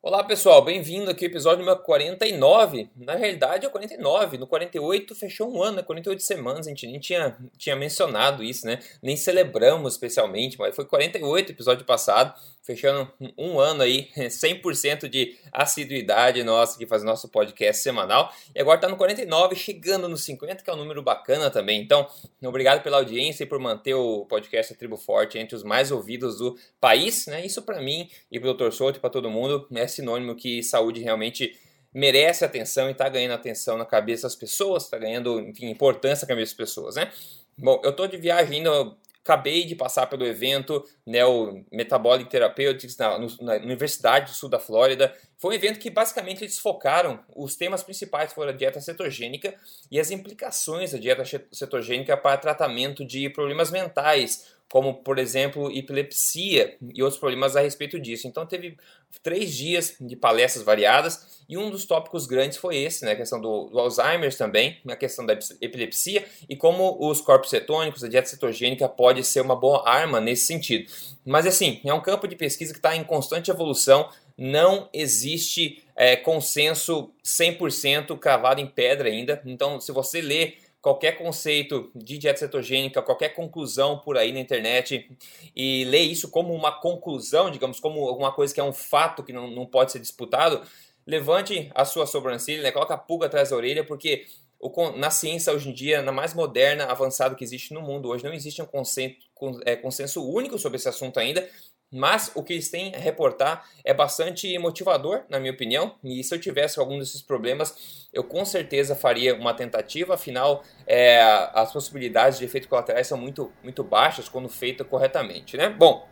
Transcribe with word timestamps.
Olá 0.00 0.22
pessoal, 0.22 0.64
bem-vindo 0.64 1.10
aqui 1.10 1.24
ao 1.24 1.30
episódio 1.30 1.64
número 1.64 1.82
49. 1.82 2.88
Na 2.94 3.16
realidade 3.16 3.66
é 3.66 3.68
o 3.68 3.72
49, 3.72 4.38
no 4.38 4.46
48 4.46 5.12
fechou 5.12 5.52
um 5.52 5.60
ano, 5.60 5.82
48 5.82 6.22
semanas, 6.22 6.66
a 6.68 6.70
gente 6.70 6.86
nem 6.86 7.00
tinha, 7.00 7.36
tinha 7.56 7.74
mencionado 7.74 8.44
isso, 8.44 8.64
né? 8.64 8.78
Nem 9.02 9.16
celebramos 9.16 9.94
especialmente, 9.94 10.56
mas 10.56 10.76
foi 10.76 10.84
48 10.84 11.50
episódio 11.50 11.84
passado, 11.84 12.32
fechando 12.62 13.10
um 13.36 13.58
ano 13.58 13.82
aí, 13.82 14.08
100% 14.16 15.08
de 15.08 15.36
assiduidade 15.50 16.44
nossa 16.44 16.78
que 16.78 16.86
faz 16.86 17.02
nosso 17.02 17.28
podcast 17.28 17.82
semanal. 17.82 18.32
E 18.54 18.60
agora 18.60 18.76
está 18.76 18.88
no 18.88 18.96
49, 18.96 19.56
chegando 19.56 20.08
no 20.08 20.16
50, 20.16 20.62
que 20.62 20.70
é 20.70 20.72
um 20.72 20.76
número 20.76 21.02
bacana 21.02 21.50
também. 21.50 21.82
Então, 21.82 22.06
obrigado 22.44 22.84
pela 22.84 22.98
audiência 22.98 23.42
e 23.42 23.46
por 23.46 23.58
manter 23.58 23.94
o 23.94 24.24
podcast 24.26 24.72
Tribo 24.76 24.96
Forte 24.96 25.38
entre 25.38 25.56
os 25.56 25.64
mais 25.64 25.90
ouvidos 25.90 26.38
do 26.38 26.56
país, 26.80 27.26
né? 27.26 27.44
Isso 27.44 27.62
para 27.62 27.82
mim 27.82 28.08
e 28.30 28.38
para 28.38 28.50
o 28.50 28.54
Dr. 28.54 28.70
Souto 28.70 28.98
e 28.98 29.00
para 29.00 29.10
todo 29.10 29.28
mundo 29.28 29.66
é 29.74 29.87
sinônimo 29.88 30.34
que 30.34 30.62
saúde 30.62 31.00
realmente 31.00 31.58
merece 31.92 32.44
atenção 32.44 32.88
e 32.88 32.92
está 32.92 33.08
ganhando 33.08 33.32
atenção 33.32 33.78
na 33.78 33.84
cabeça 33.84 34.22
das 34.22 34.36
pessoas, 34.36 34.84
está 34.84 34.98
ganhando, 34.98 35.40
enfim, 35.40 35.68
importância 35.70 36.24
na 36.24 36.28
cabeça 36.28 36.52
das 36.52 36.56
pessoas, 36.56 36.96
né? 36.96 37.10
Bom, 37.56 37.80
eu 37.82 37.90
estou 37.90 38.06
de 38.06 38.16
viagem 38.16 38.58
ainda, 38.58 38.94
acabei 39.24 39.64
de 39.64 39.74
passar 39.74 40.06
pelo 40.06 40.24
evento 40.24 40.84
né, 41.06 41.24
o 41.24 41.64
Metabolic 41.72 42.30
Therapeutics 42.30 42.96
na, 42.96 43.18
na, 43.40 43.54
Universidade 43.56 44.30
do 44.30 44.36
Sul 44.36 44.48
da 44.48 44.60
Flórida. 44.60 45.14
Foi 45.38 45.52
um 45.52 45.56
evento 45.56 45.78
que 45.78 45.88
basicamente 45.88 46.42
eles 46.42 46.58
focaram, 46.58 47.20
os 47.34 47.54
temas 47.54 47.84
principais 47.84 48.32
foram 48.32 48.50
a 48.50 48.54
dieta 48.54 48.80
cetogênica 48.80 49.54
e 49.88 50.00
as 50.00 50.10
implicações 50.10 50.90
da 50.90 50.98
dieta 50.98 51.22
cetogênica 51.52 52.16
para 52.16 52.36
tratamento 52.36 53.04
de 53.04 53.30
problemas 53.30 53.70
mentais, 53.70 54.48
como 54.68 54.94
por 54.94 55.16
exemplo 55.16 55.70
epilepsia 55.70 56.76
e 56.92 57.02
outros 57.04 57.20
problemas 57.20 57.54
a 57.54 57.60
respeito 57.60 58.00
disso. 58.00 58.26
Então 58.26 58.44
teve 58.44 58.76
três 59.22 59.54
dias 59.54 59.94
de 60.00 60.16
palestras 60.16 60.64
variadas 60.64 61.38
e 61.48 61.56
um 61.56 61.70
dos 61.70 61.86
tópicos 61.86 62.26
grandes 62.26 62.58
foi 62.58 62.76
esse, 62.76 63.04
né, 63.04 63.12
a 63.12 63.16
questão 63.16 63.40
do, 63.40 63.70
Alzheimer 63.78 64.36
também, 64.36 64.78
a 64.88 64.96
questão 64.96 65.24
da 65.24 65.38
epilepsia 65.60 66.26
e 66.48 66.56
como 66.56 66.98
os 67.00 67.20
corpos 67.20 67.50
cetônicos, 67.50 68.02
a 68.02 68.08
dieta 68.08 68.28
cetogênica 68.28 68.88
pode 68.88 69.22
ser 69.22 69.40
uma 69.40 69.54
boa 69.54 69.88
arma 69.88 70.20
nesse 70.20 70.46
sentido. 70.46 70.90
Mas 71.24 71.46
assim, 71.46 71.80
é 71.84 71.94
um 71.94 72.02
campo 72.02 72.26
de 72.26 72.34
pesquisa 72.34 72.72
que 72.72 72.80
está 72.80 72.96
em 72.96 73.04
constante 73.04 73.52
evolução, 73.52 74.10
não 74.38 74.88
existe 74.92 75.82
é, 75.96 76.14
consenso 76.14 77.12
100% 77.24 78.16
cravado 78.18 78.60
em 78.60 78.66
pedra 78.66 79.08
ainda. 79.08 79.42
Então, 79.44 79.80
se 79.80 79.90
você 79.90 80.20
lê 80.20 80.54
qualquer 80.80 81.18
conceito 81.18 81.90
de 81.92 82.18
dieta 82.18 82.38
cetogênica, 82.38 83.02
qualquer 83.02 83.30
conclusão 83.30 83.98
por 83.98 84.16
aí 84.16 84.32
na 84.32 84.38
internet 84.38 85.10
e 85.56 85.84
lê 85.84 85.98
isso 86.02 86.30
como 86.30 86.54
uma 86.54 86.70
conclusão, 86.70 87.50
digamos, 87.50 87.80
como 87.80 88.06
alguma 88.06 88.32
coisa 88.32 88.54
que 88.54 88.60
é 88.60 88.64
um 88.64 88.72
fato 88.72 89.24
que 89.24 89.32
não, 89.32 89.50
não 89.50 89.66
pode 89.66 89.90
ser 89.90 89.98
disputado, 89.98 90.62
levante 91.04 91.68
a 91.74 91.84
sua 91.84 92.06
sobrancelha, 92.06 92.62
né? 92.62 92.70
coloca 92.70 92.94
a 92.94 92.98
pulga 92.98 93.26
atrás 93.26 93.50
da 93.50 93.56
orelha, 93.56 93.82
porque 93.82 94.26
o, 94.60 94.90
na 94.92 95.10
ciência 95.10 95.52
hoje 95.52 95.70
em 95.70 95.72
dia, 95.72 96.00
na 96.00 96.12
mais 96.12 96.32
moderna, 96.32 96.84
avançada 96.84 97.34
que 97.34 97.42
existe 97.42 97.74
no 97.74 97.80
mundo 97.80 98.08
hoje, 98.08 98.22
não 98.22 98.32
existe 98.32 98.62
um 98.62 98.66
consenso, 98.66 99.16
é, 99.64 99.74
consenso 99.74 100.24
único 100.24 100.58
sobre 100.58 100.76
esse 100.76 100.88
assunto 100.88 101.18
ainda, 101.18 101.48
mas 101.90 102.30
o 102.34 102.42
que 102.42 102.52
eles 102.52 102.70
têm 102.70 102.94
a 102.94 102.98
reportar 102.98 103.64
é 103.84 103.94
bastante 103.94 104.58
motivador, 104.58 105.22
na 105.28 105.40
minha 105.40 105.52
opinião. 105.52 105.94
E 106.04 106.22
se 106.22 106.34
eu 106.34 106.40
tivesse 106.40 106.78
algum 106.78 106.98
desses 106.98 107.22
problemas, 107.22 108.08
eu 108.12 108.22
com 108.22 108.44
certeza 108.44 108.94
faria 108.94 109.34
uma 109.34 109.54
tentativa. 109.54 110.14
Afinal, 110.14 110.62
é, 110.86 111.20
as 111.54 111.72
possibilidades 111.72 112.38
de 112.38 112.44
efeitos 112.44 112.68
colaterais 112.68 113.06
são 113.06 113.16
muito, 113.16 113.52
muito 113.62 113.82
baixas 113.82 114.28
quando 114.28 114.48
feita 114.48 114.84
corretamente, 114.84 115.56
né? 115.56 115.68
Bom, 115.68 116.06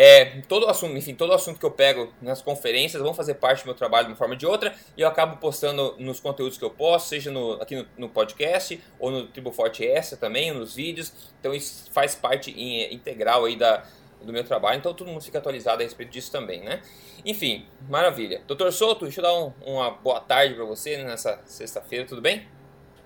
é, 0.00 0.42
todo 0.46 0.68
assunto, 0.68 0.96
enfim, 0.96 1.12
todo 1.12 1.32
assunto 1.32 1.58
que 1.58 1.66
eu 1.66 1.72
pego 1.72 2.12
nas 2.22 2.40
conferências 2.40 3.02
vão 3.02 3.12
fazer 3.12 3.34
parte 3.34 3.64
do 3.64 3.66
meu 3.66 3.74
trabalho 3.74 4.06
de 4.06 4.12
uma 4.12 4.16
forma 4.16 4.34
ou 4.34 4.38
de 4.38 4.46
outra 4.46 4.72
e 4.96 5.00
eu 5.00 5.08
acabo 5.08 5.38
postando 5.38 5.96
nos 5.98 6.20
conteúdos 6.20 6.56
que 6.56 6.64
eu 6.64 6.70
posto, 6.70 7.08
seja 7.08 7.32
no, 7.32 7.54
aqui 7.54 7.74
no, 7.74 7.86
no 7.96 8.08
podcast 8.08 8.80
ou 9.00 9.10
no 9.10 9.26
Tribo 9.26 9.50
Forte 9.50 9.84
S 9.84 10.16
também, 10.16 10.52
nos 10.52 10.76
vídeos. 10.76 11.12
Então 11.40 11.52
isso 11.52 11.90
faz 11.90 12.14
parte 12.14 12.52
in, 12.52 12.94
integral 12.94 13.44
aí 13.44 13.56
da, 13.56 13.82
do 14.22 14.32
meu 14.32 14.44
trabalho, 14.44 14.78
então 14.78 14.92
todo 14.94 15.08
mundo 15.08 15.22
fica 15.22 15.38
atualizado 15.38 15.82
a 15.82 15.84
respeito 15.84 16.10
disso 16.10 16.30
também, 16.30 16.62
né? 16.62 16.80
Enfim, 17.24 17.66
maravilha. 17.88 18.42
Doutor 18.46 18.72
Souto, 18.72 19.04
deixa 19.04 19.20
eu 19.20 19.22
dar 19.22 19.34
um, 19.34 19.52
uma 19.64 19.90
boa 19.90 20.20
tarde 20.20 20.54
para 20.54 20.64
você 20.64 21.02
nessa 21.02 21.40
sexta-feira, 21.44 22.04
tudo 22.04 22.20
bem? 22.20 22.46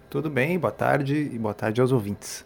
Tudo 0.09 0.29
bem, 0.29 0.59
boa 0.59 0.73
tarde 0.73 1.15
e 1.15 1.39
boa 1.39 1.55
tarde 1.55 1.81
aos 1.81 1.93
ouvintes. 1.93 2.45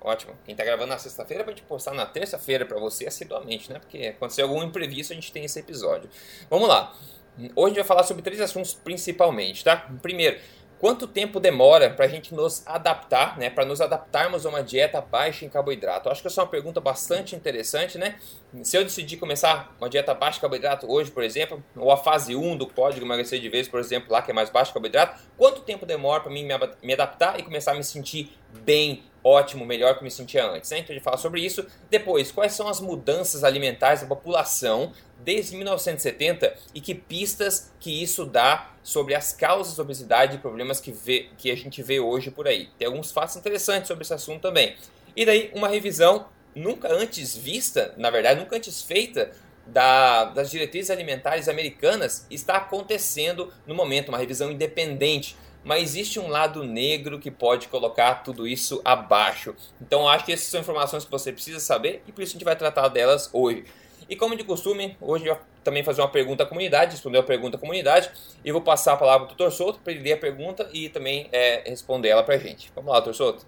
Ótimo. 0.00 0.34
Quem 0.44 0.54
tá 0.54 0.64
gravando 0.64 0.90
na 0.90 0.98
sexta-feira 0.98 1.44
te 1.52 1.62
postar 1.62 1.92
na 1.92 2.06
terça-feira 2.06 2.64
para 2.64 2.78
você 2.78 3.06
assiduamente, 3.06 3.72
né? 3.72 3.80
Porque 3.80 4.06
aconteceu 4.06 4.46
algum 4.46 4.62
imprevisto, 4.62 5.12
a 5.12 5.16
gente 5.16 5.32
tem 5.32 5.44
esse 5.44 5.58
episódio. 5.58 6.08
Vamos 6.48 6.68
lá. 6.68 6.94
Hoje 7.36 7.50
a 7.56 7.68
gente 7.68 7.76
vai 7.76 7.84
falar 7.84 8.02
sobre 8.04 8.22
três 8.22 8.40
assuntos 8.40 8.72
principalmente, 8.72 9.64
tá? 9.64 9.90
Primeiro, 10.00 10.38
Quanto 10.78 11.06
tempo 11.06 11.40
demora 11.40 11.88
para 11.88 12.04
a 12.04 12.08
gente 12.08 12.34
nos 12.34 12.62
adaptar, 12.66 13.38
né? 13.38 13.48
Para 13.48 13.64
nos 13.64 13.80
adaptarmos 13.80 14.44
a 14.44 14.48
uma 14.50 14.62
dieta 14.62 15.00
baixa 15.00 15.44
em 15.44 15.48
carboidrato? 15.48 16.08
Eu 16.08 16.12
acho 16.12 16.20
que 16.20 16.28
essa 16.28 16.42
é 16.42 16.44
uma 16.44 16.50
pergunta 16.50 16.80
bastante 16.80 17.34
interessante, 17.34 17.96
né? 17.96 18.16
Se 18.62 18.76
eu 18.76 18.84
decidir 18.84 19.16
começar 19.16 19.74
uma 19.78 19.88
dieta 19.88 20.12
baixa 20.12 20.36
em 20.36 20.40
carboidrato 20.42 20.90
hoje, 20.90 21.10
por 21.10 21.22
exemplo, 21.22 21.64
ou 21.74 21.90
a 21.90 21.96
fase 21.96 22.36
1 22.36 22.58
do 22.58 22.66
código 22.66 23.06
emagrecer 23.06 23.40
de 23.40 23.48
vez, 23.48 23.66
por 23.66 23.80
exemplo, 23.80 24.12
lá 24.12 24.20
que 24.20 24.30
é 24.30 24.34
mais 24.34 24.50
baixo 24.50 24.70
em 24.70 24.74
carboidrato, 24.74 25.18
quanto 25.38 25.62
tempo 25.62 25.86
demora 25.86 26.20
para 26.22 26.30
mim 26.30 26.46
me 26.82 26.92
adaptar 26.92 27.40
e 27.40 27.42
começar 27.42 27.72
a 27.72 27.74
me 27.74 27.82
sentir 27.82 28.36
bem, 28.62 29.02
ótimo, 29.26 29.66
melhor 29.66 29.98
que 29.98 30.04
me 30.04 30.10
sentia 30.10 30.46
antes? 30.48 30.70
Né? 30.70 30.78
Então 30.78 30.94
gente 30.94 31.02
fala 31.02 31.16
sobre 31.16 31.40
isso. 31.40 31.66
Depois, 31.90 32.30
quais 32.30 32.52
são 32.52 32.68
as 32.68 32.80
mudanças 32.80 33.42
alimentares 33.42 34.02
da 34.02 34.06
população 34.06 34.92
desde 35.18 35.56
1970 35.56 36.54
e 36.72 36.80
que 36.80 36.94
pistas 36.94 37.72
que 37.80 38.02
isso 38.02 38.24
dá 38.24 38.70
sobre 38.82 39.14
as 39.14 39.32
causas 39.32 39.76
da 39.76 39.82
obesidade 39.82 40.36
e 40.36 40.38
problemas 40.38 40.80
que, 40.80 40.92
vê, 40.92 41.28
que 41.36 41.50
a 41.50 41.56
gente 41.56 41.82
vê 41.82 41.98
hoje 41.98 42.30
por 42.30 42.46
aí. 42.46 42.68
Tem 42.78 42.86
alguns 42.86 43.10
fatos 43.10 43.34
interessantes 43.36 43.88
sobre 43.88 44.02
esse 44.04 44.14
assunto 44.14 44.42
também. 44.42 44.76
E 45.16 45.26
daí, 45.26 45.50
uma 45.54 45.68
revisão 45.68 46.26
nunca 46.54 46.92
antes 46.92 47.36
vista, 47.36 47.92
na 47.96 48.10
verdade, 48.10 48.38
nunca 48.38 48.56
antes 48.56 48.80
feita, 48.82 49.32
da, 49.66 50.26
das 50.26 50.50
diretrizes 50.50 50.90
alimentares 50.90 51.48
americanas 51.48 52.26
está 52.30 52.56
acontecendo 52.56 53.52
no 53.66 53.74
momento, 53.74 54.08
uma 54.10 54.18
revisão 54.18 54.50
independente. 54.50 55.36
Mas 55.66 55.82
existe 55.82 56.20
um 56.20 56.28
lado 56.28 56.62
negro 56.62 57.18
que 57.18 57.28
pode 57.28 57.66
colocar 57.66 58.22
tudo 58.22 58.46
isso 58.46 58.80
abaixo. 58.84 59.52
Então 59.82 60.08
acho 60.08 60.24
que 60.24 60.32
essas 60.32 60.46
são 60.46 60.60
informações 60.60 61.04
que 61.04 61.10
você 61.10 61.32
precisa 61.32 61.58
saber 61.58 62.04
e 62.06 62.12
por 62.12 62.22
isso 62.22 62.30
a 62.30 62.34
gente 62.34 62.44
vai 62.44 62.54
tratar 62.54 62.86
delas 62.86 63.28
hoje. 63.32 63.64
E 64.08 64.14
como 64.14 64.36
de 64.36 64.44
costume, 64.44 64.96
hoje 65.00 65.26
eu 65.26 65.36
também 65.64 65.82
fazer 65.82 66.00
uma 66.00 66.08
pergunta 66.08 66.44
à 66.44 66.46
comunidade, 66.46 66.92
responder 66.92 67.18
a 67.18 67.22
pergunta 67.24 67.56
à 67.56 67.60
comunidade, 67.60 68.08
e 68.44 68.52
vou 68.52 68.60
passar 68.60 68.92
a 68.92 68.96
palavra 68.96 69.26
para 69.26 69.34
o 69.34 69.48
Dr. 69.48 69.52
Souto 69.52 69.80
para 69.80 69.92
ele 69.92 70.04
ler 70.04 70.12
a 70.12 70.16
pergunta 70.16 70.70
e 70.72 70.88
também 70.88 71.28
é, 71.32 71.68
responder 71.68 72.10
ela 72.10 72.22
para 72.22 72.36
a 72.36 72.38
gente. 72.38 72.70
Vamos 72.72 72.92
lá, 72.92 73.00
Dr. 73.00 73.12
Souto. 73.12 73.44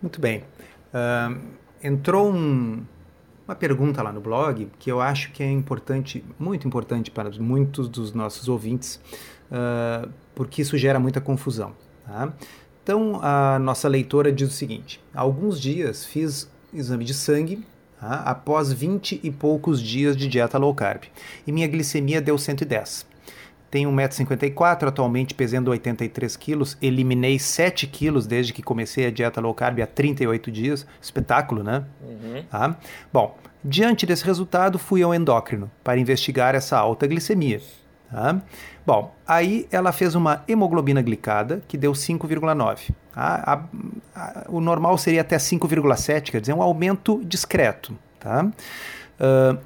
Muito 0.00 0.20
bem. 0.20 0.44
Uh, 0.94 1.40
entrou 1.82 2.30
um, 2.30 2.86
uma 3.48 3.56
pergunta 3.56 4.00
lá 4.00 4.12
no 4.12 4.20
blog 4.20 4.70
que 4.78 4.92
eu 4.92 5.00
acho 5.00 5.32
que 5.32 5.42
é 5.42 5.50
importante, 5.50 6.24
muito 6.38 6.68
importante 6.68 7.10
para 7.10 7.28
muitos 7.30 7.88
dos 7.88 8.12
nossos 8.12 8.48
ouvintes, 8.48 9.00
uh, 9.50 10.08
porque 10.34 10.62
isso 10.62 10.76
gera 10.78 10.98
muita 10.98 11.20
confusão. 11.20 11.72
Tá? 12.06 12.32
Então, 12.82 13.20
a 13.22 13.58
nossa 13.58 13.88
leitora 13.88 14.32
diz 14.32 14.48
o 14.48 14.52
seguinte: 14.52 15.00
há 15.14 15.20
alguns 15.20 15.60
dias 15.60 16.04
fiz 16.04 16.50
exame 16.72 17.04
de 17.04 17.14
sangue 17.14 17.64
tá? 18.00 18.22
após 18.24 18.72
20 18.72 19.20
e 19.22 19.30
poucos 19.30 19.82
dias 19.82 20.16
de 20.16 20.28
dieta 20.28 20.58
low 20.58 20.74
carb. 20.74 21.04
E 21.46 21.52
minha 21.52 21.68
glicemia 21.68 22.20
deu 22.20 22.38
110. 22.38 23.06
Tenho 23.70 23.88
1,54m, 23.92 24.88
atualmente 24.88 25.32
pesando 25.32 25.70
83 25.70 26.36
quilos. 26.36 26.76
Eliminei 26.82 27.38
7 27.38 27.86
quilos 27.86 28.26
desde 28.26 28.52
que 28.52 28.62
comecei 28.62 29.06
a 29.06 29.10
dieta 29.12 29.40
low 29.40 29.54
carb 29.54 29.80
há 29.80 29.86
38 29.86 30.50
dias. 30.50 30.84
Espetáculo, 31.00 31.62
né? 31.62 31.84
Uhum. 32.02 32.42
Tá? 32.50 32.76
Bom, 33.12 33.38
diante 33.64 34.04
desse 34.04 34.24
resultado, 34.24 34.76
fui 34.76 35.04
ao 35.04 35.14
endócrino 35.14 35.70
para 35.84 36.00
investigar 36.00 36.56
essa 36.56 36.76
alta 36.76 37.06
glicemia. 37.06 37.60
Tá? 38.10 38.40
Bom, 38.84 39.14
aí 39.26 39.68
ela 39.70 39.92
fez 39.92 40.16
uma 40.16 40.42
hemoglobina 40.48 41.00
glicada 41.00 41.62
que 41.68 41.78
deu 41.78 41.92
5,9. 41.92 42.90
Tá? 43.14 43.68
o 44.48 44.60
normal 44.60 44.98
seria 44.98 45.20
até 45.20 45.36
5,7, 45.36 46.32
quer 46.32 46.40
dizer, 46.40 46.52
um 46.52 46.62
aumento 46.62 47.22
discreto. 47.24 47.96
Tá? 48.18 48.44
Uh, 48.44 49.58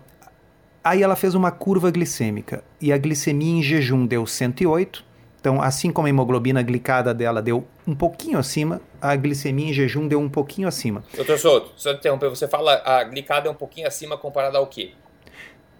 aí 0.82 1.02
ela 1.02 1.17
fez 1.17 1.35
uma 1.35 1.50
curva 1.50 1.91
glicêmica 1.91 2.62
e 2.81 2.93
a 2.93 2.99
glicemia 2.99 3.58
em 3.58 3.62
jejum 3.62 4.06
deu 4.06 4.26
108. 4.26 5.05
Então, 5.41 5.61
assim 5.61 5.91
como 5.93 6.06
a 6.06 6.11
hemoglobina 6.11 6.62
glicada 6.62 7.12
dela 7.12 7.43
deu 7.43 7.67
um 7.87 7.94
pouquinho 7.94 8.38
acima, 8.38 8.81
a 9.00 9.14
glicemia 9.14 9.69
em 9.69 9.73
jejum 9.75 10.08
deu 10.08 10.19
um 10.19 10.29
pouquinho 10.29 10.67
acima. 10.67 11.05
Doutor 11.14 11.38
Souto, 11.38 11.73
só 11.76 11.93
interromper, 11.93 12.31
você 12.31 12.49
fala 12.49 12.81
a 12.82 13.05
glicada 13.05 13.49
é 13.49 13.50
um 13.50 13.55
pouquinho 13.55 13.87
acima 13.87 14.17
comparada 14.17 14.56
ao 14.56 14.67
quê? 14.67 14.93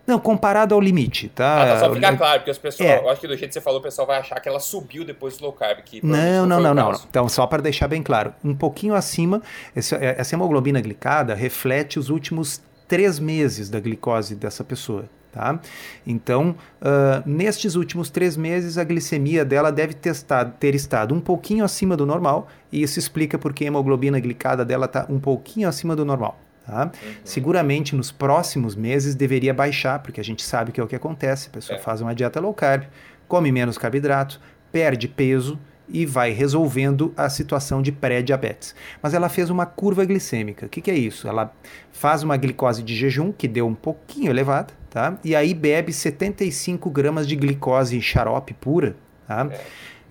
Não, 0.07 0.19
comparado 0.19 0.75
ao 0.75 0.81
limite, 0.81 1.29
tá? 1.29 1.63
Ah, 1.63 1.67
tá 1.67 1.81
só 1.81 1.95
ficar 1.95 2.17
claro, 2.17 2.41
porque 2.41 2.51
os 2.51 2.59
pessoal, 2.59 2.89
é. 2.89 2.99
eu 2.99 3.09
acho 3.09 3.21
que 3.21 3.27
do 3.27 3.37
jeito 3.37 3.49
que 3.49 3.55
você 3.55 3.61
falou, 3.61 3.81
o 3.81 3.83
pessoal 3.83 4.07
vai 4.07 4.19
achar 4.19 4.39
que 4.39 4.49
ela 4.49 4.61
subiu 4.61 5.05
depois 5.05 5.39
do 5.39 5.45
low 5.45 5.53
carb. 5.53 5.79
Que 5.83 6.05
não, 6.05 6.47
não, 6.47 6.61
não, 6.61 6.75
não, 6.75 6.93
não. 6.93 7.01
Então, 7.09 7.29
só 7.29 7.47
para 7.47 7.63
deixar 7.63 7.89
bem 7.89 8.03
claro, 8.03 8.35
um 8.45 8.55
pouquinho 8.55 8.95
acima, 8.95 9.43
essa 9.75 10.35
hemoglobina 10.35 10.81
glicada 10.81 11.35
reflete 11.35 11.99
os 11.99 12.11
últimos 12.11 12.61
três 12.87 13.19
meses 13.19 13.71
da 13.71 13.81
glicose 13.81 14.35
dessa 14.35 14.63
pessoa. 14.63 15.07
Tá? 15.33 15.59
Então, 16.07 16.55
uh, 16.81 17.29
nestes 17.29 17.75
últimos 17.75 18.09
três 18.09 18.37
meses, 18.37 18.79
a 18.79 18.85
glicemia 18.85 19.45
dela 19.45 19.73
deve 19.73 19.93
testar, 19.93 20.45
ter 20.61 20.77
estado 20.77 21.13
um 21.13 21.21
pouquinho 21.21 21.65
acima 21.65 21.97
do 21.97 22.07
normal, 22.07 22.47
e 22.71 22.81
isso 22.81 23.01
explica 23.01 23.37
porque 23.37 23.65
a 23.65 23.67
hemoglobina 23.67 24.21
glicada 24.21 24.65
dela 24.65 24.85
está 24.85 25.07
um 25.09 25.19
pouquinho 25.19 25.69
acima 25.69 25.97
do 25.97 26.05
normal. 26.05 26.39
Tá? 26.67 26.85
Uhum. 26.85 27.13
Seguramente 27.25 27.95
nos 27.95 28.11
próximos 28.11 28.75
meses 28.75 29.15
deveria 29.15 29.53
baixar, 29.53 29.99
porque 29.99 30.21
a 30.21 30.25
gente 30.25 30.43
sabe 30.43 30.73
que 30.73 30.81
é 30.81 30.85
o 30.85 30.87
que 30.87 30.97
acontece. 30.97 31.49
A 31.49 31.51
pessoa 31.51 31.79
é. 31.79 31.83
faz 31.83 32.01
uma 32.01 32.15
dieta 32.15 32.41
low 32.41 32.55
carb, 32.55 32.85
come 33.29 33.53
menos 33.53 33.77
carboidrato, 33.77 34.41
perde 34.73 35.07
peso 35.07 35.59
e 35.89 36.07
vai 36.07 36.31
resolvendo 36.31 37.13
a 37.17 37.29
situação 37.29 37.83
de 37.83 37.93
pré-diabetes. 37.93 38.75
Mas 39.03 39.13
ela 39.13 39.29
fez 39.29 39.51
uma 39.51 39.67
curva 39.67 40.05
glicêmica. 40.05 40.67
O 40.67 40.69
que, 40.69 40.81
que, 40.81 40.91
é 40.91 40.95
isso? 40.95 41.29
Ela 41.29 41.53
faz 41.93 42.23
uma 42.23 42.37
glicose 42.37 42.83
de 42.83 42.95
jejum, 42.97 43.31
que 43.31 43.47
deu 43.47 43.67
um 43.67 43.75
pouquinho 43.75 44.31
elevada, 44.31 44.73
tá? 44.89 45.19
e 45.23 45.37
aí 45.37 45.53
bebe 45.53 45.93
75 45.93 46.89
gramas 46.89 47.29
de 47.29 47.37
glicose 47.37 48.01
xarope 48.01 48.55
pura. 48.55 48.97
Tá? 49.27 49.49
É. 49.51 49.61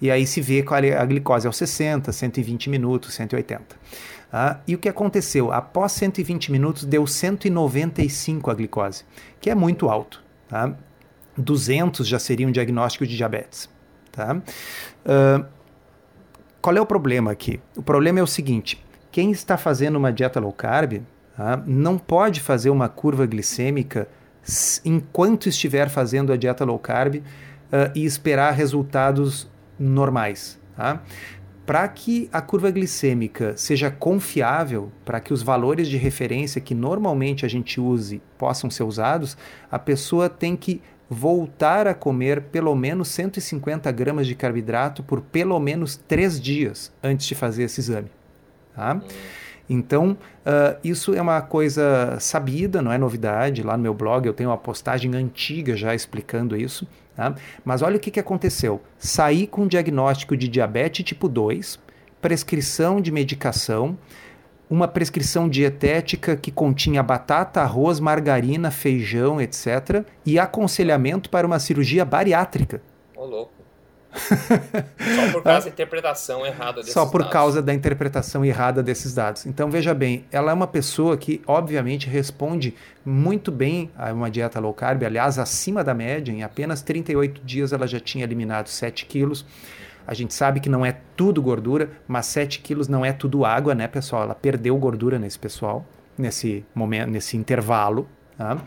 E 0.02 0.12
aí 0.12 0.28
se 0.28 0.42
vê 0.42 0.60
é 0.60 0.98
a 0.98 1.06
glicose 1.06 1.48
aos 1.48 1.56
60, 1.56 2.12
120 2.12 2.70
minutos, 2.70 3.14
180. 3.14 3.64
Ah, 4.36 4.58
e 4.68 4.74
o 4.74 4.80
que 4.80 4.90
aconteceu? 4.90 5.52
Após 5.52 5.92
120 5.92 6.52
minutos, 6.52 6.86
deu 6.86 7.06
195 7.06 8.50
a 8.50 8.56
glicose, 8.56 9.06
que 9.40 9.48
é 9.48 9.54
muito 9.54 9.88
alto. 9.90 10.24
Tá? 10.50 10.74
200 11.38 12.08
já 12.08 12.18
seria 12.18 12.48
um 12.48 12.52
diagnóstico 12.52 13.06
de 13.06 13.16
diabetes. 13.16 13.70
Tá? 14.12 14.36
Uh, 14.36 15.46
qual 16.60 16.76
é 16.76 16.82
o 16.82 16.86
problema 16.86 17.32
aqui? 17.32 17.62
O 17.78 17.84
problema 17.84 18.20
é 18.20 18.24
o 18.24 18.28
seguinte: 18.28 18.84
quem 19.12 19.30
está 19.30 19.56
fazendo 19.56 19.98
uma 19.98 20.12
dieta 20.12 20.40
low 20.40 20.52
carb 20.52 21.04
tá? 21.38 21.62
não 21.68 22.00
pode 22.00 22.42
fazer 22.42 22.72
uma 22.72 22.90
curva 22.90 23.28
glicêmica 23.28 24.08
enquanto 24.84 25.48
estiver 25.48 25.90
fazendo 25.90 26.34
a 26.34 26.38
dieta 26.38 26.66
low 26.66 26.80
carb 26.80 27.18
uh, 27.18 27.22
e 27.94 28.04
esperar 28.04 28.54
resultados 28.54 29.48
normais. 29.78 30.60
Tá? 30.76 31.04
Para 31.66 31.88
que 31.88 32.30
a 32.32 32.42
curva 32.42 32.70
glicêmica 32.70 33.56
seja 33.56 33.90
confiável, 33.90 34.92
para 35.06 35.20
que 35.20 35.34
os 35.34 35.42
valores 35.42 35.88
de 35.88 35.98
referência 35.98 36.60
que 36.60 36.76
normalmente 36.76 37.46
a 37.46 37.50
gente 37.50 37.80
use 37.80 38.22
possam 38.38 38.70
ser 38.70 38.84
usados, 38.84 39.38
a 39.72 39.80
pessoa 39.80 40.30
tem 40.30 40.56
que 40.56 40.82
voltar 41.10 41.88
a 41.88 41.94
comer 41.94 42.42
pelo 42.44 42.76
menos 42.76 43.08
150 43.10 43.92
gramas 43.92 44.28
de 44.28 44.36
carboidrato 44.36 45.04
por 45.04 45.22
pelo 45.22 45.60
menos 45.60 45.96
três 45.96 46.42
dias 46.42 46.92
antes 47.02 47.28
de 47.28 47.36
fazer 47.36 47.64
esse 47.64 47.80
exame. 47.80 48.10
Tá? 48.76 48.96
Hum. 48.96 49.02
Então, 49.70 50.18
uh, 50.46 50.78
isso 50.84 51.14
é 51.14 51.22
uma 51.22 51.42
coisa 51.42 52.18
sabida, 52.20 52.82
não 52.82 52.92
é 52.92 52.98
novidade. 52.98 53.64
Lá 53.64 53.78
no 53.78 53.84
meu 53.84 53.94
blog 53.94 54.26
eu 54.26 54.34
tenho 54.34 54.50
uma 54.50 54.58
postagem 54.58 55.16
antiga 55.16 55.76
já 55.76 55.96
explicando 55.96 56.56
isso. 56.58 56.88
Tá? 57.16 57.36
Mas 57.64 57.82
olha 57.82 57.98
o 57.98 58.00
que, 58.00 58.12
que 58.12 58.20
aconteceu. 58.20 58.82
Saí 58.98 59.46
com 59.46 59.68
diagnóstico 59.68 60.36
de 60.36 60.48
diabetes 60.48 61.06
tipo 61.06 61.30
2, 61.30 61.80
prescrição 62.22 63.00
de 63.00 63.12
medicação, 63.12 63.98
uma 64.70 64.88
prescrição 64.88 65.48
dietética 65.48 66.36
que 66.36 66.52
continha 66.52 67.04
batata, 67.04 67.62
arroz, 67.62 68.00
margarina, 68.00 68.72
feijão, 68.72 69.40
etc. 69.40 70.04
E 70.26 70.40
aconselhamento 70.40 71.30
para 71.30 71.46
uma 71.46 71.60
cirurgia 71.60 72.04
bariátrica. 72.04 72.82
Louco. 73.16 73.53
Só 74.14 75.32
por 75.32 75.44
causa 75.44 75.66
da 75.66 75.70
interpretação 75.74 76.46
errada 76.46 76.78
desses 76.78 76.94
Só 76.94 77.06
por 77.06 77.20
dados. 77.20 77.34
causa 77.34 77.62
da 77.62 77.74
interpretação 77.74 78.46
errada 78.46 78.84
desses 78.84 79.14
dados. 79.14 79.46
Então, 79.46 79.70
veja 79.70 79.94
bem, 79.94 80.26
ela 80.32 80.52
é 80.52 80.54
uma 80.54 80.68
pessoa 80.68 81.18
que, 81.18 81.42
obviamente, 81.48 82.08
responde 82.08 82.76
muito 83.06 83.52
bem 83.52 83.92
a 83.98 84.12
uma 84.14 84.30
dieta 84.30 84.60
low 84.60 84.74
carb, 84.74 85.04
aliás, 85.04 85.40
acima 85.40 85.84
da 85.84 85.94
média. 85.94 86.32
Em 86.32 86.44
apenas 86.44 86.82
38 86.82 87.42
dias 87.44 87.74
ela 87.74 87.88
já 87.88 88.00
tinha 88.00 88.24
eliminado 88.24 88.68
7 88.68 89.06
quilos. 89.06 89.46
A 90.06 90.14
gente 90.14 90.34
sabe 90.34 90.60
que 90.60 90.70
não 90.70 90.86
é 90.86 90.98
tudo 91.16 91.42
gordura, 91.42 91.90
mas 92.08 92.26
7 92.28 92.60
quilos 92.60 92.88
não 92.88 93.06
é 93.06 93.14
tudo 93.14 93.46
água, 93.46 93.74
né, 93.74 93.88
pessoal? 93.88 94.24
Ela 94.24 94.36
perdeu 94.36 94.78
gordura 94.78 95.18
nesse 95.18 95.40
pessoal, 95.40 95.86
nesse 96.18 96.66
momento, 96.76 97.10
nesse 97.10 97.38
intervalo. 97.38 98.08
Tá? 98.38 98.58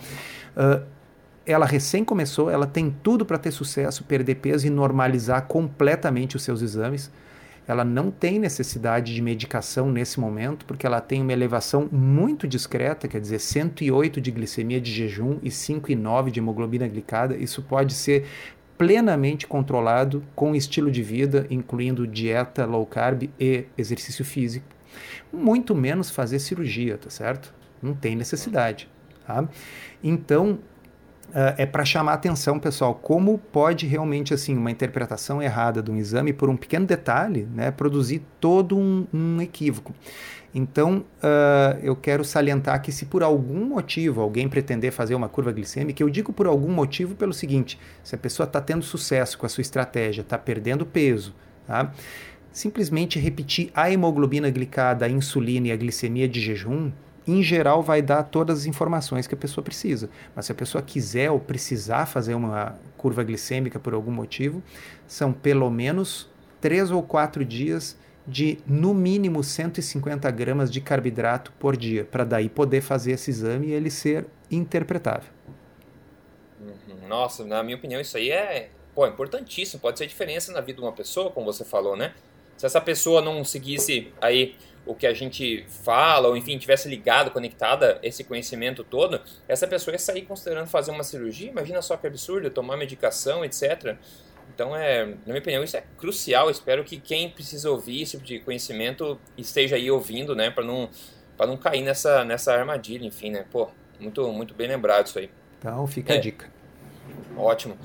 Uh, 0.56 0.95
ela 1.46 1.64
recém 1.64 2.04
começou, 2.04 2.50
ela 2.50 2.66
tem 2.66 2.94
tudo 3.02 3.24
para 3.24 3.38
ter 3.38 3.52
sucesso, 3.52 4.02
perder 4.04 4.36
peso 4.36 4.66
e 4.66 4.70
normalizar 4.70 5.46
completamente 5.46 6.36
os 6.36 6.42
seus 6.42 6.60
exames. 6.60 7.10
Ela 7.68 7.84
não 7.84 8.10
tem 8.10 8.38
necessidade 8.38 9.14
de 9.14 9.22
medicação 9.22 9.90
nesse 9.90 10.20
momento, 10.20 10.64
porque 10.66 10.86
ela 10.86 11.00
tem 11.00 11.22
uma 11.22 11.32
elevação 11.32 11.88
muito 11.90 12.46
discreta, 12.46 13.08
quer 13.08 13.20
dizer, 13.20 13.40
108 13.40 14.20
de 14.20 14.30
glicemia 14.30 14.80
de 14.80 14.92
jejum 14.92 15.38
e 15.42 15.48
5,9 15.48 16.30
de 16.30 16.40
hemoglobina 16.40 16.86
glicada. 16.86 17.36
Isso 17.36 17.62
pode 17.62 17.94
ser 17.94 18.26
plenamente 18.76 19.46
controlado 19.46 20.22
com 20.34 20.54
estilo 20.54 20.90
de 20.90 21.02
vida, 21.02 21.46
incluindo 21.50 22.06
dieta 22.06 22.64
low 22.66 22.84
carb 22.86 23.30
e 23.38 23.64
exercício 23.76 24.24
físico. 24.24 24.66
Muito 25.32 25.74
menos 25.74 26.10
fazer 26.10 26.38
cirurgia, 26.38 26.98
tá 26.98 27.10
certo? 27.10 27.52
Não 27.82 27.94
tem 27.94 28.14
necessidade. 28.14 28.88
Tá? 29.26 29.48
Então, 30.02 30.60
é 31.58 31.66
para 31.66 31.84
chamar 31.84 32.14
atenção, 32.14 32.58
pessoal, 32.58 32.94
como 32.94 33.36
pode 33.36 33.86
realmente 33.86 34.32
assim 34.32 34.56
uma 34.56 34.70
interpretação 34.70 35.42
errada 35.42 35.82
de 35.82 35.90
um 35.90 35.96
exame 35.96 36.32
por 36.32 36.48
um 36.48 36.56
pequeno 36.56 36.86
detalhe, 36.86 37.46
né, 37.54 37.70
produzir 37.70 38.22
todo 38.40 38.76
um, 38.78 39.06
um 39.12 39.40
equívoco. 39.42 39.94
Então, 40.54 41.04
uh, 41.22 41.78
eu 41.82 41.94
quero 41.94 42.24
salientar 42.24 42.80
que 42.80 42.90
se 42.90 43.04
por 43.04 43.22
algum 43.22 43.66
motivo 43.66 44.22
alguém 44.22 44.48
pretender 44.48 44.90
fazer 44.90 45.14
uma 45.14 45.28
curva 45.28 45.52
glicêmica, 45.52 46.02
eu 46.02 46.08
digo 46.08 46.32
por 46.32 46.46
algum 46.46 46.72
motivo 46.72 47.14
pelo 47.14 47.34
seguinte: 47.34 47.78
se 48.02 48.14
a 48.14 48.18
pessoa 48.18 48.46
está 48.46 48.58
tendo 48.58 48.82
sucesso 48.82 49.36
com 49.36 49.44
a 49.44 49.48
sua 49.50 49.60
estratégia, 49.60 50.22
está 50.22 50.38
perdendo 50.38 50.86
peso, 50.86 51.34
tá? 51.66 51.92
simplesmente 52.50 53.18
repetir 53.18 53.70
a 53.74 53.90
hemoglobina 53.90 54.48
glicada, 54.48 55.04
a 55.04 55.10
insulina 55.10 55.68
e 55.68 55.72
a 55.72 55.76
glicemia 55.76 56.26
de 56.26 56.40
jejum 56.40 56.90
em 57.26 57.42
geral, 57.42 57.82
vai 57.82 58.00
dar 58.00 58.22
todas 58.22 58.60
as 58.60 58.66
informações 58.66 59.26
que 59.26 59.34
a 59.34 59.38
pessoa 59.38 59.64
precisa. 59.64 60.08
Mas 60.34 60.46
se 60.46 60.52
a 60.52 60.54
pessoa 60.54 60.80
quiser 60.80 61.30
ou 61.30 61.40
precisar 61.40 62.06
fazer 62.06 62.34
uma 62.34 62.78
curva 62.96 63.24
glicêmica 63.24 63.80
por 63.80 63.94
algum 63.94 64.12
motivo, 64.12 64.62
são 65.06 65.32
pelo 65.32 65.68
menos 65.68 66.28
três 66.60 66.90
ou 66.90 67.02
quatro 67.02 67.44
dias 67.44 67.98
de 68.26 68.58
no 68.66 68.92
mínimo 68.92 69.42
150 69.42 70.30
gramas 70.30 70.70
de 70.70 70.80
carboidrato 70.80 71.52
por 71.58 71.76
dia, 71.76 72.04
para 72.04 72.24
daí 72.24 72.48
poder 72.48 72.80
fazer 72.80 73.12
esse 73.12 73.30
exame 73.30 73.68
e 73.68 73.72
ele 73.72 73.90
ser 73.90 74.26
interpretável. 74.50 75.30
Uhum. 76.60 77.08
Nossa, 77.08 77.44
na 77.44 77.62
minha 77.62 77.76
opinião, 77.76 78.00
isso 78.00 78.16
aí 78.16 78.30
é 78.30 78.70
pô, 78.94 79.06
importantíssimo. 79.06 79.80
Pode 79.80 79.98
ser 79.98 80.06
diferença 80.06 80.52
na 80.52 80.60
vida 80.60 80.78
de 80.78 80.84
uma 80.84 80.92
pessoa, 80.92 81.30
como 81.30 81.46
você 81.46 81.64
falou, 81.64 81.96
né? 81.96 82.14
Se 82.56 82.66
essa 82.66 82.80
pessoa 82.80 83.20
não 83.20 83.44
seguisse 83.44 84.12
aí 84.20 84.56
o 84.86 84.94
que 84.94 85.06
a 85.06 85.12
gente 85.12 85.66
fala, 85.68 86.28
ou 86.28 86.36
enfim, 86.36 86.56
tivesse 86.56 86.88
ligado, 86.88 87.30
conectada 87.30 87.98
esse 88.02 88.22
conhecimento 88.24 88.84
todo, 88.84 89.20
essa 89.48 89.66
pessoa 89.66 89.92
ia 89.92 89.98
sair 89.98 90.22
considerando 90.22 90.68
fazer 90.68 90.92
uma 90.92 91.02
cirurgia. 91.02 91.50
Imagina 91.50 91.82
só 91.82 91.96
que 91.96 92.06
absurdo, 92.06 92.48
tomar 92.48 92.76
medicação, 92.76 93.44
etc. 93.44 93.96
Então, 94.54 94.74
é, 94.74 95.04
na 95.04 95.16
minha 95.26 95.38
opinião, 95.40 95.62
isso 95.64 95.76
é 95.76 95.84
crucial. 95.98 96.48
Espero 96.48 96.84
que 96.84 96.98
quem 96.98 97.28
precisa 97.28 97.70
ouvir 97.70 98.02
esse 98.02 98.12
tipo 98.12 98.24
de 98.24 98.38
conhecimento 98.40 99.18
esteja 99.36 99.76
aí 99.76 99.90
ouvindo, 99.90 100.34
né, 100.34 100.50
para 100.50 100.64
não, 100.64 100.88
pra 101.36 101.46
não 101.46 101.56
cair 101.56 101.82
nessa, 101.82 102.24
nessa 102.24 102.54
armadilha, 102.54 103.04
enfim, 103.04 103.30
né. 103.30 103.44
Pô, 103.50 103.68
muito, 103.98 104.32
muito 104.32 104.54
bem 104.54 104.68
lembrado 104.68 105.06
isso 105.06 105.18
aí. 105.18 105.28
Então, 105.58 105.86
fica 105.86 106.14
é. 106.14 106.18
a 106.18 106.20
dica. 106.20 106.50
Ótimo. 107.36 107.76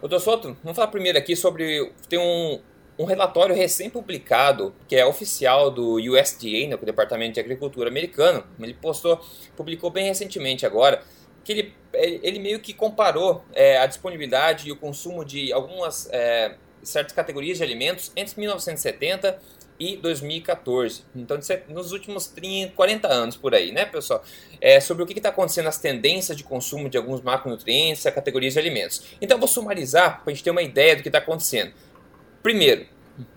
Doutor 0.00 0.20
Soto, 0.20 0.56
vamos 0.62 0.76
falar 0.76 0.88
primeiro 0.88 1.18
aqui 1.18 1.34
sobre. 1.34 1.92
Tem 2.08 2.18
um, 2.18 2.60
um 2.98 3.04
relatório 3.04 3.54
recém-publicado, 3.54 4.74
que 4.88 4.96
é 4.96 5.06
oficial 5.06 5.70
do 5.70 5.94
USDA, 5.94 6.68
né, 6.68 6.74
o 6.74 6.84
Departamento 6.84 7.34
de 7.34 7.40
Agricultura 7.40 7.88
americano, 7.88 8.44
ele 8.60 8.74
postou, 8.74 9.20
publicou 9.56 9.90
bem 9.90 10.06
recentemente 10.06 10.66
agora, 10.66 11.02
que 11.44 11.52
ele, 11.52 11.74
ele 11.94 12.38
meio 12.40 12.60
que 12.60 12.74
comparou 12.74 13.44
é, 13.54 13.78
a 13.78 13.86
disponibilidade 13.86 14.68
e 14.68 14.72
o 14.72 14.76
consumo 14.76 15.24
de 15.24 15.52
algumas 15.52 16.08
é, 16.10 16.56
certas 16.82 17.12
categorias 17.14 17.58
de 17.58 17.64
alimentos 17.64 18.12
entre 18.16 18.38
1970 18.40 19.40
e 19.78 19.96
2014. 19.96 21.04
Então, 21.14 21.38
é 21.48 21.62
nos 21.68 21.92
últimos 21.92 22.26
30, 22.26 22.74
40 22.74 23.08
anos 23.08 23.36
por 23.36 23.54
aí, 23.54 23.70
né, 23.70 23.84
pessoal? 23.84 24.22
É, 24.60 24.80
sobre 24.80 25.04
o 25.04 25.06
que 25.06 25.16
está 25.16 25.28
acontecendo, 25.28 25.68
as 25.68 25.78
tendências 25.78 26.36
de 26.36 26.42
consumo 26.42 26.88
de 26.88 26.98
alguns 26.98 27.20
macronutrientes, 27.20 28.02
categorias 28.02 28.54
de 28.54 28.58
alimentos. 28.58 29.02
Então, 29.20 29.36
eu 29.36 29.38
vou 29.38 29.48
sumarizar 29.48 30.22
para 30.22 30.32
a 30.32 30.34
gente 30.34 30.42
ter 30.42 30.50
uma 30.50 30.62
ideia 30.62 30.96
do 30.96 31.02
que 31.02 31.08
está 31.08 31.18
acontecendo. 31.18 31.72
Primeiro, 32.42 32.86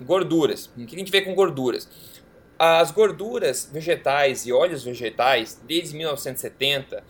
gorduras. 0.01 0.67
O 0.77 0.85
que 0.85 0.95
a 0.95 0.99
gente 0.99 1.11
vê 1.11 1.21
com 1.21 1.33
gorduras? 1.33 1.89
As 2.57 2.91
gorduras 2.91 3.69
vegetais 3.71 4.45
e 4.45 4.53
óleos 4.53 4.83
vegetais, 4.83 5.59
desde 5.65 5.95
1970, 5.95 7.03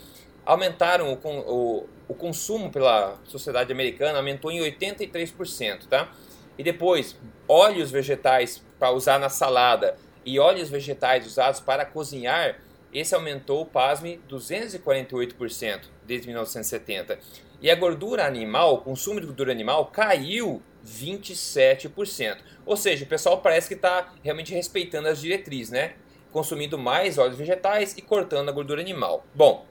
aumentaram 0.45 1.13
o, 1.13 1.27
o, 1.27 1.89
o 2.07 2.13
consumo 2.13 2.71
pela 2.71 3.19
sociedade 3.25 3.71
americana, 3.71 4.17
aumentou 4.17 4.51
em 4.51 4.60
83%, 4.60 5.88
tá? 5.89 6.10
E 6.57 6.63
depois, 6.63 7.17
óleos 7.48 7.91
vegetais 7.91 8.63
para 8.79 8.91
usar 8.91 9.19
na 9.19 9.29
salada 9.29 9.98
e 10.25 10.39
óleos 10.39 10.69
vegetais 10.69 11.25
usados 11.25 11.60
para 11.60 11.86
cozinhar 11.86 12.60
esse 12.93 13.15
aumentou, 13.15 13.65
pasme, 13.65 14.19
248% 14.29 15.81
desde 16.05 16.27
1970. 16.27 17.19
E 17.62 17.69
a 17.69 17.75
gordura 17.75 18.25
animal, 18.25 18.75
o 18.75 18.77
consumo 18.79 19.19
de 19.19 19.27
gordura 19.27 19.51
animal 19.51 19.86
caiu 19.88 20.62
27%. 20.85 22.38
Ou 22.65 22.77
seja, 22.77 23.03
o 23.05 23.07
pessoal 23.07 23.39
parece 23.41 23.67
que 23.67 23.73
está 23.73 24.13
realmente 24.23 24.53
respeitando 24.53 25.07
as 25.07 25.19
diretrizes, 25.19 25.71
né? 25.71 25.93
Consumindo 26.31 26.77
mais 26.77 27.17
óleos 27.17 27.38
vegetais 27.38 27.95
e 27.97 28.01
cortando 28.01 28.50
a 28.50 28.51
gordura 28.51 28.81
animal. 28.81 29.25
Bom, 29.33 29.65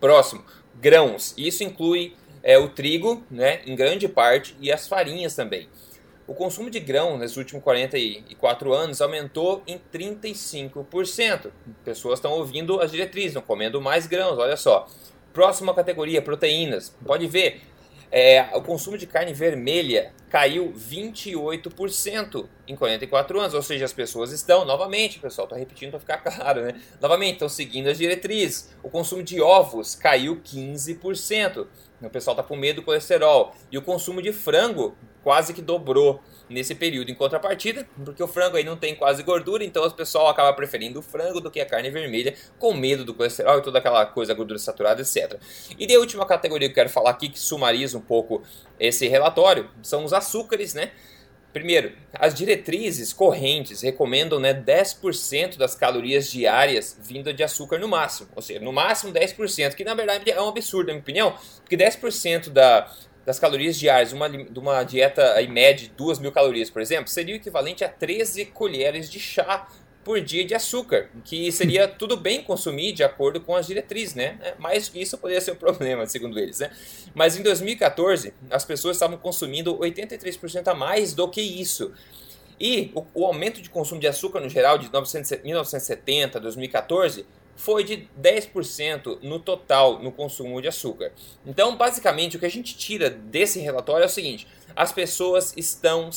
próximo, 0.00 0.44
grãos. 0.80 1.34
Isso 1.36 1.62
inclui 1.62 2.14
é, 2.42 2.58
o 2.58 2.68
trigo, 2.68 3.22
né, 3.30 3.60
em 3.66 3.76
grande 3.76 4.08
parte, 4.08 4.56
e 4.60 4.72
as 4.72 4.88
farinhas 4.88 5.34
também. 5.34 5.68
O 6.26 6.34
consumo 6.34 6.70
de 6.70 6.80
grão 6.80 7.18
nesses 7.18 7.36
últimos 7.36 7.62
44 7.64 8.72
anos 8.72 9.00
aumentou 9.00 9.62
em 9.66 9.80
35%. 9.92 11.50
Pessoas 11.84 12.18
estão 12.18 12.32
ouvindo 12.32 12.80
as 12.80 12.90
diretrizes, 12.90 13.30
estão 13.30 13.42
comendo 13.42 13.80
mais 13.80 14.06
grãos, 14.06 14.38
olha 14.38 14.56
só. 14.56 14.88
Próxima 15.32 15.74
categoria, 15.74 16.22
proteínas. 16.22 16.94
Pode 17.04 17.26
ver, 17.26 17.60
é, 18.12 18.46
o 18.52 18.60
consumo 18.60 18.98
de 18.98 19.06
carne 19.06 19.32
vermelha 19.32 20.12
caiu 20.28 20.70
28% 20.72 22.46
em 22.68 22.76
44 22.76 23.40
anos, 23.40 23.54
ou 23.54 23.62
seja, 23.62 23.86
as 23.86 23.92
pessoas 23.92 24.32
estão, 24.32 24.66
novamente, 24.66 25.18
pessoal, 25.18 25.46
estou 25.46 25.58
repetindo 25.58 25.90
para 25.90 26.00
ficar 26.00 26.18
claro, 26.36 26.62
né? 26.62 26.80
Novamente, 27.00 27.34
estão 27.34 27.48
seguindo 27.48 27.88
as 27.88 27.96
diretrizes. 27.96 28.70
O 28.82 28.90
consumo 28.90 29.22
de 29.22 29.40
ovos 29.40 29.94
caiu 29.94 30.36
15%. 30.36 31.66
O 32.02 32.10
pessoal 32.10 32.34
está 32.34 32.46
com 32.46 32.54
medo 32.54 32.76
do 32.76 32.84
colesterol. 32.84 33.54
E 33.70 33.78
o 33.78 33.82
consumo 33.82 34.20
de 34.20 34.32
frango 34.32 34.94
quase 35.22 35.52
que 35.52 35.62
dobrou 35.62 36.20
nesse 36.48 36.74
período. 36.74 37.10
Em 37.10 37.14
contrapartida, 37.14 37.86
porque 38.04 38.22
o 38.22 38.28
frango 38.28 38.56
aí 38.56 38.64
não 38.64 38.76
tem 38.76 38.94
quase 38.94 39.22
gordura, 39.22 39.64
então 39.64 39.84
o 39.84 39.90
pessoal 39.90 40.28
acaba 40.28 40.52
preferindo 40.52 41.00
o 41.00 41.02
frango 41.02 41.40
do 41.40 41.50
que 41.50 41.60
a 41.60 41.66
carne 41.66 41.90
vermelha, 41.90 42.34
com 42.58 42.74
medo 42.74 43.04
do 43.04 43.14
colesterol 43.14 43.58
e 43.58 43.62
toda 43.62 43.78
aquela 43.78 44.04
coisa, 44.06 44.34
gordura 44.34 44.58
saturada, 44.58 45.00
etc. 45.00 45.40
E 45.78 45.86
de 45.86 45.96
última 45.96 46.26
categoria 46.26 46.68
que 46.68 46.72
eu 46.72 46.76
quero 46.76 46.90
falar 46.90 47.10
aqui, 47.10 47.28
que 47.28 47.38
sumariza 47.38 47.96
um 47.96 48.02
pouco 48.02 48.42
esse 48.78 49.08
relatório, 49.08 49.70
são 49.82 50.04
os 50.04 50.12
açúcares, 50.12 50.74
né? 50.74 50.92
Primeiro, 51.52 51.92
as 52.14 52.32
diretrizes 52.32 53.12
correntes 53.12 53.82
recomendam 53.82 54.40
né, 54.40 54.54
10% 54.54 55.58
das 55.58 55.74
calorias 55.74 56.30
diárias 56.30 56.98
vinda 57.02 57.32
de 57.32 57.42
açúcar 57.42 57.78
no 57.78 57.86
máximo. 57.86 58.30
Ou 58.34 58.40
seja, 58.40 58.58
no 58.60 58.72
máximo 58.72 59.12
10%, 59.12 59.74
que 59.74 59.84
na 59.84 59.94
verdade 59.94 60.30
é 60.30 60.40
um 60.40 60.48
absurdo, 60.48 60.86
na 60.86 60.94
minha 60.94 61.02
opinião, 61.02 61.34
porque 61.60 61.76
10% 61.76 62.48
da, 62.48 62.90
das 63.24 63.38
calorias 63.38 63.78
diárias 63.78 64.10
de 64.10 64.14
uma, 64.14 64.28
de 64.28 64.58
uma 64.58 64.82
dieta 64.82 65.40
em 65.40 65.48
média 65.48 65.88
de 65.88 65.94
2 65.94 66.18
mil 66.18 66.32
calorias, 66.32 66.70
por 66.70 66.82
exemplo, 66.82 67.08
seria 67.08 67.34
o 67.34 67.38
equivalente 67.38 67.84
a 67.84 67.88
13 67.88 68.46
colheres 68.46 69.10
de 69.10 69.20
chá 69.20 69.68
por 70.04 70.20
dia 70.20 70.44
de 70.44 70.54
açúcar, 70.54 71.08
que 71.24 71.50
seria 71.52 71.86
tudo 71.88 72.16
bem 72.16 72.42
consumir 72.42 72.92
de 72.92 73.04
acordo 73.04 73.40
com 73.40 73.54
as 73.54 73.66
diretrizes, 73.66 74.14
né? 74.14 74.38
É, 74.42 74.54
mas 74.58 74.90
isso 74.94 75.16
poderia 75.16 75.40
ser 75.40 75.52
um 75.52 75.56
problema, 75.56 76.06
segundo 76.06 76.38
eles, 76.38 76.58
né? 76.58 76.70
Mas 77.14 77.36
em 77.36 77.42
2014, 77.42 78.34
as 78.50 78.64
pessoas 78.64 78.96
estavam 78.96 79.16
consumindo 79.16 79.76
83% 79.78 80.66
a 80.68 80.74
mais 80.74 81.14
do 81.14 81.28
que 81.28 81.40
isso. 81.40 81.92
E 82.58 82.92
o, 82.94 83.04
o, 83.14 83.26
aumento 83.26 83.60
de 83.60 83.70
consumo 83.70 84.00
de 84.00 84.06
açúcar 84.06 84.40
no 84.40 84.48
geral 84.48 84.78
de 84.78 84.90
1970 84.90 86.38
a 86.38 86.40
2014 86.40 87.26
foi 87.56 87.84
de 87.84 88.08
10% 88.20 89.18
no 89.22 89.38
total 89.38 90.02
no 90.02 90.10
consumo 90.10 90.60
de 90.60 90.68
açúcar. 90.68 91.12
Então, 91.46 91.76
basicamente, 91.76 92.36
o 92.36 92.40
que 92.40 92.46
a 92.46 92.50
gente 92.50 92.76
tira 92.76 93.10
desse 93.10 93.60
relatório 93.60 94.02
é 94.02 94.06
o 94.06 94.10
seguinte: 94.10 94.46
as 94.74 94.92
pessoas 94.92 95.54
estão, 95.56 96.10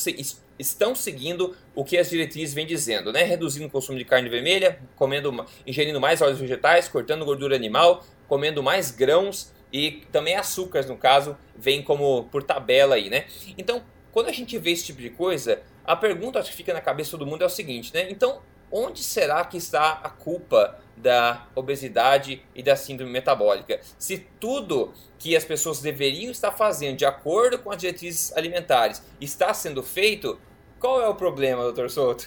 estão 0.58 0.94
seguindo 0.94 1.56
o 1.74 1.84
que 1.84 1.98
as 1.98 2.10
diretrizes 2.10 2.54
vêm 2.54 2.66
dizendo, 2.66 3.12
né? 3.12 3.22
Reduzindo 3.22 3.66
o 3.66 3.70
consumo 3.70 3.98
de 3.98 4.04
carne 4.04 4.28
vermelha, 4.28 4.80
comendo, 4.96 5.46
ingerindo 5.66 6.00
mais 6.00 6.20
óleos 6.22 6.38
vegetais, 6.38 6.88
cortando 6.88 7.24
gordura 7.24 7.54
animal, 7.54 8.04
comendo 8.26 8.62
mais 8.62 8.90
grãos 8.90 9.52
e 9.72 10.02
também 10.12 10.36
açúcares, 10.36 10.88
no 10.88 10.96
caso, 10.96 11.36
vem 11.56 11.82
como 11.82 12.24
por 12.24 12.42
tabela 12.42 12.94
aí, 12.94 13.10
né? 13.10 13.26
Então, 13.58 13.82
quando 14.12 14.28
a 14.28 14.32
gente 14.32 14.56
vê 14.58 14.70
esse 14.70 14.86
tipo 14.86 15.02
de 15.02 15.10
coisa, 15.10 15.62
a 15.84 15.94
pergunta 15.94 16.42
que 16.42 16.52
fica 16.52 16.72
na 16.72 16.80
cabeça 16.80 17.08
de 17.08 17.18
todo 17.18 17.26
mundo 17.26 17.42
é 17.42 17.46
o 17.46 17.50
seguinte, 17.50 17.92
né? 17.92 18.10
Então, 18.10 18.40
onde 18.70 19.02
será 19.02 19.44
que 19.44 19.56
está 19.56 20.00
a 20.02 20.08
culpa 20.08 20.78
da 20.96 21.46
obesidade 21.54 22.42
e 22.54 22.62
da 22.62 22.76
síndrome 22.76 23.12
metabólica? 23.12 23.80
Se 23.98 24.26
tudo 24.40 24.92
que 25.18 25.36
as 25.36 25.44
pessoas 25.44 25.80
deveriam 25.80 26.30
estar 26.30 26.52
fazendo 26.52 26.96
de 26.96 27.04
acordo 27.04 27.58
com 27.58 27.70
as 27.70 27.78
diretrizes 27.78 28.36
alimentares 28.36 29.02
está 29.20 29.52
sendo 29.52 29.82
feito, 29.82 30.38
qual 30.78 31.00
é 31.00 31.08
o 31.08 31.14
problema, 31.14 31.62
doutor 31.62 31.90
Souto? 31.90 32.26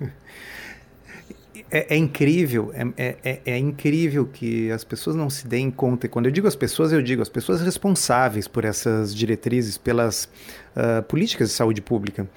É, 1.70 1.94
é, 1.94 1.96
incrível, 1.96 2.72
é, 2.96 3.16
é, 3.22 3.40
é, 3.44 3.58
incrível 3.58 4.26
que 4.26 4.70
as 4.72 4.82
pessoas 4.82 5.14
não 5.14 5.30
se 5.30 5.46
deem 5.46 5.70
conta. 5.70 6.06
E 6.06 6.08
quando 6.08 6.26
eu 6.26 6.32
digo 6.32 6.48
as 6.48 6.56
pessoas, 6.56 6.92
eu 6.92 7.00
digo 7.00 7.22
as 7.22 7.28
pessoas 7.28 7.60
responsáveis 7.60 8.48
por 8.48 8.64
essas 8.64 9.14
diretrizes, 9.14 9.78
pelas 9.78 10.24
uh, 10.74 11.02
políticas 11.04 11.50
de 11.50 11.54
saúde 11.54 11.80
pública. 11.80 12.28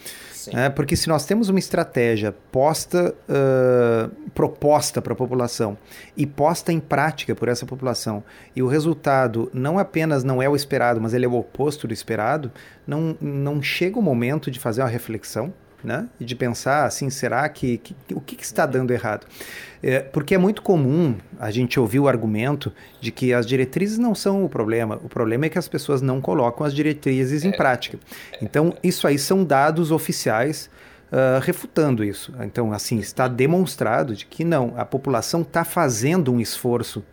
É, 0.52 0.70
porque 0.70 0.96
se 0.96 1.08
nós 1.08 1.26
temos 1.26 1.50
uma 1.50 1.60
estratégia 1.60 2.34
posta, 2.52 3.14
uh, 3.30 4.10
proposta 4.32 5.02
para 5.02 5.14
a 5.14 5.16
população 5.16 5.78
e 6.18 6.26
posta 6.26 6.74
em 6.74 6.80
prática 6.80 7.36
por 7.36 7.48
essa 7.48 7.66
população, 7.66 8.24
e 8.56 8.62
o 8.62 8.68
resultado 8.68 9.50
não 9.54 9.78
apenas 9.78 10.24
não 10.24 10.42
é 10.42 10.50
o 10.50 10.56
esperado, 10.56 11.00
mas 11.00 11.14
ele 11.14 11.26
é 11.26 11.28
o 11.28 11.36
oposto 11.36 11.88
do 11.88 11.94
esperado, 11.94 12.52
não, 12.86 13.18
não 13.22 13.62
chega 13.62 14.00
o 14.00 14.02
momento 14.02 14.50
de 14.50 14.60
fazer 14.60 14.82
uma 14.82 14.90
reflexão 14.90 15.54
né? 15.84 16.08
E 16.20 16.26
de 16.26 16.36
pensar 16.36 16.86
assim, 16.86 17.10
será 17.10 17.48
que, 17.50 17.78
que 17.78 17.96
o 18.14 18.22
que, 18.22 18.36
que, 18.36 18.44
está 18.44 18.66
dando 18.66 18.92
errado? 18.92 19.28
É, 19.82 20.00
porque 20.00 20.36
é 20.36 20.38
muito 20.38 20.62
comum 20.62 21.16
a 21.40 21.52
gente 21.52 21.80
ouvir 21.80 22.00
o 22.00 22.08
argumento 22.08 22.72
de 23.02 23.12
que 23.12 23.34
as 23.34 23.46
diretrizes 23.46 23.98
não 23.98 24.16
são 24.16 24.46
o 24.46 24.50
problema, 24.50 25.00
o 25.04 25.10
problema 25.10 25.46
é 25.46 25.50
que 25.50 25.60
as 25.60 25.68
pessoas 25.68 26.02
não 26.02 26.22
colocam 26.22 26.66
as 26.66 26.74
diretrizes 26.74 27.44
em 27.44 27.50
é. 27.50 27.56
prática. 27.56 28.00
Então, 28.42 28.74
isso 28.82 29.06
aí 29.06 29.20
são 29.20 29.44
dados 29.44 29.92
oficiais 29.92 30.70
uh, 31.12 31.40
refutando 31.42 32.04
isso. 32.04 32.34
Então, 32.42 32.72
assim, 32.72 32.98
está 32.98 33.28
demonstrado 33.28 34.16
de 34.16 34.26
que 34.26 34.46
não, 34.46 34.74
a 34.78 34.86
população 34.86 35.42
está 35.42 35.66
fazendo 35.66 36.32
um 36.32 36.40
esforço 36.40 37.04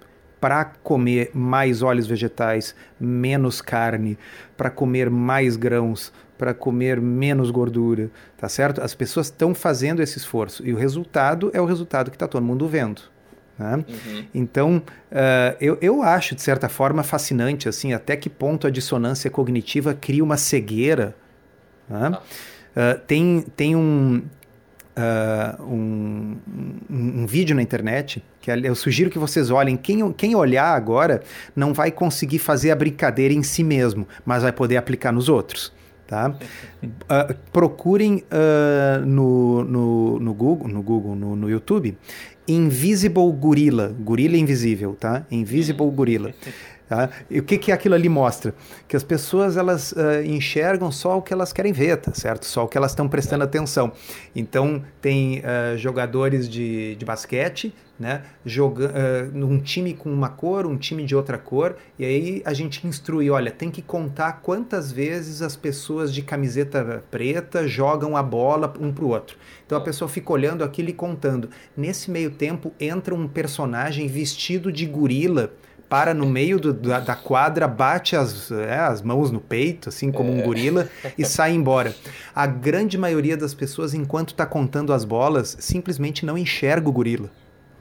para 0.41 0.65
comer 0.65 1.31
mais 1.35 1.83
óleos 1.83 2.07
vegetais, 2.07 2.75
menos 2.99 3.61
carne, 3.61 4.19
para 4.57 4.71
comer 4.71 5.11
mais 5.11 5.55
grãos, 5.55 6.13
para 6.41 6.55
comer 6.55 6.99
menos 7.03 7.51
gordura, 7.51 8.11
tá 8.39 8.49
certo? 8.49 8.81
As 8.81 8.95
pessoas 8.95 9.27
estão 9.27 9.55
fazendo 9.55 10.01
esse 10.01 10.17
esforço 10.17 10.67
e 10.67 10.73
o 10.73 10.77
resultado 10.77 11.51
é 11.53 11.61
o 11.61 11.67
resultado 11.67 12.11
que 12.11 12.17
está 12.17 12.27
todo 12.27 12.43
mundo 12.43 12.67
vendo. 12.67 13.03
Né? 13.59 13.75
Uhum. 13.77 14.25
Então, 14.35 14.83
uh, 15.13 15.57
eu, 15.61 15.77
eu 15.83 16.03
acho, 16.03 16.35
de 16.35 16.41
certa 16.41 16.67
forma, 16.67 17.03
fascinante 17.03 17.69
assim, 17.69 17.93
até 17.93 18.17
que 18.17 18.31
ponto 18.31 18.67
a 18.67 18.71
dissonância 18.71 19.31
cognitiva 19.31 19.93
cria 19.93 20.25
uma 20.25 20.39
cegueira. 20.39 21.15
Né? 21.87 22.09
Uh, 22.09 22.99
tem, 23.07 23.45
tem 23.55 23.77
um, 23.77 24.23
uh, 24.97 25.63
um, 25.63 26.39
um, 26.89 27.23
um, 27.23 27.27
vídeo 27.27 27.55
na 27.55 27.61
internet 27.61 28.25
que 28.41 28.51
eu 28.51 28.75
sugiro 28.75 29.11
que 29.11 29.19
vocês 29.19 29.51
olhem. 29.51 29.77
Quem, 29.77 30.11
quem 30.15 30.35
olhar 30.35 30.75
agora 30.75 31.23
não 31.55 31.75
vai 31.75 31.91
conseguir 31.91 32.39
fazer 32.39 32.71
a 32.71 32.77
brincadeira 32.77 33.35
em 33.35 33.43
si 33.43 33.63
mesmo, 33.63 34.09
mas 34.25 34.43
vai 34.43 34.53
poder 34.53 34.79
aplicar 34.79 35.13
nos 35.13 35.29
outros. 35.29 35.79
Tá? 36.11 36.35
Uh, 36.83 37.35
procurem 37.53 38.17
uh, 38.17 39.07
no, 39.07 39.63
no, 39.63 40.19
no, 40.19 40.35
Google, 40.35 40.67
no, 40.67 40.83
Google 40.83 41.15
no, 41.15 41.37
no 41.37 41.49
YouTube, 41.49 41.97
Invisible 42.49 43.31
Gorilla, 43.31 43.95
gorila 43.97 44.37
invisível, 44.37 44.97
tá? 44.99 45.25
Invisible 45.31 45.89
Gorilla. 45.93 46.35
Tá? 46.91 47.09
E 47.31 47.39
o 47.39 47.45
que, 47.45 47.57
que 47.57 47.71
aquilo 47.71 47.95
ali 47.95 48.09
mostra? 48.09 48.53
Que 48.89 48.97
as 48.97 49.05
pessoas 49.05 49.57
elas 49.57 49.93
uh, 49.93 50.25
enxergam 50.27 50.91
só 50.91 51.19
o 51.19 51.23
que 51.23 51.33
elas 51.33 51.53
querem 51.53 51.73
ver, 51.73 51.99
tá 51.99 52.13
certo? 52.13 52.45
Só 52.45 52.65
o 52.65 52.69
que 52.69 52.77
elas 52.77 52.91
estão 52.91 53.09
prestando 53.09 53.45
atenção. 53.45 53.93
Então, 54.35 54.83
tem 55.01 55.39
uh, 55.39 55.79
jogadores 55.79 56.49
de, 56.49 56.97
de 56.97 57.05
basquete, 57.05 57.73
né? 57.97 58.25
Joga, 58.45 58.93
uh, 59.33 59.47
um 59.47 59.61
time 59.61 59.95
com 59.95 60.13
uma 60.13 60.31
cor, 60.31 60.67
um 60.67 60.77
time 60.77 61.05
de 61.05 61.15
outra 61.15 61.39
cor, 61.39 61.77
e 61.97 62.05
aí 62.05 62.43
a 62.45 62.53
gente 62.53 62.85
instrui: 62.85 63.31
olha, 63.31 63.53
tem 63.53 63.71
que 63.71 63.83
contar 63.83 64.41
quantas 64.43 64.91
vezes 64.91 65.43
as 65.43 65.55
pessoas 65.55 66.13
de 66.13 66.23
camiseta 66.23 67.05
preta 67.09 67.69
jogam 67.69 68.17
a 68.17 68.23
bola 68.23 68.75
um 68.81 68.93
para 68.93 69.05
o 69.05 69.11
outro. 69.11 69.37
Então 69.65 69.79
a 69.79 69.81
pessoa 69.81 70.09
fica 70.09 70.33
olhando 70.33 70.65
aquilo 70.65 70.89
e 70.89 70.93
contando. 70.93 71.51
Nesse 71.77 72.11
meio 72.11 72.33
tempo, 72.33 72.73
entra 72.81 73.15
um 73.15 73.29
personagem 73.29 74.09
vestido 74.09 74.73
de 74.73 74.87
gorila 74.87 75.53
para 75.91 76.15
no 76.15 76.25
meio 76.25 76.61
do, 76.61 76.73
da, 76.73 77.01
da, 77.01 77.17
quadra, 77.17 77.67
bate 77.67 78.15
as, 78.15 78.49
é, 78.53 78.79
as 78.79 79.03
mãos 79.03 79.33
no 79.33 79.41
peito, 79.41 79.89
assim 79.89 80.13
como 80.13 80.31
é. 80.31 80.37
um 80.37 80.43
gorila, 80.43 80.89
e 81.19 81.25
sai 81.25 81.53
embora. 81.53 81.93
A 82.33 82.47
grande 82.47 82.97
maioria 82.97 83.37
das 83.37 83.55
pessoas, 83.55 83.93
enquanto 83.93 84.29
está 84.29 84.47
contando 84.47 84.93
as 84.93 85.05
bolas, 85.05 85.57
simplesmente 85.59 86.25
não 86.25 86.39
enxerga 86.39 86.89
o 86.89 86.93
gorila. 86.93 87.29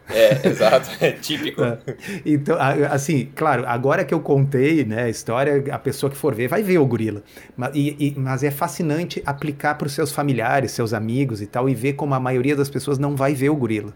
É, 0.10 0.48
exato, 0.48 0.90
é 1.00 1.12
típico. 1.12 1.62
É. 1.70 1.78
Então, 2.26 2.58
assim, 2.90 3.30
claro, 3.36 3.64
agora 3.68 4.04
que 4.04 4.14
eu 4.14 4.20
contei 4.20 4.84
né, 4.84 5.04
a 5.04 5.10
história, 5.10 5.64
a 5.72 5.78
pessoa 5.78 6.10
que 6.10 6.18
for 6.18 6.34
ver 6.34 6.48
vai 6.48 6.64
ver 6.64 6.80
o 6.80 6.86
gorila. 6.86 7.22
Mas, 7.56 7.76
e, 7.76 7.96
e, 8.00 8.14
mas 8.18 8.44
é 8.44 8.50
fascinante 8.50 9.22
aplicar 9.24 9.76
para 9.76 9.86
os 9.86 9.94
seus 9.94 10.12
familiares, 10.12 10.72
seus 10.72 10.94
amigos 10.94 11.42
e 11.42 11.46
tal, 11.46 11.70
e 11.70 11.76
ver 11.76 11.94
como 11.94 12.16
a 12.16 12.20
maioria 12.20 12.56
das 12.56 12.70
pessoas 12.70 12.98
não 12.98 13.16
vai 13.16 13.36
ver 13.36 13.50
o 13.50 13.56
gorila. 13.56 13.94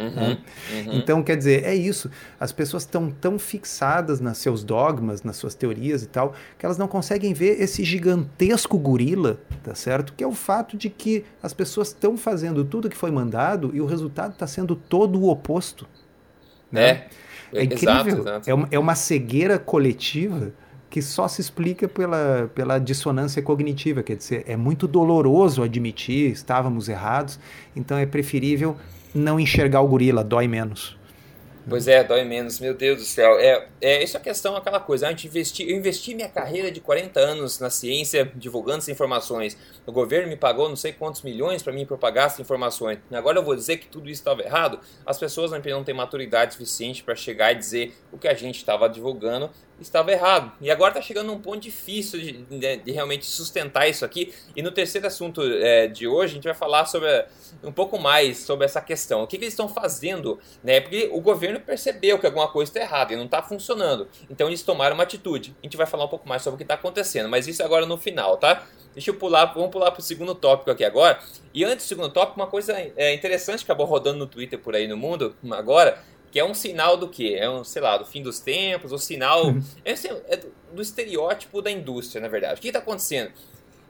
Uhum, 0.00 0.10
né? 0.10 0.38
uhum. 0.72 0.92
Então, 0.94 1.22
quer 1.22 1.36
dizer, 1.36 1.64
é 1.64 1.74
isso. 1.74 2.10
As 2.38 2.52
pessoas 2.52 2.84
estão 2.84 3.10
tão 3.10 3.38
fixadas 3.38 4.20
nos 4.20 4.38
seus 4.38 4.64
dogmas, 4.64 5.22
nas 5.22 5.36
suas 5.36 5.54
teorias 5.54 6.02
e 6.02 6.06
tal, 6.06 6.34
que 6.58 6.64
elas 6.64 6.78
não 6.78 6.88
conseguem 6.88 7.32
ver 7.32 7.60
esse 7.60 7.84
gigantesco 7.84 8.78
gorila, 8.78 9.38
tá 9.62 9.74
certo? 9.74 10.12
Que 10.14 10.24
é 10.24 10.26
o 10.26 10.32
fato 10.32 10.76
de 10.76 10.88
que 10.88 11.24
as 11.42 11.52
pessoas 11.52 11.88
estão 11.88 12.16
fazendo 12.16 12.64
tudo 12.64 12.88
que 12.88 12.96
foi 12.96 13.10
mandado 13.10 13.70
e 13.74 13.80
o 13.80 13.86
resultado 13.86 14.32
está 14.32 14.46
sendo 14.46 14.74
todo 14.74 15.20
o 15.20 15.28
oposto. 15.28 15.86
Né? 16.72 16.88
É. 16.88 17.08
É 17.52 17.64
incrível. 17.64 18.06
Exato, 18.06 18.20
exato. 18.20 18.50
É, 18.50 18.54
uma, 18.54 18.68
é 18.70 18.78
uma 18.78 18.94
cegueira 18.94 19.58
coletiva 19.58 20.52
que 20.88 21.00
só 21.00 21.28
se 21.28 21.40
explica 21.40 21.88
pela, 21.88 22.50
pela 22.54 22.78
dissonância 22.78 23.40
cognitiva. 23.40 24.02
Quer 24.02 24.16
dizer, 24.16 24.44
é 24.46 24.56
muito 24.56 24.88
doloroso 24.88 25.62
admitir 25.62 26.30
estávamos 26.32 26.88
errados, 26.88 27.38
então 27.74 27.96
é 27.96 28.04
preferível 28.04 28.76
não 29.14 29.38
enxergar 29.38 29.80
o 29.80 29.88
gorila, 29.88 30.22
dói 30.22 30.46
menos. 30.46 30.98
Pois 31.68 31.86
é, 31.86 32.02
dói 32.02 32.24
menos, 32.24 32.58
meu 32.58 32.74
Deus 32.74 32.98
do 32.98 33.04
céu. 33.04 33.38
É, 33.38 33.68
é 33.80 34.02
isso 34.02 34.16
é 34.16 34.20
a 34.20 34.22
questão, 34.22 34.56
aquela 34.56 34.80
coisa. 34.80 35.06
A 35.06 35.10
gente 35.10 35.26
investi, 35.26 35.70
eu 35.70 35.76
investi 35.76 36.14
minha 36.14 36.28
carreira 36.28 36.70
de 36.70 36.80
40 36.80 37.20
anos 37.20 37.60
na 37.60 37.68
ciência, 37.68 38.30
divulgando 38.34 38.78
essas 38.78 38.88
informações. 38.88 39.56
O 39.86 39.92
governo 39.92 40.28
me 40.28 40.36
pagou 40.36 40.68
não 40.68 40.76
sei 40.76 40.92
quantos 40.92 41.22
milhões 41.22 41.62
para 41.62 41.72
mim 41.72 41.84
propagar 41.84 42.26
essas 42.26 42.40
informações. 42.40 42.98
Agora 43.12 43.38
eu 43.38 43.44
vou 43.44 43.54
dizer 43.54 43.76
que 43.76 43.86
tudo 43.86 44.08
isso 44.10 44.20
estava 44.20 44.42
errado. 44.42 44.80
As 45.04 45.18
pessoas 45.18 45.50
não, 45.50 45.60
não 45.60 45.84
têm 45.84 45.94
maturidade 45.94 46.54
suficiente 46.54 47.04
para 47.04 47.14
chegar 47.14 47.52
e 47.52 47.56
dizer 47.56 47.94
o 48.10 48.18
que 48.18 48.26
a 48.26 48.34
gente 48.34 48.56
estava 48.56 48.88
divulgando 48.88 49.50
estava 49.80 50.12
errado. 50.12 50.52
E 50.60 50.70
agora 50.70 50.90
está 50.90 51.02
chegando 51.02 51.28
num 51.28 51.40
ponto 51.40 51.60
difícil 51.60 52.20
de, 52.20 52.32
de, 52.32 52.76
de, 52.76 52.92
realmente 52.92 53.26
sustentar 53.26 53.88
isso 53.88 54.04
aqui. 54.04 54.34
E 54.54 54.62
no 54.62 54.70
terceiro 54.70 55.06
assunto 55.06 55.42
é, 55.42 55.86
de 55.86 56.06
hoje, 56.06 56.32
a 56.32 56.34
gente 56.34 56.44
vai 56.44 56.54
falar 56.54 56.86
sobre 56.86 57.24
um 57.62 57.72
pouco 57.72 57.98
mais 57.98 58.38
sobre 58.38 58.64
essa 58.64 58.80
questão. 58.80 59.22
O 59.22 59.26
que, 59.26 59.38
que 59.38 59.44
eles 59.44 59.54
estão 59.54 59.68
fazendo? 59.68 60.38
Né? 60.62 60.80
Porque 60.80 61.08
o 61.12 61.20
governo 61.20 61.60
percebeu 61.60 62.18
que 62.18 62.26
alguma 62.26 62.48
coisa 62.48 62.70
está 62.70 62.80
errada 62.80 63.12
e 63.12 63.16
não 63.16 63.24
está 63.24 63.42
funcionando. 63.42 64.08
Então 64.28 64.48
eles 64.48 64.62
tomaram 64.62 64.94
uma 64.94 65.04
atitude. 65.04 65.54
A 65.62 65.66
gente 65.66 65.76
vai 65.76 65.86
falar 65.86 66.04
um 66.04 66.08
pouco 66.08 66.28
mais 66.28 66.42
sobre 66.42 66.54
o 66.54 66.58
que 66.58 66.64
está 66.64 66.74
acontecendo, 66.74 67.28
mas 67.28 67.46
isso 67.46 67.62
agora 67.62 67.86
no 67.86 67.96
final, 67.96 68.36
tá? 68.36 68.66
Deixa 68.92 69.10
eu 69.10 69.14
pular, 69.14 69.46
vamos 69.46 69.70
pular 69.70 69.90
para 69.92 70.00
o 70.00 70.02
segundo 70.02 70.34
tópico 70.34 70.70
aqui 70.70 70.84
agora. 70.84 71.20
E 71.54 71.64
antes 71.64 71.86
do 71.86 71.88
segundo 71.88 72.10
tópico, 72.10 72.40
uma 72.40 72.46
coisa 72.46 72.74
é, 72.96 73.14
interessante 73.14 73.64
que 73.64 73.70
acabou 73.70 73.86
rodando 73.86 74.18
no 74.18 74.26
Twitter 74.26 74.58
por 74.58 74.74
aí 74.74 74.88
no 74.88 74.96
mundo 74.96 75.34
agora, 75.52 75.98
que 76.30 76.38
é 76.38 76.44
um 76.44 76.54
sinal 76.54 76.96
do 76.96 77.08
quê? 77.08 77.36
É 77.38 77.48
um, 77.50 77.64
sei 77.64 77.82
lá, 77.82 77.96
do 77.96 78.04
fim 78.04 78.22
dos 78.22 78.40
tempos, 78.40 78.92
o 78.92 78.94
um 78.94 78.98
sinal. 78.98 79.54
É, 79.84 79.92
é 79.92 80.40
do, 80.72 80.80
estereótipo 80.80 81.60
da 81.60 81.70
indústria, 81.70 82.20
na 82.20 82.28
verdade. 82.28 82.58
O 82.58 82.62
que 82.62 82.68
está 82.68 82.78
acontecendo? 82.78 83.32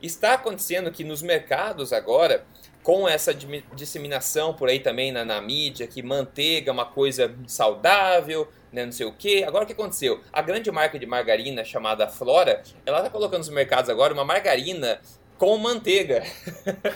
Está 0.01 0.35
acontecendo 0.35 0.91
que 0.91 1.05
nos 1.05 1.21
mercados 1.21 1.93
agora, 1.93 2.45
com 2.83 3.07
essa 3.09 3.35
disseminação 3.75 4.55
por 4.55 4.69
aí 4.69 4.81
também 4.81 5.13
na, 5.13 5.25
na 5.25 5.41
mídia, 5.41 5.87
que 5.87 6.03
manteiga 6.03 6.71
é 6.71 6.73
uma 6.73 6.87
coisa 6.87 7.35
saudável, 7.47 8.49
né, 8.73 8.85
não 8.85 8.93
sei 8.93 9.07
o 9.07 9.13
que. 9.13 9.45
Agora 9.45 9.65
o 9.65 9.67
que 9.67 9.75
aconteceu? 9.75 10.21
A 10.33 10.41
grande 10.41 10.71
marca 10.71 10.99
de 10.99 11.05
margarina 11.05 11.65
chamada 11.65 12.09
Flora, 12.09 12.63
ela 12.87 12.99
está 12.99 13.11
colocando 13.11 13.41
nos 13.41 13.51
mercados 13.51 13.91
agora 13.91 14.15
uma 14.15 14.25
margarina 14.25 15.01
com 15.37 15.57
manteiga. 15.59 16.23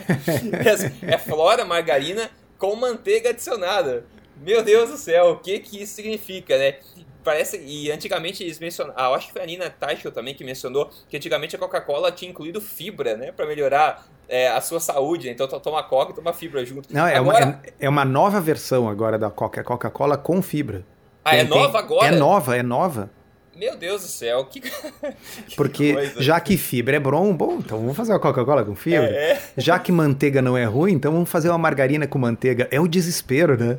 é 1.02 1.18
Flora 1.18 1.64
margarina 1.64 2.30
com 2.58 2.74
manteiga 2.76 3.30
adicionada. 3.30 4.06
Meu 4.37 4.62
Deus 4.62 4.91
do 4.91 4.97
céu, 4.97 5.31
o 5.31 5.37
que 5.37 5.59
que 5.59 5.83
isso 5.83 5.95
significa, 5.95 6.59
né? 6.59 6.76
Parece, 7.23 7.59
e 7.64 7.91
antigamente 7.91 8.43
eles 8.43 8.59
mencionaram, 8.59 8.99
ah, 8.99 9.09
eu 9.09 9.14
acho 9.14 9.29
que 9.29 9.33
foi 9.33 9.43
a 9.43 9.47
Nina 9.47 9.71
Teichel 9.71 10.12
também 10.12 10.35
que 10.35 10.45
mencionou 10.45 10.91
que 11.09 11.17
antigamente 11.17 11.57
a 11.57 11.59
Coca-Cola 11.59 12.12
tinha 12.12 12.31
incluído 12.31 12.61
fibra, 12.61 13.17
né, 13.17 13.33
para 13.33 13.47
melhorar 13.47 14.07
é, 14.29 14.49
a 14.49 14.61
sua 14.61 14.79
saúde, 14.79 15.31
então 15.31 15.47
toma 15.49 15.83
Coca 15.83 16.12
e 16.12 16.14
toma 16.14 16.35
fibra 16.35 16.64
junto. 16.67 16.93
Não, 16.93 17.07
é, 17.07 17.17
agora... 17.17 17.47
uma, 17.47 17.61
é, 17.64 17.73
é 17.81 17.88
uma 17.88 18.05
nova 18.05 18.41
versão 18.41 18.88
agora 18.88 19.19
da 19.19 19.31
Coca, 19.31 19.61
é 19.61 19.64
Coca-Cola 19.64 20.19
com 20.19 20.43
fibra. 20.43 20.85
Ah, 21.25 21.31
tem, 21.31 21.41
é 21.41 21.45
nova 21.45 21.79
tem, 21.79 21.81
agora? 21.81 22.07
É 22.07 22.11
nova, 22.11 22.57
é 22.57 22.62
nova. 22.62 23.11
Meu 23.57 23.76
Deus 23.76 24.03
do 24.03 24.09
céu, 24.09 24.45
que. 24.47 24.61
que 25.47 25.57
Porque 25.57 25.95
coisa. 25.95 26.23
já 26.23 26.41
que 26.41 26.57
fibra 26.57 26.97
é 26.97 27.00
bom, 27.00 27.35
bom, 27.35 27.59
então 27.59 27.79
vamos 27.79 27.97
fazer 27.97 28.12
uma 28.12 28.19
Coca-Cola 28.19 28.64
com 28.64 28.75
fibra. 28.75 29.07
É, 29.07 29.33
é. 29.33 29.43
Já 29.57 29.79
que 29.79 29.93
manteiga 29.93 30.43
não 30.43 30.57
é 30.57 30.64
ruim, 30.64 30.92
então 30.92 31.12
vamos 31.12 31.31
fazer 31.31 31.49
uma 31.49 31.59
margarina 31.59 32.07
com 32.07 32.18
manteiga. 32.18 32.68
É 32.70 32.81
o 32.81 32.88
desespero, 32.88 33.57
né? 33.57 33.79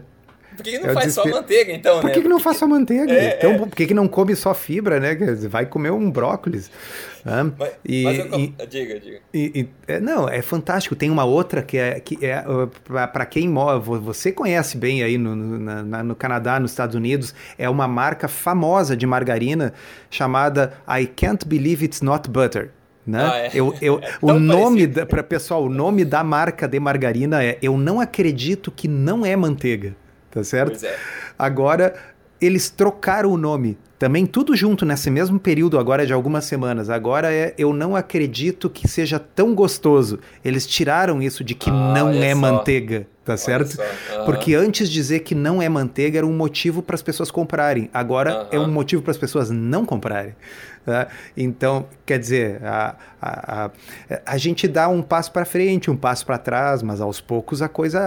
Por 0.56 0.64
que, 0.64 0.72
que 0.72 0.80
não 0.80 0.94
faz 0.94 1.06
desespero... 1.08 1.30
só 1.30 1.42
manteiga, 1.42 1.74
então, 1.74 1.96
por 1.96 2.04
né? 2.04 2.10
Por 2.10 2.14
que, 2.14 2.22
que 2.22 2.28
não 2.28 2.40
faz 2.40 2.58
só 2.58 2.68
manteiga? 2.68 3.14
É, 3.14 3.38
então, 3.38 3.52
é. 3.52 3.58
por 3.58 3.70
que, 3.70 3.86
que 3.88 3.94
não 3.94 4.08
come 4.08 4.36
só 4.36 4.54
fibra, 4.54 5.00
né? 5.00 5.16
Vai 5.50 5.66
comer 5.66 5.92
um 5.92 6.10
brócolis. 6.10 6.72
Ah, 7.26 7.44
mas, 7.58 7.72
e, 7.84 8.04
mas 8.04 8.20
eu... 8.20 8.40
e, 8.40 8.54
diga, 8.70 9.00
diga. 9.00 9.20
E, 9.34 9.68
é, 9.88 10.00
não, 10.00 10.30
é 10.30 10.42
fantástico. 10.44 10.96
Tem 10.96 11.10
uma 11.10 11.26
outra 11.26 11.64
que 11.64 11.78
é, 11.78 12.00
que 12.00 12.24
é 12.24 12.44
uh, 12.48 12.68
para 13.08 13.26
quem 13.26 13.50
mora, 13.50 13.80
você 13.80 14.32
conhece 14.32 14.78
bem 14.78 15.02
aí 15.02 15.18
no, 15.18 15.36
no, 15.36 15.84
na, 15.84 16.04
no 16.04 16.16
Canadá, 16.16 16.60
nos 16.60 16.72
Estados 16.72 16.96
Unidos, 16.96 17.34
é 17.58 17.68
uma 17.68 17.88
marca 17.88 18.28
famosa 18.28 18.96
de 18.96 19.08
margarina 19.08 19.74
chamada 20.10 20.74
I 20.88 21.08
Can't 21.08 21.48
Believe 21.48 21.86
It's 21.86 22.02
Not 22.02 22.30
Butter. 22.30 22.70
Né? 23.08 23.24
Ah, 23.24 23.38
é. 23.38 23.52
eu, 23.54 23.74
eu, 23.82 24.00
é 24.02 24.18
o 24.22 24.40
nome 24.40 24.88
para 24.88 25.24
pessoal, 25.24 25.66
o 25.66 25.70
nome 25.70 26.06
da 26.06 26.24
marca 26.24 26.68
de 26.68 26.80
margarina 26.80 27.44
é 27.44 27.58
Eu 27.62 27.78
não 27.78 28.00
acredito 28.00 28.72
que 28.72 28.88
não 28.88 29.26
é 29.26 29.36
manteiga 29.36 29.96
tá 30.36 30.44
certo? 30.44 30.86
É. 30.86 30.96
Agora, 31.40 31.96
eles 32.40 32.70
trocaram 32.70 33.32
o 33.32 33.38
nome. 33.38 33.78
Também 33.98 34.26
tudo 34.26 34.54
junto 34.58 34.86
nesse 34.86 35.10
mesmo 35.10 35.40
período 35.40 35.80
agora 35.80 36.06
de 36.06 36.12
algumas 36.12 36.44
semanas. 36.44 36.90
Agora 36.90 37.34
é 37.34 37.56
eu 37.58 37.72
não 37.72 37.96
acredito 37.96 38.70
que 38.70 38.90
seja 38.90 39.18
tão 39.18 39.56
gostoso. 39.56 40.20
Eles 40.44 40.68
tiraram 40.68 41.22
isso 41.22 41.46
de 41.46 41.56
que 41.56 41.70
ah, 41.70 41.94
não 41.96 42.10
é 42.10 42.34
só. 42.34 42.36
manteiga, 42.36 43.08
tá 43.24 43.34
olha 43.34 43.38
certo? 43.38 43.80
Uhum. 43.80 44.26
Porque 44.26 44.54
antes 44.54 44.90
dizer 44.90 45.22
que 45.22 45.34
não 45.34 45.62
é 45.62 45.70
manteiga 45.70 46.18
era 46.18 46.28
um 46.28 46.36
motivo 46.36 46.82
para 46.82 46.96
as 46.96 47.02
pessoas 47.02 47.32
comprarem. 47.32 47.90
Agora 47.94 48.42
uhum. 48.42 48.48
é 48.52 48.60
um 48.60 48.70
motivo 48.70 49.02
para 49.02 49.12
as 49.12 49.18
pessoas 49.18 49.50
não 49.50 49.86
comprarem. 49.86 50.36
Tá? 50.86 51.08
Então, 51.36 51.88
quer 52.06 52.20
dizer, 52.20 52.64
a, 52.64 52.96
a, 53.20 53.66
a, 53.66 53.72
a 54.24 54.38
gente 54.38 54.68
dá 54.68 54.88
um 54.88 55.02
passo 55.02 55.32
para 55.32 55.44
frente, 55.44 55.90
um 55.90 55.98
passo 55.98 56.24
para 56.24 56.38
trás, 56.38 56.84
mas 56.84 57.02
aos 57.02 57.20
poucos 57.20 57.62
a 57.64 57.68
coisa 57.68 58.00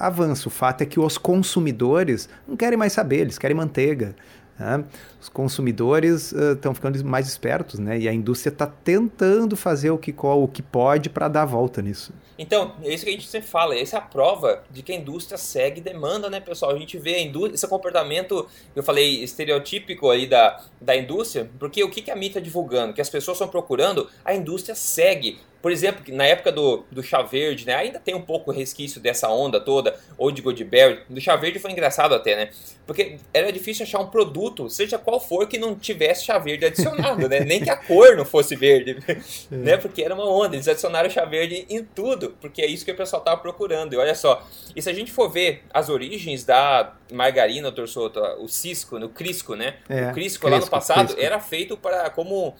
avança. 0.00 0.48
O 0.48 0.50
fato 0.50 0.82
é 0.82 0.86
que 0.86 0.98
os 0.98 1.16
consumidores 1.16 2.28
não 2.46 2.56
querem 2.56 2.76
mais 2.76 2.92
saber, 2.92 3.20
eles 3.20 3.38
querem 3.38 3.56
manteiga. 3.56 4.16
Né? 4.58 4.82
Os 5.24 5.30
consumidores 5.30 6.32
estão 6.32 6.72
uh, 6.72 6.74
ficando 6.74 7.02
mais 7.02 7.26
espertos, 7.26 7.80
né? 7.80 7.98
E 7.98 8.06
a 8.06 8.12
indústria 8.12 8.52
está 8.52 8.66
tentando 8.66 9.56
fazer 9.56 9.90
o 9.90 9.96
que, 9.96 10.14
o 10.18 10.48
que 10.48 10.60
pode 10.60 11.08
para 11.08 11.28
dar 11.28 11.42
a 11.42 11.46
volta 11.46 11.80
nisso. 11.80 12.12
Então, 12.38 12.74
é 12.82 12.92
isso 12.92 13.04
que 13.04 13.10
a 13.10 13.12
gente 13.14 13.26
sempre 13.26 13.48
fala, 13.48 13.74
essa 13.74 13.96
é 13.96 13.98
a 13.98 14.02
prova 14.02 14.62
de 14.70 14.82
que 14.82 14.92
a 14.92 14.94
indústria 14.94 15.38
segue 15.38 15.80
demanda, 15.80 16.28
né, 16.28 16.40
pessoal? 16.40 16.72
A 16.72 16.78
gente 16.78 16.98
vê 16.98 17.14
a 17.14 17.22
indústria, 17.22 17.54
esse 17.54 17.66
comportamento, 17.66 18.46
eu 18.76 18.82
falei, 18.82 19.24
estereotípico 19.24 20.10
aí 20.10 20.26
da, 20.26 20.62
da 20.78 20.94
indústria, 20.94 21.48
porque 21.58 21.82
o 21.82 21.88
que, 21.88 22.02
que 22.02 22.10
a 22.10 22.14
mídia 22.14 22.32
está 22.32 22.40
divulgando? 22.40 22.92
Que 22.92 23.00
as 23.00 23.08
pessoas 23.08 23.36
estão 23.36 23.48
procurando, 23.48 24.10
a 24.22 24.34
indústria 24.34 24.74
segue 24.74 25.38
por 25.64 25.72
exemplo, 25.72 26.04
na 26.14 26.26
época 26.26 26.52
do, 26.52 26.84
do 26.90 27.02
chá 27.02 27.22
verde, 27.22 27.64
né? 27.64 27.74
Ainda 27.74 27.98
tem 27.98 28.14
um 28.14 28.20
pouco 28.20 28.52
resquício 28.52 29.00
dessa 29.00 29.30
onda 29.30 29.58
toda, 29.58 29.98
ou 30.18 30.30
de 30.30 30.42
Goldberry. 30.42 31.00
Do 31.08 31.18
chá 31.18 31.36
verde 31.36 31.58
foi 31.58 31.72
engraçado 31.72 32.14
até, 32.14 32.36
né? 32.36 32.50
Porque 32.86 33.16
era 33.32 33.50
difícil 33.50 33.84
achar 33.84 33.98
um 33.98 34.08
produto, 34.08 34.68
seja 34.68 34.98
qual 34.98 35.13
for, 35.20 35.46
que 35.46 35.58
não 35.58 35.74
tivesse 35.74 36.24
chá 36.24 36.38
verde 36.38 36.64
adicionado, 36.64 37.28
né? 37.28 37.40
Nem 37.40 37.62
que 37.62 37.70
a 37.70 37.76
cor 37.76 38.16
não 38.16 38.24
fosse 38.24 38.56
verde, 38.56 38.98
é. 39.08 39.54
né? 39.54 39.76
Porque 39.76 40.02
era 40.02 40.14
uma 40.14 40.28
onda. 40.28 40.56
Eles 40.56 40.68
adicionaram 40.68 41.10
chá 41.10 41.24
verde 41.24 41.66
em 41.68 41.84
tudo, 41.84 42.36
porque 42.40 42.62
é 42.62 42.66
isso 42.66 42.84
que 42.84 42.90
o 42.90 42.96
pessoal 42.96 43.22
tava 43.22 43.40
procurando. 43.40 43.94
E 43.94 43.96
olha 43.96 44.14
só, 44.14 44.46
e 44.74 44.82
se 44.82 44.90
a 44.90 44.92
gente 44.92 45.12
for 45.12 45.28
ver 45.28 45.62
as 45.72 45.88
origens 45.88 46.44
da 46.44 46.94
margarina, 47.12 47.62
doutor 47.70 47.88
Souto, 47.88 48.20
o 48.40 48.48
cisco, 48.48 48.98
no 48.98 49.08
crisco, 49.08 49.54
né? 49.54 49.76
É, 49.88 50.10
o 50.10 50.12
crisco, 50.12 50.14
crisco 50.14 50.48
lá 50.48 50.58
no 50.58 50.68
passado 50.68 51.06
crisco. 51.06 51.22
era 51.22 51.40
feito 51.40 51.76
para 51.76 52.10
como 52.10 52.54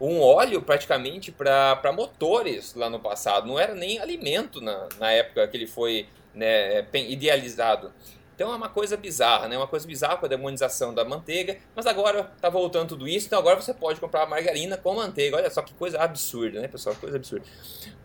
um 0.00 0.20
óleo 0.20 0.60
praticamente 0.60 1.32
para 1.32 1.92
motores 1.92 2.74
lá 2.74 2.90
no 2.90 3.00
passado. 3.00 3.46
Não 3.46 3.58
era 3.58 3.74
nem 3.74 3.98
alimento 3.98 4.60
na, 4.60 4.88
na 4.98 5.10
época 5.12 5.46
que 5.48 5.56
ele 5.56 5.66
foi 5.66 6.06
né, 6.34 6.84
idealizado. 6.92 7.92
Então 8.36 8.52
é 8.52 8.54
uma 8.54 8.68
coisa 8.68 8.98
bizarra, 8.98 9.48
né? 9.48 9.56
Uma 9.56 9.66
coisa 9.66 9.86
bizarra 9.86 10.18
com 10.18 10.26
a 10.26 10.28
demonização 10.28 10.94
da 10.94 11.06
manteiga, 11.06 11.56
mas 11.74 11.86
agora 11.86 12.24
tá 12.38 12.50
voltando 12.50 12.90
tudo 12.90 13.08
isso, 13.08 13.26
então 13.26 13.38
agora 13.38 13.56
você 13.58 13.72
pode 13.72 13.98
comprar 13.98 14.26
margarina 14.26 14.76
com 14.76 14.94
manteiga. 14.94 15.38
Olha 15.38 15.50
só 15.50 15.62
que 15.62 15.72
coisa 15.72 15.98
absurda, 15.98 16.60
né, 16.60 16.68
pessoal? 16.68 16.94
Coisa 16.96 17.16
absurda. 17.16 17.46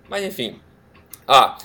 Mas 0.07 0.23
enfim. 0.23 0.61
Ah, 1.27 1.57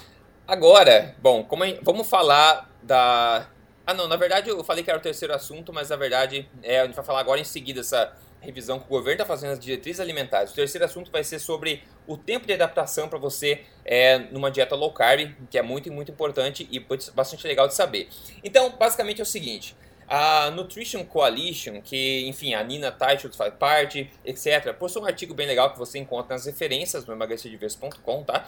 agora, 0.48 1.14
bom, 1.22 1.44
como 1.44 1.64
é, 1.64 1.78
vamos 1.80 2.08
falar 2.08 2.68
da 2.82 3.48
Ah, 3.86 3.94
não, 3.94 4.08
na 4.08 4.16
verdade 4.16 4.50
eu 4.50 4.64
falei 4.64 4.82
que 4.82 4.90
era 4.90 4.98
o 4.98 5.02
terceiro 5.02 5.32
assunto, 5.32 5.72
mas 5.72 5.90
na 5.90 5.96
verdade 5.96 6.48
é, 6.60 6.80
a 6.80 6.86
gente 6.86 6.96
vai 6.96 7.04
falar 7.04 7.20
agora 7.20 7.40
em 7.40 7.44
seguida 7.44 7.80
essa 7.80 8.12
revisão 8.40 8.78
que 8.78 8.86
o 8.86 8.88
governo 8.88 9.22
está 9.22 9.24
fazendo 9.24 9.52
as 9.52 9.58
diretrizes 9.58 10.00
alimentares. 10.00 10.52
O 10.52 10.54
terceiro 10.54 10.84
assunto 10.84 11.10
vai 11.10 11.24
ser 11.24 11.38
sobre 11.38 11.82
o 12.06 12.16
tempo 12.16 12.46
de 12.46 12.52
adaptação 12.52 13.08
para 13.08 13.18
você 13.18 13.62
é, 13.84 14.18
numa 14.30 14.50
dieta 14.50 14.74
low 14.74 14.92
carb, 14.92 15.34
que 15.50 15.58
é 15.58 15.62
muito, 15.62 15.92
muito 15.92 16.10
importante 16.10 16.68
e 16.70 16.78
bastante 17.14 17.46
legal 17.46 17.66
de 17.66 17.74
saber. 17.74 18.08
Então, 18.44 18.70
basicamente 18.70 19.20
é 19.20 19.22
o 19.22 19.26
seguinte. 19.26 19.76
A 20.08 20.50
Nutrition 20.52 21.04
Coalition, 21.04 21.82
que, 21.82 22.26
enfim, 22.28 22.54
a 22.54 22.62
Nina 22.62 22.92
Teichert 22.92 23.34
faz 23.34 23.52
parte, 23.54 24.08
etc., 24.24 24.72
postou 24.72 25.02
um 25.02 25.06
artigo 25.06 25.34
bem 25.34 25.48
legal 25.48 25.72
que 25.72 25.78
você 25.78 25.98
encontra 25.98 26.34
nas 26.34 26.46
referências 26.46 27.04
no 27.04 27.12
emagrecerdeverso.com, 27.12 28.22
tá? 28.22 28.46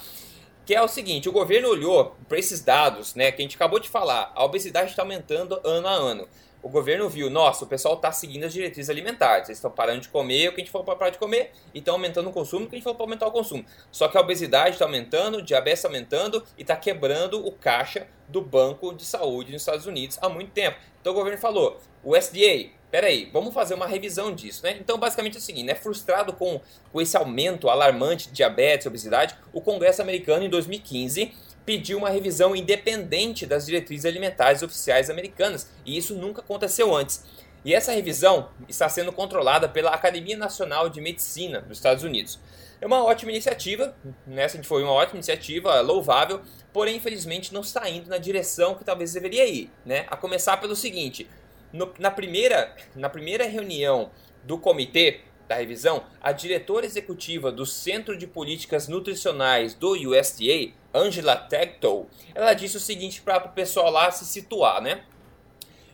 que 0.69 0.75
é 0.75 0.83
o 0.83 0.87
seguinte: 0.87 1.31
o 1.31 1.33
governo 1.33 1.71
olhou 1.71 2.15
para 2.29 2.39
esses 2.39 2.61
dados, 2.61 3.15
né, 3.15 3.33
que 3.33 3.41
a 3.41 3.43
gente 3.43 3.57
acabou 3.57 3.81
de 3.81 3.89
falar, 3.89 4.31
a 4.35 4.45
obesidade 4.45 4.91
está 4.91 5.01
aumentando 5.01 5.59
ano 5.65 5.89
a 5.89 5.93
ano. 5.93 6.29
O 6.61 6.69
governo 6.69 7.09
viu, 7.09 7.31
nossa, 7.31 7.65
o 7.65 7.69
pessoal 7.69 7.95
está 7.95 8.11
seguindo 8.11 8.45
as 8.45 8.53
diretrizes 8.53 8.91
alimentares, 8.91 9.49
eles 9.49 9.59
estão 9.59 9.71
parando 9.71 10.01
de 10.01 10.09
comer 10.09 10.49
o 10.49 10.53
que 10.53 10.61
a 10.61 10.65
gente 10.65 10.73
falou 10.73 10.85
para 10.85 10.97
parar 10.97 11.11
de 11.11 11.19
comer 11.19 11.53
e 11.73 11.79
estão 11.79 11.95
aumentando 11.95 12.29
o 12.29 12.33
consumo 12.33 12.67
o 12.67 12.69
que 12.69 12.75
a 12.75 12.79
gente 12.79 12.85
falou 12.85 12.97
para 12.97 13.05
aumentar 13.05 13.27
o 13.27 13.31
consumo. 13.31 13.65
Só 13.93 14.09
que 14.09 14.19
a 14.19 14.21
obesidade 14.21 14.71
está 14.71 14.85
aumentando, 14.85 15.39
o 15.39 15.43
diabetes 15.43 15.79
está 15.79 15.89
aumentando 15.89 16.43
e 16.57 16.63
está 16.63 16.75
quebrando 16.75 17.47
o 17.47 17.53
caixa 17.53 18.09
do 18.27 18.43
Banco 18.43 18.93
de 18.93 19.05
Saúde 19.05 19.53
nos 19.53 19.63
Estados 19.63 19.87
Unidos 19.87 20.19
há 20.21 20.29
muito 20.29 20.51
tempo. 20.51 20.77
Então 21.01 21.13
o 21.13 21.17
governo 21.17 21.39
falou, 21.39 21.81
o 22.03 22.17
SDA, 22.17 22.71
peraí, 22.91 23.29
vamos 23.33 23.55
fazer 23.55 23.75
uma 23.75 23.87
revisão 23.87 24.35
disso, 24.35 24.63
né? 24.65 24.77
Então, 24.81 24.99
basicamente 24.99 25.37
é 25.37 25.39
o 25.39 25.43
seguinte, 25.43 25.67
né? 25.67 25.75
Frustrado 25.75 26.33
com, 26.33 26.61
com 26.93 27.01
esse 27.01 27.17
aumento 27.17 27.69
alarmante 27.69 28.29
de 28.29 28.35
diabetes 28.35 28.85
e 28.85 28.89
obesidade, 28.89 29.35
o 29.53 29.61
Congresso 29.61 30.03
americano, 30.03 30.45
em 30.45 30.49
2015, 30.49 31.33
pediu 31.69 31.99
uma 31.99 32.09
revisão 32.09 32.57
independente 32.57 33.45
das 33.45 33.67
diretrizes 33.67 34.07
alimentares 34.07 34.63
oficiais 34.63 35.11
americanas, 35.11 35.71
e 35.85 35.99
isso 35.99 36.15
nunca 36.15 36.41
aconteceu 36.41 36.97
antes. 36.97 37.23
E 37.63 37.75
essa 37.75 37.93
revisão 37.93 38.49
está 38.67 38.89
sendo 38.89 39.13
controlada 39.13 39.69
pela 39.69 39.91
Academia 39.91 40.35
Nacional 40.35 40.89
de 40.89 40.99
Medicina 40.99 41.61
dos 41.61 41.77
Estados 41.77 42.05
Unidos. 42.05 42.41
É 42.81 42.87
uma 42.87 43.05
ótima 43.05 43.33
iniciativa, 43.33 43.95
nessa 44.27 44.63
foi 44.63 44.83
uma 44.83 44.93
ótima 44.93 45.17
iniciativa, 45.17 45.79
louvável, 45.83 46.41
porém 46.73 46.97
infelizmente 46.97 47.53
não 47.53 47.61
está 47.61 47.87
indo 47.87 48.09
na 48.09 48.17
direção 48.17 48.75
que 48.75 48.83
talvez 48.83 49.13
deveria 49.13 49.47
ir, 49.47 49.71
né? 49.85 50.07
A 50.09 50.17
começar 50.17 50.57
pelo 50.57 50.75
seguinte, 50.75 51.29
no, 51.71 51.93
na, 51.99 52.11
primeira, 52.11 52.75
na 52.97 53.11
primeira 53.11 53.45
reunião 53.45 54.11
do 54.43 54.57
comitê 54.57 55.21
da 55.49 55.55
revisão, 55.57 56.05
a 56.21 56.31
diretora 56.31 56.85
executiva 56.85 57.51
do 57.51 57.65
Centro 57.65 58.17
de 58.17 58.27
Políticas 58.27 58.87
Nutricionais 58.87 59.75
do 59.75 59.93
USDA, 59.93 60.73
Angela 60.93 61.35
Tagtow, 61.35 62.07
ela 62.35 62.53
disse 62.53 62.77
o 62.77 62.81
seguinte 62.81 63.23
para 63.23 63.47
o 63.47 63.53
pessoal 63.53 63.91
lá 63.91 64.11
se 64.11 64.27
situar, 64.27 64.83
né? 64.83 65.03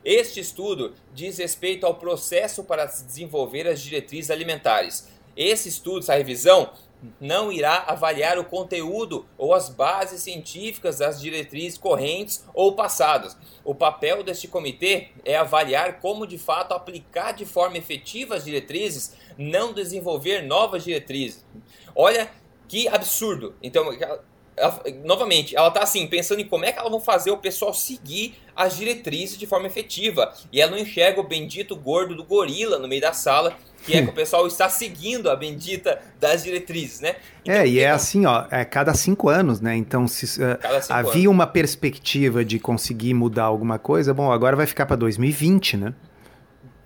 Este 0.05 0.41
estudo 0.41 0.95
diz 1.15 1.39
respeito 1.39 1.87
ao 1.87 1.95
processo 1.95 2.65
para 2.65 2.85
desenvolver 2.85 3.67
as 3.67 3.81
diretrizes 3.81 4.31
alimentares. 4.31 5.09
Esse 5.37 5.69
estudo, 5.69 6.01
essa 6.01 6.15
revisão, 6.15 6.73
não 7.21 7.53
irá 7.53 7.85
avaliar 7.87 8.39
o 8.39 8.45
conteúdo 8.45 9.27
ou 9.37 9.55
as 9.55 9.69
bases 9.69 10.23
científicas 10.23 10.99
das 10.99 11.21
diretrizes 11.21 11.79
correntes 11.79 12.45
ou 12.55 12.75
passadas. 12.75 13.37
O 13.65 13.75
papel 13.75 14.23
deste 14.23 14.49
comitê 14.49 15.09
é 15.25 15.37
avaliar 15.37 16.01
como 16.01 16.27
de 16.27 16.39
fato 16.39 16.73
aplicar 16.73 17.33
de 17.33 17.45
forma 17.45 17.79
efetiva 17.79 18.37
as 18.37 18.45
diretrizes, 18.45 19.15
não 19.37 19.73
desenvolver 19.73 20.43
novas 20.43 20.85
diretrizes. 20.85 21.45
Olha 21.95 22.31
que 22.69 22.89
absurdo. 22.89 23.55
Então, 23.63 23.93
ela, 24.57 24.83
novamente, 25.05 25.57
ela 25.57 25.69
está 25.69 25.83
assim, 25.83 26.07
pensando 26.07 26.41
em 26.41 26.47
como 26.47 26.65
é 26.65 26.73
que 26.73 26.79
ela 26.79 26.91
vai 26.91 27.01
fazer 27.01 27.31
o 27.31 27.37
pessoal 27.37 27.75
seguir 27.75 28.35
as 28.55 28.77
diretrizes 28.77 29.37
de 29.37 29.47
forma 29.47 29.67
efetiva. 29.67 30.33
E 30.53 30.61
ela 30.61 30.71
não 30.71 30.79
enxerga 30.79 31.21
o 31.21 31.25
bendito 31.25 31.77
gordo 31.77 32.15
do 32.15 32.25
gorila 32.25 32.79
no 32.79 32.89
meio 32.89 33.01
da 33.01 33.13
sala 33.13 33.57
que 33.85 33.97
é 33.97 34.03
que 34.03 34.09
o 34.09 34.13
pessoal 34.13 34.47
está 34.47 34.69
seguindo 34.69 35.31
a 35.31 35.37
bendita 35.37 36.01
das 36.19 36.43
diretrizes, 36.43 37.01
né? 37.01 37.17
Então, 37.43 37.55
é, 37.55 37.69
e 37.69 37.81
é 37.81 37.91
assim, 37.91 38.25
ó, 38.25 38.47
é 38.51 38.65
cada 38.65 38.95
cinco 38.95 39.29
anos, 39.29 39.61
né? 39.61 39.77
Então, 39.77 40.09
se 40.09 40.41
uh, 40.41 40.59
havia 40.89 41.13
anos. 41.13 41.27
uma 41.27 41.47
perspectiva 41.47 42.45
de 42.45 42.59
conseguir 42.59 43.13
mudar 43.15 43.45
alguma 43.45 43.79
coisa, 43.79 44.15
bom, 44.15 44.33
agora 44.33 44.57
vai 44.57 44.67
ficar 44.67 44.87
para 44.87 44.97
2020, 44.97 45.77
né? 45.77 45.95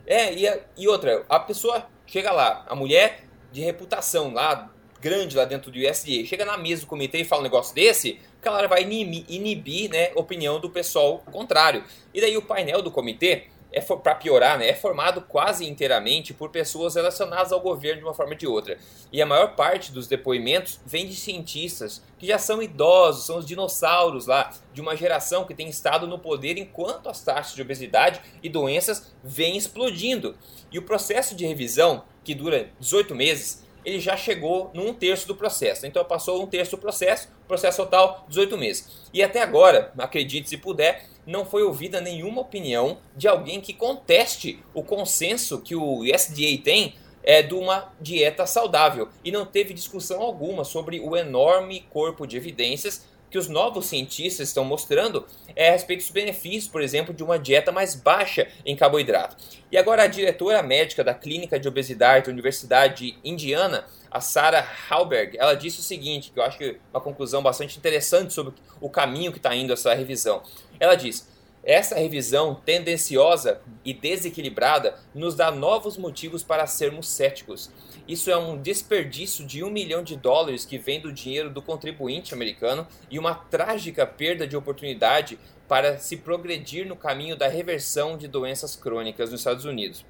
É, 0.07 0.35
e, 0.35 0.61
e 0.77 0.89
outra, 0.89 1.23
a 1.29 1.39
pessoa 1.39 1.87
chega 2.09 2.33
lá, 2.33 2.65
a 2.67 2.75
mulher 2.75 3.25
de 3.53 3.61
reputação 3.61 4.33
lá, 4.33 4.69
grande 5.01 5.37
lá 5.37 5.45
dentro 5.45 5.71
do 5.71 5.79
USDA, 5.79 6.25
chega 6.27 6.45
na 6.45 6.57
mesa 6.57 6.83
do 6.83 6.89
comitê 6.89 7.19
e 7.19 7.25
fala 7.25 7.43
um 7.43 7.45
negócio 7.45 7.75
desse, 7.75 8.19
ela 8.43 8.67
vai 8.67 8.83
inibir, 8.83 9.25
inibir 9.29 9.91
né, 9.91 10.11
opinião 10.15 10.59
do 10.59 10.71
pessoal 10.71 11.19
contrário. 11.31 11.85
E 12.13 12.21
daí 12.21 12.37
o 12.37 12.43
painel 12.43 12.83
do 12.83 12.91
comitê 12.91 13.45
é 13.71 13.81
para 13.81 14.15
piorar, 14.15 14.59
né, 14.59 14.69
é 14.69 14.75
formado 14.75 15.21
quase 15.23 15.69
inteiramente 15.69 16.33
por 16.33 16.51
pessoas 16.51 16.95
relacionadas 16.95 17.53
ao 17.53 17.61
governo 17.61 18.01
de 18.01 18.05
uma 18.05 18.15
forma 18.15 18.33
ou 18.33 18.39
de 18.39 18.47
outra. 18.47 18.79
E 19.13 19.21
a 19.21 19.27
maior 19.27 19.55
parte 19.55 19.93
dos 19.93 20.07
depoimentos 20.07 20.81
vem 20.87 21.07
de 21.07 21.15
cientistas 21.15 22.03
que 22.19 22.27
já 22.27 22.39
são 22.39 22.63
idosos, 22.63 23.27
são 23.27 23.39
os 23.39 23.47
dinossauros 23.47 24.27
lá, 24.27 24.53
de 24.73 24.81
uma 24.81 24.97
geração 24.97 25.45
que 25.45 25.55
tem 25.55 25.69
estado 25.69 26.07
no 26.07 26.19
poder 26.19 26.57
enquanto 26.57 27.09
as 27.09 27.23
taxas 27.23 27.55
de 27.55 27.63
obesidade 27.63 28.21
e 28.43 28.49
doenças 28.49 29.15
vêm 29.23 29.57
explodindo. 29.57 30.37
E 30.73 30.79
o 30.79 30.83
processo 30.83 31.35
de 31.35 31.47
revisão, 31.47 32.05
que 32.25 32.35
dura 32.35 32.71
18 32.81 33.15
meses, 33.15 33.68
ele 33.89 34.01
já 34.01 34.17
chegou 34.17 34.71
num 34.75 34.93
terço 34.93 35.27
do 35.27 35.35
processo. 35.35 35.87
Então 35.87 36.05
passou 36.05 36.43
um 36.43 36.47
terço 36.47 36.73
do 36.73 36.79
processo, 36.79 37.29
processo 37.47 37.79
total 37.79 38.27
18 38.29 38.59
meses. 38.59 39.09
E 39.15 39.23
até 39.23 39.41
agora, 39.41 39.93
acredite 39.97 40.49
se 40.49 40.59
puder, 40.59 41.07
não 41.27 41.47
foi 41.47 41.63
ouvida 41.63 42.01
nenhuma 42.01 42.43
opinião 42.43 42.99
de 43.17 43.27
alguém 43.27 43.61
que 43.63 43.73
conteste 43.73 44.63
o 44.75 44.83
consenso 44.83 45.61
que 45.63 45.75
o 45.75 46.01
USDA 46.01 46.63
tem 46.63 46.97
é, 47.23 47.43
de 47.43 47.55
uma 47.55 47.91
dieta 47.99 48.47
saudável. 48.47 49.09
E 49.25 49.33
não 49.33 49.47
teve 49.47 49.73
discussão 49.73 50.21
alguma 50.21 50.65
sobre 50.65 51.01
o 51.01 51.17
enorme 51.17 51.87
corpo 51.91 52.27
de 52.27 52.37
evidências 52.37 53.07
que 53.31 53.39
os 53.39 53.49
novos 53.49 53.87
cientistas 53.87 54.49
estão 54.49 54.65
mostrando 54.65 55.27
é 55.55 55.69
a 55.69 55.73
respeito 55.73 56.01
dos 56.01 56.11
benefícios, 56.11 56.69
por 56.69 56.81
exemplo, 56.81 57.13
de 57.13 57.23
uma 57.23 57.39
dieta 57.39 57.71
mais 57.73 57.95
baixa 57.95 58.49
em 58.65 58.77
carboidrato. 58.77 59.37
E 59.71 59.77
agora 59.77 60.05
a 60.05 60.07
diretora 60.07 60.63
médica 60.63 61.05
da 61.05 61.15
Clínica 61.15 61.59
de 61.59 61.69
Obesidade 61.69 62.27
da 62.27 62.33
Universidade 62.33 63.19
Indiana, 63.25 63.85
a 64.11 64.21
Sarah 64.21 64.67
Halberg, 64.89 65.37
ela 65.39 65.55
disse 65.55 65.81
o 65.81 65.83
seguinte, 65.83 66.31
que 66.33 66.39
eu 66.39 66.43
acho 66.43 66.59
que 66.59 66.65
é 66.65 66.77
uma 66.93 67.01
conclusão 67.01 67.43
bastante 67.43 67.79
interessante 67.79 68.33
sobre 68.33 68.55
o 68.81 68.89
caminho 68.89 69.33
que 69.33 69.39
está 69.39 69.55
indo 69.55 69.73
essa 69.73 69.93
revisão. 69.93 70.43
Ela 70.81 70.95
diz: 70.95 71.29
essa 71.63 71.97
revisão 71.97 72.55
tendenciosa 72.55 73.61
e 73.85 73.93
desequilibrada 73.93 74.95
nos 75.15 75.35
dá 75.35 75.51
novos 75.51 75.99
motivos 75.99 76.43
para 76.43 76.67
sermos 76.67 77.09
céticos. 77.09 77.71
Isso 78.09 78.31
é 78.31 78.37
um 78.39 78.57
desperdício 78.57 79.47
de 79.47 79.63
um 79.63 79.71
milhão 79.71 80.03
de 80.03 80.17
dólares 80.17 80.65
que 80.65 80.79
vem 80.79 80.99
do 80.99 81.13
dinheiro 81.13 81.51
do 81.51 81.61
contribuinte 81.61 82.33
americano 82.33 82.89
e 83.11 83.19
uma 83.19 83.35
trágica 83.35 84.07
perda 84.07 84.47
de 84.47 84.57
oportunidade 84.57 85.39
para 85.69 85.99
se 85.99 86.17
progredir 86.17 86.87
no 86.87 86.97
caminho 86.97 87.37
da 87.37 87.49
reversão 87.49 88.17
de 88.17 88.27
doenças 88.27 88.75
crônicas 88.75 89.31
nos 89.31 89.41
Estados 89.41 89.67
Unidos. 89.67 90.07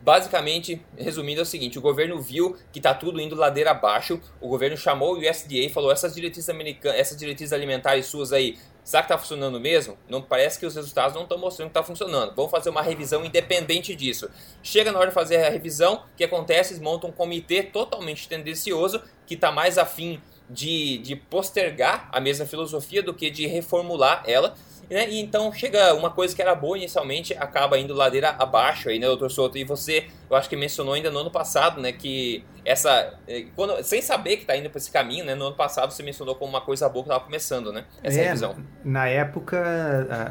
Basicamente, 0.00 0.80
resumindo, 0.96 1.40
é 1.40 1.42
o 1.42 1.46
seguinte: 1.46 1.78
o 1.78 1.82
governo 1.82 2.20
viu 2.20 2.56
que 2.70 2.78
está 2.78 2.94
tudo 2.94 3.20
indo 3.20 3.34
ladeira 3.34 3.70
abaixo, 3.70 4.20
o 4.40 4.46
governo 4.46 4.76
chamou 4.76 5.14
o 5.14 5.18
USDA 5.18 5.54
e 5.54 5.70
falou: 5.70 5.90
essas 5.90 6.14
diretrizes, 6.14 6.50
americanas, 6.50 7.00
essas 7.00 7.16
diretrizes 7.16 7.54
alimentares 7.54 8.06
suas 8.06 8.32
aí 8.32 8.58
Será 8.88 9.02
que 9.02 9.12
está 9.12 9.18
funcionando 9.18 9.60
mesmo? 9.60 9.98
Não 10.08 10.22
parece 10.22 10.58
que 10.58 10.64
os 10.64 10.74
resultados 10.74 11.14
não 11.14 11.24
estão 11.24 11.36
mostrando 11.36 11.68
que 11.68 11.78
está 11.78 11.82
funcionando. 11.82 12.34
Vamos 12.34 12.50
fazer 12.50 12.70
uma 12.70 12.80
revisão 12.80 13.22
independente 13.22 13.94
disso. 13.94 14.30
Chega 14.62 14.90
na 14.90 14.98
hora 14.98 15.08
de 15.08 15.14
fazer 15.14 15.36
a 15.44 15.50
revisão, 15.50 15.96
o 15.96 16.16
que 16.16 16.24
acontece? 16.24 16.72
Eles 16.72 16.82
montam 16.82 17.10
um 17.10 17.12
comitê 17.12 17.62
totalmente 17.62 18.26
tendencioso 18.26 19.02
que 19.26 19.34
está 19.34 19.52
mais 19.52 19.76
afim 19.76 20.22
de, 20.48 20.96
de 21.00 21.14
postergar 21.14 22.08
a 22.10 22.18
mesma 22.18 22.46
filosofia 22.46 23.02
do 23.02 23.12
que 23.12 23.28
de 23.28 23.46
reformular 23.46 24.22
ela. 24.26 24.54
Né? 24.88 25.06
E 25.10 25.20
então 25.20 25.52
chega 25.52 25.92
uma 25.92 26.08
coisa 26.08 26.34
que 26.34 26.40
era 26.40 26.54
boa 26.54 26.78
inicialmente, 26.78 27.34
acaba 27.34 27.78
indo 27.78 27.92
ladeira 27.92 28.30
abaixo 28.38 28.88
aí, 28.88 28.98
né, 28.98 29.06
doutor 29.06 29.30
Souto? 29.30 29.58
E 29.58 29.64
você, 29.64 30.06
eu 30.30 30.36
acho 30.36 30.48
que 30.48 30.56
mencionou 30.56 30.94
ainda 30.94 31.10
no 31.10 31.18
ano 31.18 31.30
passado, 31.30 31.80
né, 31.80 31.92
que 31.92 32.44
essa. 32.68 33.14
Eh, 33.26 33.46
quando, 33.56 33.82
sem 33.82 34.02
saber 34.02 34.36
que 34.36 34.42
está 34.42 34.54
indo 34.54 34.68
para 34.68 34.78
esse 34.78 34.90
caminho, 34.90 35.24
né? 35.24 35.34
No 35.34 35.46
ano 35.46 35.56
passado 35.56 35.90
você 35.90 36.02
mencionou 36.02 36.34
como 36.34 36.50
uma 36.50 36.60
coisa 36.60 36.86
boa 36.88 37.02
que 37.02 37.08
estava 37.08 37.24
começando, 37.24 37.72
né? 37.72 37.84
Essa 38.02 38.20
é, 38.20 38.24
revisão. 38.24 38.56
Na 38.84 39.08
época 39.08 39.56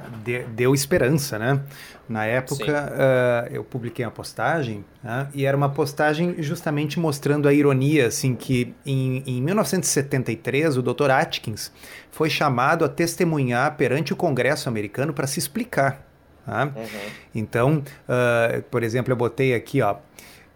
uh, 0.06 0.50
deu 0.50 0.76
esperança, 0.76 1.40
né? 1.40 1.60
Na 2.08 2.26
época 2.26 2.94
uh, 2.94 3.54
eu 3.54 3.64
publiquei 3.64 4.06
uma 4.06 4.12
postagem 4.12 4.86
uh, 5.04 5.28
e 5.34 5.46
era 5.46 5.58
uma 5.58 5.70
postagem 5.70 6.36
justamente 6.42 7.00
mostrando 7.00 7.48
a 7.48 7.54
ironia, 7.54 8.08
assim, 8.08 8.36
que 8.36 8.76
em, 8.86 9.24
em 9.26 9.42
1973 9.42 10.78
o 10.78 10.82
Dr. 10.84 11.10
Atkins 11.10 11.72
foi 12.12 12.30
chamado 12.30 12.86
a 12.86 12.90
testemunhar 12.90 13.76
perante 13.76 14.14
o 14.14 14.16
Congresso 14.16 14.70
americano 14.70 15.12
para 15.12 15.26
se 15.26 15.40
explicar. 15.40 16.07
Tá? 16.48 16.72
Uhum. 16.74 17.12
Então, 17.36 17.84
uh, 18.08 18.62
por 18.72 18.82
exemplo, 18.82 19.12
eu 19.12 19.18
botei 19.18 19.54
aqui, 19.54 19.82
ó, 19.82 19.98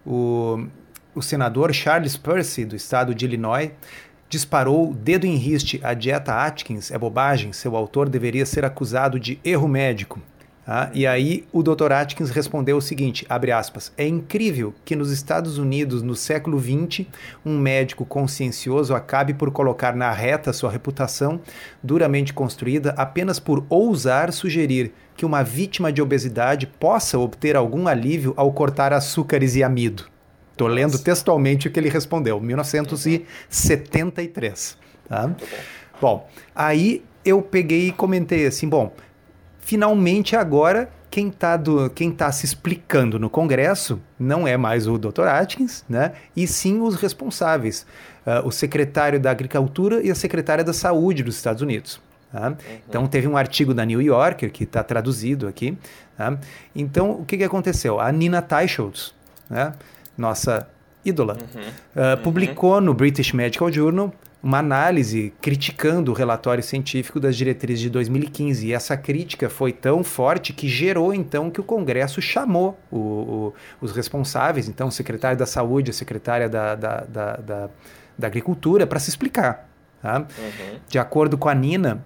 o, 0.06 0.66
o 1.14 1.20
senador 1.20 1.70
Charles 1.74 2.16
Percy, 2.16 2.64
do 2.64 2.74
estado 2.74 3.14
de 3.14 3.26
Illinois, 3.26 3.70
disparou 4.26 4.94
dedo 4.94 5.26
em 5.26 5.36
riste 5.36 5.78
a 5.84 5.92
dieta 5.92 6.32
Atkins 6.32 6.90
é 6.90 6.96
bobagem, 6.96 7.52
seu 7.52 7.76
autor 7.76 8.08
deveria 8.08 8.46
ser 8.46 8.64
acusado 8.64 9.20
de 9.20 9.38
erro 9.44 9.68
médico. 9.68 10.18
Ah, 10.64 10.88
e 10.94 11.08
aí 11.08 11.44
o 11.52 11.60
Dr. 11.60 11.90
Atkins 11.92 12.30
respondeu 12.30 12.76
o 12.76 12.80
seguinte, 12.80 13.26
abre 13.28 13.50
aspas, 13.50 13.92
é 13.98 14.06
incrível 14.06 14.72
que 14.84 14.94
nos 14.94 15.10
Estados 15.10 15.58
Unidos, 15.58 16.02
no 16.02 16.14
século 16.14 16.60
XX, 16.60 17.04
um 17.44 17.58
médico 17.58 18.04
consciencioso 18.04 18.94
acabe 18.94 19.34
por 19.34 19.50
colocar 19.50 19.96
na 19.96 20.12
reta 20.12 20.52
sua 20.52 20.70
reputação, 20.70 21.40
duramente 21.82 22.32
construída, 22.32 22.94
apenas 22.96 23.40
por 23.40 23.66
ousar 23.68 24.32
sugerir 24.32 24.92
que 25.16 25.26
uma 25.26 25.42
vítima 25.42 25.92
de 25.92 26.00
obesidade 26.00 26.68
possa 26.68 27.18
obter 27.18 27.56
algum 27.56 27.88
alívio 27.88 28.32
ao 28.36 28.52
cortar 28.52 28.92
açúcares 28.92 29.56
e 29.56 29.64
amido. 29.64 30.04
Estou 30.52 30.68
lendo 30.68 30.96
textualmente 30.96 31.66
o 31.66 31.72
que 31.72 31.80
ele 31.80 31.88
respondeu, 31.88 32.40
1973. 32.40 34.78
Tá? 35.08 35.28
Bom, 36.00 36.30
aí 36.54 37.02
eu 37.24 37.42
peguei 37.42 37.88
e 37.88 37.92
comentei 37.92 38.46
assim, 38.46 38.68
bom, 38.68 38.94
finalmente 39.62 40.36
agora 40.36 40.90
quem 41.10 41.28
está 41.28 41.58
tá 42.16 42.32
se 42.32 42.46
explicando 42.46 43.18
no 43.18 43.28
Congresso 43.28 44.00
não 44.18 44.48
é 44.48 44.56
mais 44.56 44.86
o 44.86 44.96
Dr. 44.96 45.26
Atkins, 45.26 45.84
né? 45.86 46.12
E 46.34 46.46
sim 46.46 46.80
os 46.80 46.94
responsáveis, 46.94 47.86
uh, 48.26 48.46
o 48.46 48.50
secretário 48.50 49.20
da 49.20 49.30
Agricultura 49.30 50.02
e 50.02 50.10
a 50.10 50.14
secretária 50.14 50.64
da 50.64 50.72
Saúde 50.72 51.22
dos 51.22 51.36
Estados 51.36 51.60
Unidos. 51.60 52.00
Tá? 52.32 52.48
Uhum. 52.48 52.56
Então 52.88 53.06
teve 53.06 53.28
um 53.28 53.36
artigo 53.36 53.74
da 53.74 53.84
New 53.84 54.00
Yorker 54.00 54.50
que 54.50 54.64
está 54.64 54.82
traduzido 54.82 55.46
aqui. 55.46 55.76
Tá? 56.16 56.38
Então 56.74 57.12
o 57.12 57.24
que, 57.26 57.36
que 57.36 57.44
aconteceu? 57.44 58.00
A 58.00 58.10
Nina 58.10 58.40
Teicholz, 58.40 59.14
né? 59.50 59.74
nossa 60.16 60.66
ídola, 61.04 61.36
uhum. 61.54 61.62
Uh, 61.62 62.22
publicou 62.22 62.80
no 62.80 62.94
British 62.94 63.32
Medical 63.32 63.70
Journal 63.70 64.14
uma 64.42 64.58
análise 64.58 65.32
criticando 65.40 66.10
o 66.10 66.14
relatório 66.14 66.62
científico 66.62 67.20
das 67.20 67.36
diretrizes 67.36 67.80
de 67.80 67.90
2015. 67.90 68.66
E 68.66 68.72
essa 68.72 68.96
crítica 68.96 69.48
foi 69.48 69.72
tão 69.72 70.02
forte 70.02 70.52
que 70.52 70.68
gerou 70.68 71.14
então 71.14 71.50
que 71.50 71.60
o 71.60 71.64
Congresso 71.64 72.20
chamou 72.20 72.78
o, 72.90 72.98
o, 72.98 73.54
os 73.80 73.92
responsáveis, 73.92 74.68
então 74.68 74.88
o 74.88 74.92
secretário 74.92 75.38
da 75.38 75.46
Saúde, 75.46 75.90
a 75.90 75.94
secretária 75.94 76.48
da, 76.48 76.74
da, 76.74 76.96
da, 77.02 77.36
da, 77.36 77.70
da 78.18 78.26
Agricultura, 78.26 78.86
para 78.86 78.98
se 78.98 79.10
explicar. 79.10 79.68
Tá? 80.00 80.18
Uhum. 80.18 80.78
De 80.88 80.98
acordo 80.98 81.38
com 81.38 81.48
a 81.48 81.54
Nina, 81.54 82.04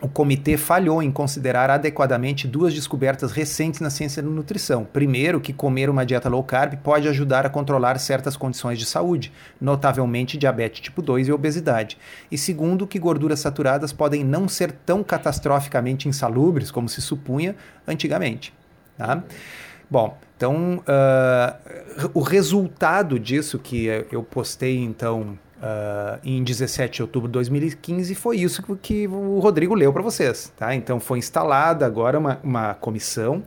o 0.00 0.08
comitê 0.08 0.56
falhou 0.56 1.02
em 1.02 1.10
considerar 1.10 1.68
adequadamente 1.68 2.48
duas 2.48 2.72
descobertas 2.72 3.32
recentes 3.32 3.80
na 3.80 3.90
ciência 3.90 4.22
da 4.22 4.28
nutrição. 4.28 4.84
Primeiro, 4.84 5.40
que 5.40 5.52
comer 5.52 5.90
uma 5.90 6.06
dieta 6.06 6.28
low 6.28 6.42
carb 6.42 6.76
pode 6.76 7.06
ajudar 7.06 7.44
a 7.44 7.50
controlar 7.50 7.98
certas 7.98 8.36
condições 8.36 8.78
de 8.78 8.86
saúde, 8.86 9.32
notavelmente 9.60 10.38
diabetes 10.38 10.80
tipo 10.80 11.02
2 11.02 11.28
e 11.28 11.32
obesidade. 11.32 11.98
E 12.30 12.38
segundo, 12.38 12.86
que 12.86 12.98
gorduras 12.98 13.40
saturadas 13.40 13.92
podem 13.92 14.24
não 14.24 14.48
ser 14.48 14.72
tão 14.72 15.04
catastroficamente 15.04 16.08
insalubres 16.08 16.70
como 16.70 16.88
se 16.88 17.02
supunha 17.02 17.54
antigamente. 17.86 18.54
Tá? 18.96 19.22
Bom, 19.90 20.16
então 20.36 20.82
uh, 20.86 22.10
o 22.14 22.20
resultado 22.20 23.18
disso 23.18 23.58
que 23.58 23.86
eu 24.10 24.22
postei 24.22 24.78
então 24.78 25.38
Uh, 25.60 26.18
em 26.24 26.42
17 26.42 26.96
de 26.96 27.02
outubro 27.02 27.28
de 27.28 27.32
2015, 27.32 28.14
foi 28.14 28.38
isso 28.38 28.62
que, 28.62 28.76
que 28.76 29.06
o 29.06 29.38
Rodrigo 29.40 29.74
leu 29.74 29.92
para 29.92 30.00
vocês. 30.00 30.50
Tá? 30.56 30.74
Então 30.74 30.98
foi 30.98 31.18
instalada 31.18 31.84
agora 31.84 32.18
uma, 32.18 32.40
uma 32.42 32.72
comissão 32.72 33.42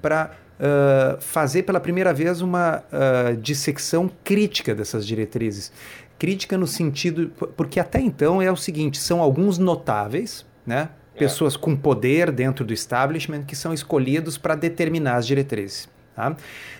para 0.00 0.30
uh, 0.58 1.20
fazer 1.20 1.64
pela 1.64 1.78
primeira 1.78 2.14
vez 2.14 2.40
uma 2.40 2.78
uh, 2.78 3.36
dissecção 3.36 4.10
crítica 4.24 4.74
dessas 4.74 5.06
diretrizes. 5.06 5.70
Crítica 6.18 6.56
no 6.56 6.66
sentido. 6.66 7.30
Porque 7.56 7.78
até 7.78 8.00
então 8.00 8.40
é 8.40 8.50
o 8.50 8.56
seguinte: 8.56 8.98
são 8.98 9.20
alguns 9.20 9.58
notáveis, 9.58 10.46
né? 10.66 10.88
É. 11.14 11.18
pessoas 11.18 11.58
com 11.58 11.76
poder 11.76 12.32
dentro 12.32 12.64
do 12.64 12.72
establishment 12.72 13.42
que 13.42 13.54
são 13.54 13.74
escolhidos 13.74 14.38
para 14.38 14.54
determinar 14.54 15.16
as 15.16 15.26
diretrizes. 15.26 15.86
Tá? 16.16 16.34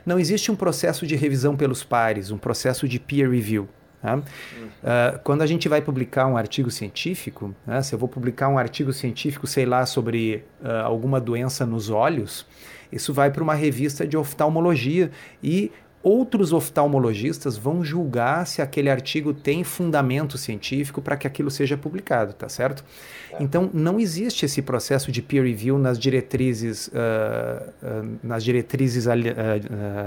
Não 0.07 0.19
existe 0.19 0.51
um 0.51 0.57
processo 0.57 1.07
de 1.07 1.15
revisão 1.17 1.55
pelos 1.55 1.85
pares, 1.85 2.31
um 2.31 2.39
processo 2.39 2.89
de 2.89 2.99
peer 2.99 3.31
review. 3.31 3.69
Tá? 4.03 4.17
Uh, 4.17 5.19
quando 5.23 5.43
a 5.43 5.47
gente 5.47 5.69
vai 5.69 5.81
publicar 5.81 6.27
um 6.27 6.37
artigo 6.37 6.71
científico, 6.73 7.55
né, 7.65 7.81
se 7.83 7.95
eu 7.95 7.99
vou 7.99 8.09
publicar 8.09 8.49
um 8.49 8.59
artigo 8.59 8.93
científico, 8.93 9.47
sei 9.47 9.65
lá, 9.65 9.87
sobre 9.87 10.45
uh, 10.61 10.85
alguma 10.85 11.21
doença 11.21 11.65
nos 11.65 11.89
olhos, 11.89 12.45
isso 12.91 13.15
vai 13.15 13.31
para 13.31 13.43
uma 13.43 13.55
revista 13.55 14.05
de 14.05 14.17
oftalmologia 14.17 15.11
e 15.43 15.71
outros 16.03 16.53
oftalmologistas 16.53 17.57
vão 17.57 17.85
julgar 17.85 18.47
se 18.47 18.61
aquele 18.61 18.91
artigo 18.91 19.33
tem 19.33 19.63
fundamento 19.63 20.37
científico 20.37 21.01
para 21.01 21.17
que 21.17 21.27
aquilo 21.27 21.51
seja 21.51 21.77
publicado, 21.77 22.33
tá 22.33 22.49
certo? 22.49 22.85
É. 23.33 23.43
Então 23.43 23.71
não 23.73 24.01
existe 24.01 24.45
esse 24.45 24.61
processo 24.61 25.13
de 25.13 25.23
peer 25.23 25.45
review 25.45 25.79
nas 25.79 25.99
diretrizes, 25.99 26.89
uh, 26.89 26.91
uh, 26.91 28.19
nas 28.23 28.43
diretrizes 28.43 29.07
ali, 29.07 29.31
uh, 29.31 29.35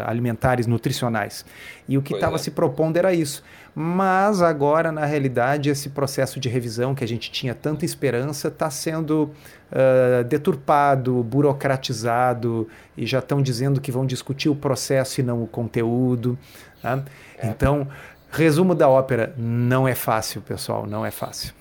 alimentares 0.06 0.68
nutricionais. 0.68 1.46
E 1.88 1.98
o 1.98 2.02
que 2.02 2.14
estava 2.14 2.36
é. 2.36 2.40
se 2.40 2.52
propondo 2.52 2.98
era 2.98 3.14
isso. 3.14 3.42
Mas 3.78 4.42
agora, 4.42 4.90
na 4.90 5.06
realidade, 5.06 5.70
esse 5.70 5.90
processo 5.90 6.40
de 6.40 6.48
revisão 6.48 6.96
que 6.96 7.04
a 7.04 7.08
gente 7.08 7.30
tinha 7.30 7.54
tanta 7.54 7.84
esperança 7.84 8.48
está 8.48 8.70
sendo 8.70 9.24
uh, 9.70 10.24
deturpado, 10.24 11.22
burocratizado 11.22 12.70
e 12.96 13.06
já 13.06 13.20
estão 13.20 13.42
dizendo 13.42 13.82
que 13.82 13.92
vão 13.92 14.06
discutir 14.06 14.48
o 14.48 14.56
processo 14.56 15.20
e 15.20 15.24
não 15.24 15.44
o 15.44 15.48
conteúdo. 15.48 16.40
Tá? 16.82 17.04
É. 17.38 17.48
Então, 17.48 17.86
resumo 18.32 18.74
da 18.74 18.88
ópera: 18.88 19.34
não 19.38 19.86
é 19.86 19.94
fácil, 19.94 20.42
pessoal, 20.42 20.88
não 20.88 21.06
é 21.06 21.12
fácil 21.12 21.54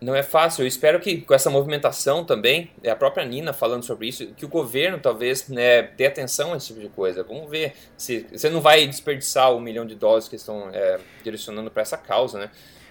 não 0.00 0.14
é 0.14 0.22
fácil. 0.22 0.62
Eu 0.62 0.66
espero 0.66 1.00
que 1.00 1.20
com 1.20 1.34
essa 1.34 1.50
movimentação 1.50 2.24
também, 2.24 2.70
é 2.82 2.90
a 2.90 2.96
própria 2.96 3.24
Nina 3.24 3.52
falando 3.52 3.84
sobre 3.84 4.08
isso, 4.08 4.26
que 4.36 4.44
o 4.44 4.48
governo 4.48 4.98
talvez 4.98 5.48
né, 5.48 5.82
dê 5.82 6.06
atenção 6.06 6.52
a 6.52 6.56
esse 6.56 6.68
tipo 6.68 6.80
de 6.80 6.88
coisa. 6.88 7.24
Vamos 7.24 7.50
ver 7.50 7.72
se 7.96 8.26
você 8.32 8.48
não 8.48 8.60
vai 8.60 8.86
desperdiçar 8.86 9.52
o 9.52 9.60
milhão 9.60 9.86
de 9.86 9.94
dólares 9.94 10.28
que 10.28 10.36
estão 10.36 10.70
é, 10.72 10.98
direcionando 11.22 11.70
para 11.70 11.82
essa 11.82 11.96
causa, 11.96 12.38
né? 12.38 12.50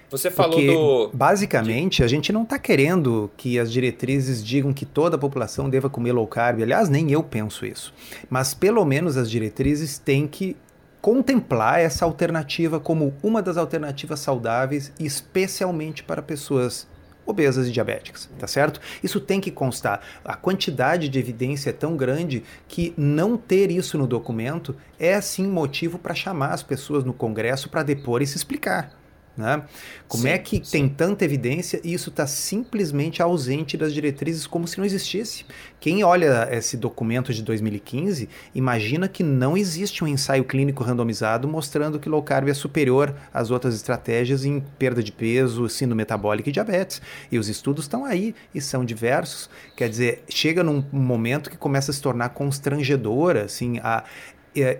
Você 0.10 0.32
falou 0.32 0.54
Porque, 0.54 0.74
do. 0.74 1.10
Basicamente, 1.14 2.02
a 2.02 2.08
gente 2.08 2.32
não 2.32 2.44
está 2.44 2.58
querendo 2.58 3.30
que 3.36 3.60
as 3.60 3.70
diretrizes 3.70 4.44
digam 4.44 4.72
que 4.72 4.86
toda 4.86 5.18
a 5.18 5.20
população 5.20 5.70
deva 5.70 5.90
comer 5.90 6.14
low 6.14 6.26
carb. 6.26 6.62
Aliás, 6.62 6.88
nem 6.88 7.12
eu 7.12 7.22
penso 7.22 7.66
isso. 7.66 7.94
Mas 8.30 8.54
pelo 8.54 8.86
menos 8.86 9.18
as 9.18 9.30
diretrizes 9.30 10.00
têm 10.00 10.26
que 10.26 10.56
contemplar 11.02 11.82
essa 11.82 12.06
alternativa 12.06 12.80
como 12.80 13.14
uma 13.22 13.42
das 13.42 13.58
alternativas 13.58 14.22
saudáveis, 14.22 14.94
especialmente 14.98 16.04
para 16.04 16.22
pessoas 16.22 16.88
obesas 17.28 17.68
e 17.68 17.72
diabéticas, 17.72 18.30
tá 18.40 18.48
certo? 18.48 18.80
Isso 19.04 19.20
tem 19.20 19.42
que 19.42 19.52
constar. 19.52 20.02
A 20.24 20.36
quantidade 20.36 21.10
de 21.10 21.20
evidência 21.20 21.70
é 21.70 21.74
tão 21.74 21.96
grande 21.98 22.44
que 22.68 22.94
não 22.98 23.38
ter 23.38 23.70
isso 23.70 23.98
no 23.98 24.08
documento 24.08 24.76
é 24.98 25.20
sim 25.20 25.46
motivo 25.46 26.00
para 26.00 26.16
chamar 26.16 26.54
as 26.54 26.64
pessoas 26.64 27.04
no 27.04 27.14
Congresso 27.14 27.70
para 27.70 27.84
depor 27.84 28.22
e 28.22 28.28
se 28.28 28.38
explicar. 28.38 28.98
Né? 29.38 29.62
Como 30.08 30.24
sim, 30.24 30.30
é 30.30 30.38
que 30.40 30.56
sim. 30.56 30.72
tem 30.72 30.90
tanta 30.90 31.24
evidência 31.24 31.80
e 31.84 31.94
isso 31.94 32.10
está 32.10 32.26
simplesmente 32.26 33.22
ausente 33.22 33.78
das 33.78 33.94
diretrizes 33.94 34.48
como 34.48 34.68
se 34.68 34.80
não 34.80 34.86
existisse? 34.86 35.46
Quem 35.80 36.04
olha 36.04 36.50
esse 36.52 36.76
documento 36.76 37.32
de 37.32 37.44
2015 37.44 38.28
imagina 38.56 39.08
que 39.08 39.22
não 39.22 39.56
existe 39.56 40.04
um 40.04 40.08
ensaio 40.08 40.44
clínico 40.44 40.84
randomizado 40.84 41.48
mostrando 41.48 42.00
que 42.00 42.10
low 42.10 42.24
carb 42.24 42.50
é 42.50 42.54
superior 42.54 43.14
às 43.32 43.52
outras 43.52 43.76
estratégias 43.76 44.44
em 44.44 44.60
perda 44.80 45.04
de 45.04 45.12
peso, 45.12 45.70
síndrome 45.70 45.98
metabólica 45.98 46.50
e 46.50 46.54
diabetes. 46.54 47.02
E 47.32 47.38
os 47.38 47.48
estudos 47.48 47.86
estão 47.86 48.06
aí 48.06 48.34
e 48.56 48.62
são 48.62 48.84
diversos. 48.84 49.50
Quer 49.76 49.90
dizer, 49.90 50.24
chega 50.30 50.64
num 50.64 50.84
momento 50.92 51.50
que 51.50 51.58
começa 51.58 51.92
a 51.92 51.94
se 51.94 52.02
tornar 52.02 52.30
constrangedora 52.30 53.44
assim, 53.44 53.80
a 53.84 54.04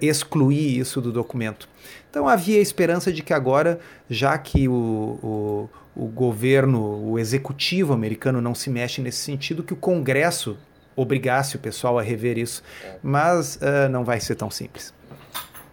excluir 0.02 0.78
isso 0.78 1.02
do 1.02 1.12
documento. 1.12 1.68
Então 2.10 2.28
havia 2.28 2.60
a 2.60 2.62
esperança 2.62 3.12
de 3.12 3.22
que 3.22 3.34
agora, 3.34 3.80
já 4.10 4.38
que 4.38 4.68
o, 4.68 4.74
o, 5.22 5.70
o 5.96 6.06
governo, 6.08 7.12
o 7.12 7.20
executivo 7.20 7.94
americano 7.94 8.42
não 8.42 8.56
se 8.56 8.70
mexe 8.70 9.02
nesse 9.02 9.20
sentido, 9.20 9.64
que 9.64 9.74
o 9.74 9.78
Congresso 9.78 10.58
obrigasse 10.96 11.56
o 11.56 11.60
pessoal 11.60 12.00
a 12.00 12.02
rever 12.02 12.38
isso. 12.38 12.64
É. 12.84 12.96
Mas 13.04 13.58
uh, 13.58 13.90
não 13.92 14.04
vai 14.04 14.20
ser 14.20 14.36
tão 14.36 14.50
simples. 14.50 14.94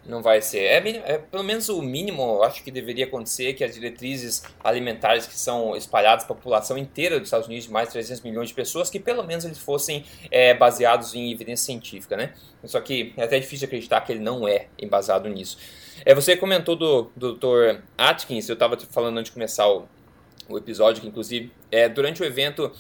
Não 0.07 0.21
vai 0.21 0.43
ser. 0.43 0.59
É, 0.59 0.89
é, 1.15 1.19
pelo 1.19 1.43
menos 1.43 1.69
o 1.71 1.81
mínimo, 1.81 2.43
acho 2.43 2.63
que 2.63 2.71
deveria 2.71 3.07
acontecer 3.07 3.55
que 3.55 3.65
as 3.65 3.75
diretrizes 3.75 4.43
alimentares 4.63 5.27
que 5.27 5.39
são 5.39 5.75
espalhadas 5.75 6.25
para 6.25 6.35
a 6.35 6.37
população 6.37 6.77
inteira 6.77 7.19
dos 7.19 7.29
Estados 7.29 7.47
Unidos, 7.47 7.65
de 7.65 7.73
mais 7.73 7.89
de 7.89 7.93
300 7.93 8.23
milhões 8.23 8.49
de 8.49 8.55
pessoas, 8.55 8.91
que 8.91 9.01
pelo 9.01 9.25
menos 9.25 9.47
eles 9.47 9.59
fossem 9.59 10.05
é, 10.31 10.53
baseados 10.53 11.15
em 11.15 11.33
evidência 11.33 11.65
científica, 11.65 12.17
né? 12.17 12.35
Só 12.65 12.81
que 12.81 13.15
é 13.17 13.25
até 13.25 13.39
difícil 13.39 13.67
acreditar 13.67 14.03
que 14.03 14.13
ele 14.13 14.21
não 14.21 14.47
é 14.47 14.67
embasado 14.79 15.29
nisso. 15.29 15.57
É, 16.05 16.15
você 16.15 16.37
comentou 16.37 16.77
do, 16.77 17.11
do 17.17 17.35
Dr. 17.35 17.81
Atkins, 17.97 18.49
eu 18.49 18.55
estava 18.55 18.77
falando 18.91 19.19
antes 19.19 19.31
de 19.31 19.35
começar 19.35 19.67
o, 19.69 19.89
o 20.49 20.59
episódio, 20.59 21.01
que 21.01 21.09
inclusive, 21.09 21.51
é, 21.71 21.89
durante 21.89 22.21
o 22.21 22.27
evento, 22.27 22.71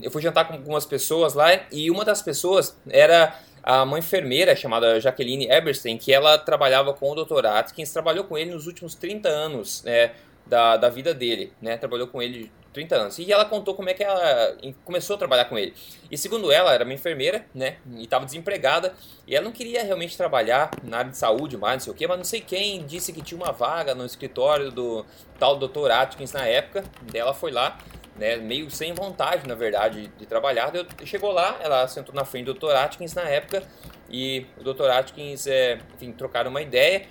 eu 0.00 0.10
fui 0.10 0.22
jantar 0.22 0.46
com 0.46 0.54
algumas 0.54 0.86
pessoas 0.86 1.34
lá 1.34 1.48
e 1.72 1.90
uma 1.90 2.04
das 2.04 2.22
pessoas 2.22 2.76
era 2.88 3.36
a 3.70 3.84
uma 3.84 4.00
enfermeira 4.00 4.56
chamada 4.56 5.00
Jacqueline 5.00 5.48
Eberstein, 5.48 5.96
que 5.96 6.12
ela 6.12 6.36
trabalhava 6.36 6.92
com 6.92 7.12
o 7.12 7.24
Dr. 7.24 7.46
Atkins, 7.46 7.92
trabalhou 7.92 8.24
com 8.24 8.36
ele 8.36 8.50
nos 8.50 8.66
últimos 8.66 8.96
30 8.96 9.28
anos 9.28 9.84
né, 9.84 10.10
da, 10.44 10.76
da 10.76 10.88
vida 10.88 11.14
dele, 11.14 11.52
né, 11.62 11.76
trabalhou 11.76 12.08
com 12.08 12.20
ele 12.20 12.50
30 12.72 12.96
anos. 12.96 13.18
E 13.20 13.32
ela 13.32 13.44
contou 13.44 13.76
como 13.76 13.88
é 13.88 13.94
que 13.94 14.02
ela 14.02 14.56
começou 14.84 15.14
a 15.14 15.18
trabalhar 15.20 15.44
com 15.44 15.56
ele. 15.56 15.72
E 16.10 16.18
segundo 16.18 16.50
ela, 16.50 16.74
era 16.74 16.82
uma 16.82 16.94
enfermeira, 16.94 17.46
né? 17.54 17.78
E 17.92 18.02
estava 18.02 18.24
desempregada. 18.24 18.94
E 19.26 19.34
ela 19.34 19.44
não 19.44 19.52
queria 19.52 19.82
realmente 19.82 20.16
trabalhar 20.16 20.70
na 20.82 20.98
área 20.98 21.10
de 21.10 21.16
saúde 21.16 21.56
mais, 21.56 21.74
não 21.74 21.80
sei 21.80 21.92
o 21.92 21.96
quê. 21.96 22.06
Mas 22.06 22.16
não 22.16 22.24
sei 22.24 22.40
quem 22.40 22.86
disse 22.86 23.12
que 23.12 23.22
tinha 23.22 23.40
uma 23.40 23.50
vaga 23.50 23.92
no 23.92 24.04
escritório 24.04 24.70
do 24.70 25.04
tal 25.36 25.56
Dr. 25.56 25.90
Atkins 25.90 26.32
na 26.32 26.46
época. 26.46 26.84
Daí 27.10 27.20
ela 27.20 27.34
foi 27.34 27.50
lá 27.50 27.76
né, 28.20 28.36
meio 28.36 28.70
sem 28.70 28.92
vontade, 28.92 29.48
na 29.48 29.54
verdade, 29.54 30.12
de 30.18 30.26
trabalhar. 30.26 30.72
Eu, 30.74 30.86
chegou 31.06 31.32
lá, 31.32 31.58
ela 31.62 31.88
sentou 31.88 32.14
na 32.14 32.24
frente 32.26 32.44
do 32.44 32.54
Dr. 32.54 32.76
Atkins 32.76 33.14
na 33.14 33.22
época 33.22 33.62
e 34.10 34.46
o 34.58 34.62
Dr. 34.62 34.90
Atkins, 34.90 35.46
é, 35.46 35.78
enfim, 35.94 36.12
trocaram 36.12 36.50
uma 36.50 36.60
ideia 36.60 37.06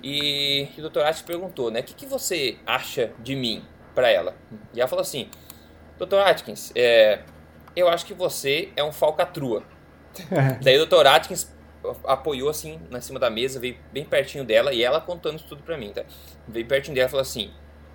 e 0.00 0.68
o 0.78 0.88
Dr. 0.88 1.00
Atkins 1.00 1.22
perguntou, 1.22 1.72
né, 1.72 1.80
o 1.80 1.82
que, 1.82 1.92
que 1.92 2.06
você 2.06 2.56
acha 2.64 3.10
de 3.18 3.34
mim 3.34 3.64
para 3.96 4.08
ela? 4.08 4.36
E 4.72 4.80
ela 4.80 4.88
falou 4.88 5.02
assim, 5.02 5.28
Dr. 5.98 6.20
Atkins, 6.24 6.70
é, 6.76 7.18
eu 7.74 7.88
acho 7.88 8.06
que 8.06 8.14
você 8.14 8.68
é 8.76 8.84
um 8.84 8.92
falcatrua. 8.92 9.64
Daí 10.62 10.78
o 10.78 10.86
Dr. 10.86 11.04
Atkins 11.04 11.52
apoiou 12.04 12.48
assim 12.48 12.80
na 12.90 13.00
cima 13.00 13.18
da 13.18 13.28
mesa, 13.28 13.58
veio 13.58 13.76
bem 13.92 14.04
pertinho 14.04 14.44
dela 14.44 14.72
e 14.72 14.84
ela 14.84 15.00
contando 15.00 15.36
isso 15.36 15.48
tudo 15.48 15.64
pra 15.64 15.76
mim, 15.76 15.92
tá? 15.92 16.04
Veio 16.46 16.64
pertinho 16.64 16.94
dela 16.94 17.08
e 17.08 17.10
falou 17.10 17.22
assim: 17.22 17.50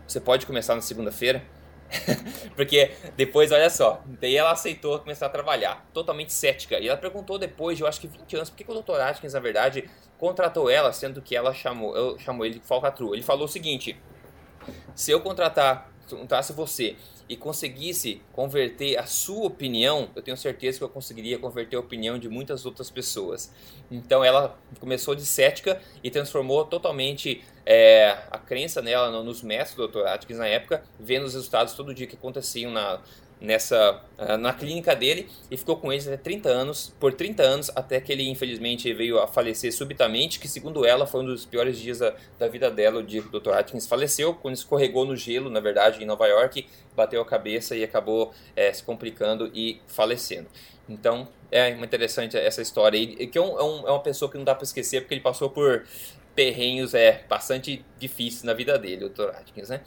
Você 0.05 0.19
pode 0.19 0.45
começar 0.45 0.75
na 0.75 0.81
segunda-feira? 0.81 1.41
Porque 2.55 2.91
depois, 3.15 3.51
olha 3.51 3.69
só, 3.69 4.01
daí 4.19 4.35
ela 4.35 4.51
aceitou 4.51 4.99
começar 4.99 5.25
a 5.25 5.29
trabalhar, 5.29 5.85
totalmente 5.93 6.33
cética. 6.33 6.79
E 6.79 6.87
ela 6.87 6.97
perguntou 6.97 7.37
depois, 7.37 7.77
de, 7.77 7.83
eu 7.83 7.87
acho 7.87 7.99
que 7.99 8.07
20 8.07 8.35
anos, 8.35 8.49
por 8.49 8.57
que, 8.57 8.63
que 8.63 8.71
o 8.71 8.81
Dr. 8.81 8.99
Atkins, 8.99 9.33
na 9.33 9.39
verdade, 9.39 9.89
contratou 10.17 10.69
ela, 10.69 10.91
sendo 10.93 11.21
que 11.21 11.35
ela 11.35 11.53
chamou, 11.53 11.95
eu, 11.95 12.19
chamou 12.19 12.45
ele 12.45 12.59
de 12.59 12.65
falcatrua. 12.65 13.15
Ele 13.15 13.23
falou 13.23 13.45
o 13.45 13.47
seguinte: 13.47 13.99
se 14.93 15.11
eu 15.11 15.21
contratar, 15.21 15.88
contratasse 16.15 16.53
você 16.53 16.95
e 17.27 17.35
conseguisse 17.35 18.21
converter 18.33 18.97
a 18.97 19.05
sua 19.05 19.45
opinião, 19.45 20.09
eu 20.15 20.21
tenho 20.21 20.35
certeza 20.35 20.79
que 20.79 20.83
eu 20.83 20.89
conseguiria 20.89 21.37
converter 21.37 21.75
a 21.75 21.79
opinião 21.79 22.17
de 22.17 22.27
muitas 22.27 22.65
outras 22.65 22.89
pessoas. 22.89 23.53
Então 23.91 24.23
ela 24.23 24.57
começou 24.79 25.13
de 25.13 25.25
cética 25.25 25.81
e 26.03 26.09
transformou 26.09 26.65
totalmente 26.65 27.43
é, 27.65 28.17
a 28.31 28.37
crença 28.37 28.81
nela 28.81 29.23
nos 29.23 29.43
métodos 29.43 29.91
do. 29.91 30.05
Atkins 30.05 30.37
na 30.37 30.47
época, 30.47 30.83
vendo 30.99 31.25
os 31.25 31.33
resultados 31.33 31.73
todo 31.73 31.93
dia 31.93 32.07
que 32.07 32.15
aconteciam 32.15 32.71
na, 32.71 32.99
nessa 33.41 34.01
ah, 34.17 34.37
na 34.37 34.53
clínica 34.53 34.95
dele 34.95 35.29
e 35.49 35.55
ficou 35.55 35.77
com 35.77 35.93
eles 35.93 36.07
até 36.07 36.17
30 36.17 36.49
anos, 36.49 36.93
por 36.99 37.13
30 37.13 37.41
anos, 37.41 37.71
até 37.75 38.01
que 38.01 38.11
ele 38.11 38.27
infelizmente 38.29 38.91
veio 38.93 39.19
a 39.19 39.27
falecer 39.27 39.73
subitamente, 39.73 40.39
que 40.39 40.47
segundo 40.47 40.85
ela 40.85 41.07
foi 41.07 41.21
um 41.21 41.25
dos 41.25 41.45
piores 41.45 41.79
dias 41.79 41.99
da, 41.99 42.13
da 42.37 42.47
vida 42.47 42.69
dela, 42.69 42.99
o 42.99 43.03
dia 43.03 43.21
que 43.21 43.35
o 43.35 43.39
Dr. 43.39 43.51
Atkins 43.51 43.87
faleceu, 43.87 44.33
quando 44.33 44.55
escorregou 44.55 45.05
no 45.05 45.15
gelo, 45.15 45.49
na 45.49 45.59
verdade, 45.59 46.03
em 46.03 46.05
Nova 46.05 46.27
York, 46.27 46.67
bateu 46.95 47.21
a 47.21 47.25
cabeça 47.25 47.75
e 47.75 47.83
acabou 47.83 48.33
é, 48.55 48.73
se 48.73 48.83
complicando 48.83 49.49
e 49.53 49.81
falecendo. 49.87 50.47
Então, 50.89 51.27
é 51.51 51.69
interessante 51.69 52.35
essa 52.35 52.61
história 52.61 52.99
aí, 52.99 53.27
que 53.27 53.37
é, 53.37 53.41
um, 53.41 53.57
é 53.87 53.91
uma 53.91 54.01
pessoa 54.01 54.29
que 54.29 54.37
não 54.37 54.43
dá 54.43 54.53
para 54.53 54.63
esquecer, 54.63 55.01
porque 55.01 55.13
ele 55.13 55.21
passou 55.21 55.49
por 55.49 55.85
perrenhos 56.35 56.93
é, 56.93 57.23
bastante 57.29 57.85
difíceis 57.97 58.43
na 58.43 58.53
vida 58.53 58.77
dele, 58.77 59.05
o 59.05 59.09
Dr. 59.09 59.29
Atkins, 59.29 59.69
né? 59.69 59.81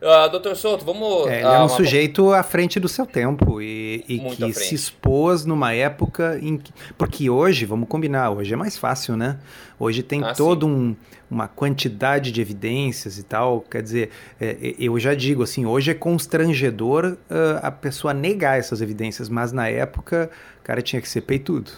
Uh, 0.00 0.30
Doutor 0.30 0.56
Souto, 0.56 0.82
vamos. 0.82 1.26
É, 1.26 1.40
ele 1.40 1.48
é 1.48 1.60
um 1.60 1.68
sujeito 1.68 2.32
à 2.32 2.42
frente 2.42 2.80
do 2.80 2.88
seu 2.88 3.04
tempo 3.04 3.60
e, 3.60 4.02
e 4.08 4.18
que 4.18 4.52
se 4.54 4.74
expôs 4.74 5.44
numa 5.44 5.74
época 5.74 6.38
em 6.40 6.56
que. 6.56 6.72
Porque 6.96 7.28
hoje, 7.28 7.66
vamos 7.66 7.86
combinar, 7.86 8.30
hoje 8.30 8.54
é 8.54 8.56
mais 8.56 8.78
fácil, 8.78 9.14
né? 9.14 9.38
Hoje 9.78 10.02
tem 10.02 10.24
ah, 10.24 10.32
toda 10.32 10.64
um, 10.64 10.96
uma 11.30 11.46
quantidade 11.46 12.32
de 12.32 12.40
evidências 12.40 13.18
e 13.18 13.22
tal. 13.22 13.60
Quer 13.60 13.82
dizer, 13.82 14.10
é, 14.40 14.56
é, 14.62 14.74
eu 14.78 14.98
já 14.98 15.14
digo 15.14 15.42
assim, 15.42 15.66
hoje 15.66 15.90
é 15.90 15.94
constrangedor 15.94 17.18
uh, 17.30 17.60
a 17.60 17.70
pessoa 17.70 18.14
negar 18.14 18.58
essas 18.58 18.80
evidências, 18.80 19.28
mas 19.28 19.52
na 19.52 19.68
época 19.68 20.30
o 20.60 20.64
cara 20.64 20.80
tinha 20.80 21.02
que 21.02 21.08
ser 21.10 21.20
peitudo. 21.20 21.72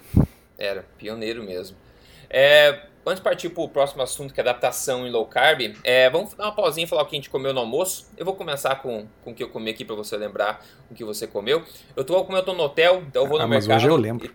Era, 0.56 0.85
pioneiro 0.96 1.42
mesmo. 1.42 1.76
É, 2.30 2.82
Antes 3.04 3.18
de 3.18 3.24
partir 3.24 3.48
para 3.48 3.64
o 3.64 3.68
próximo 3.68 4.00
assunto, 4.00 4.32
que 4.32 4.38
é 4.38 4.42
adaptação 4.42 5.04
em 5.04 5.10
low 5.10 5.26
carb, 5.26 5.74
é, 5.82 6.08
vamos 6.08 6.34
dar 6.34 6.44
uma 6.44 6.54
pausinha 6.54 6.84
e 6.84 6.88
falar 6.88 7.02
o 7.02 7.06
que 7.06 7.16
a 7.16 7.18
gente 7.18 7.28
comeu 7.28 7.52
no 7.52 7.58
almoço. 7.58 8.06
Eu 8.16 8.24
vou 8.24 8.34
começar 8.34 8.76
com, 8.76 9.06
com 9.24 9.32
o 9.32 9.34
que 9.34 9.42
eu 9.42 9.48
comi 9.48 9.70
aqui 9.70 9.84
para 9.84 9.96
você 9.96 10.16
lembrar 10.16 10.64
o 10.88 10.94
que 10.94 11.04
você 11.04 11.26
comeu. 11.26 11.64
Eu 11.96 12.04
tô, 12.04 12.24
como 12.24 12.38
eu 12.38 12.44
tô 12.44 12.54
no 12.54 12.62
hotel, 12.62 13.02
então 13.08 13.22
eu 13.22 13.28
vou 13.28 13.38
no 13.38 13.44
ah, 13.44 13.48
mercado. 13.48 13.68
Mas 13.70 13.82
hoje 13.82 13.92
eu 13.92 13.96
lembro. 13.96 14.32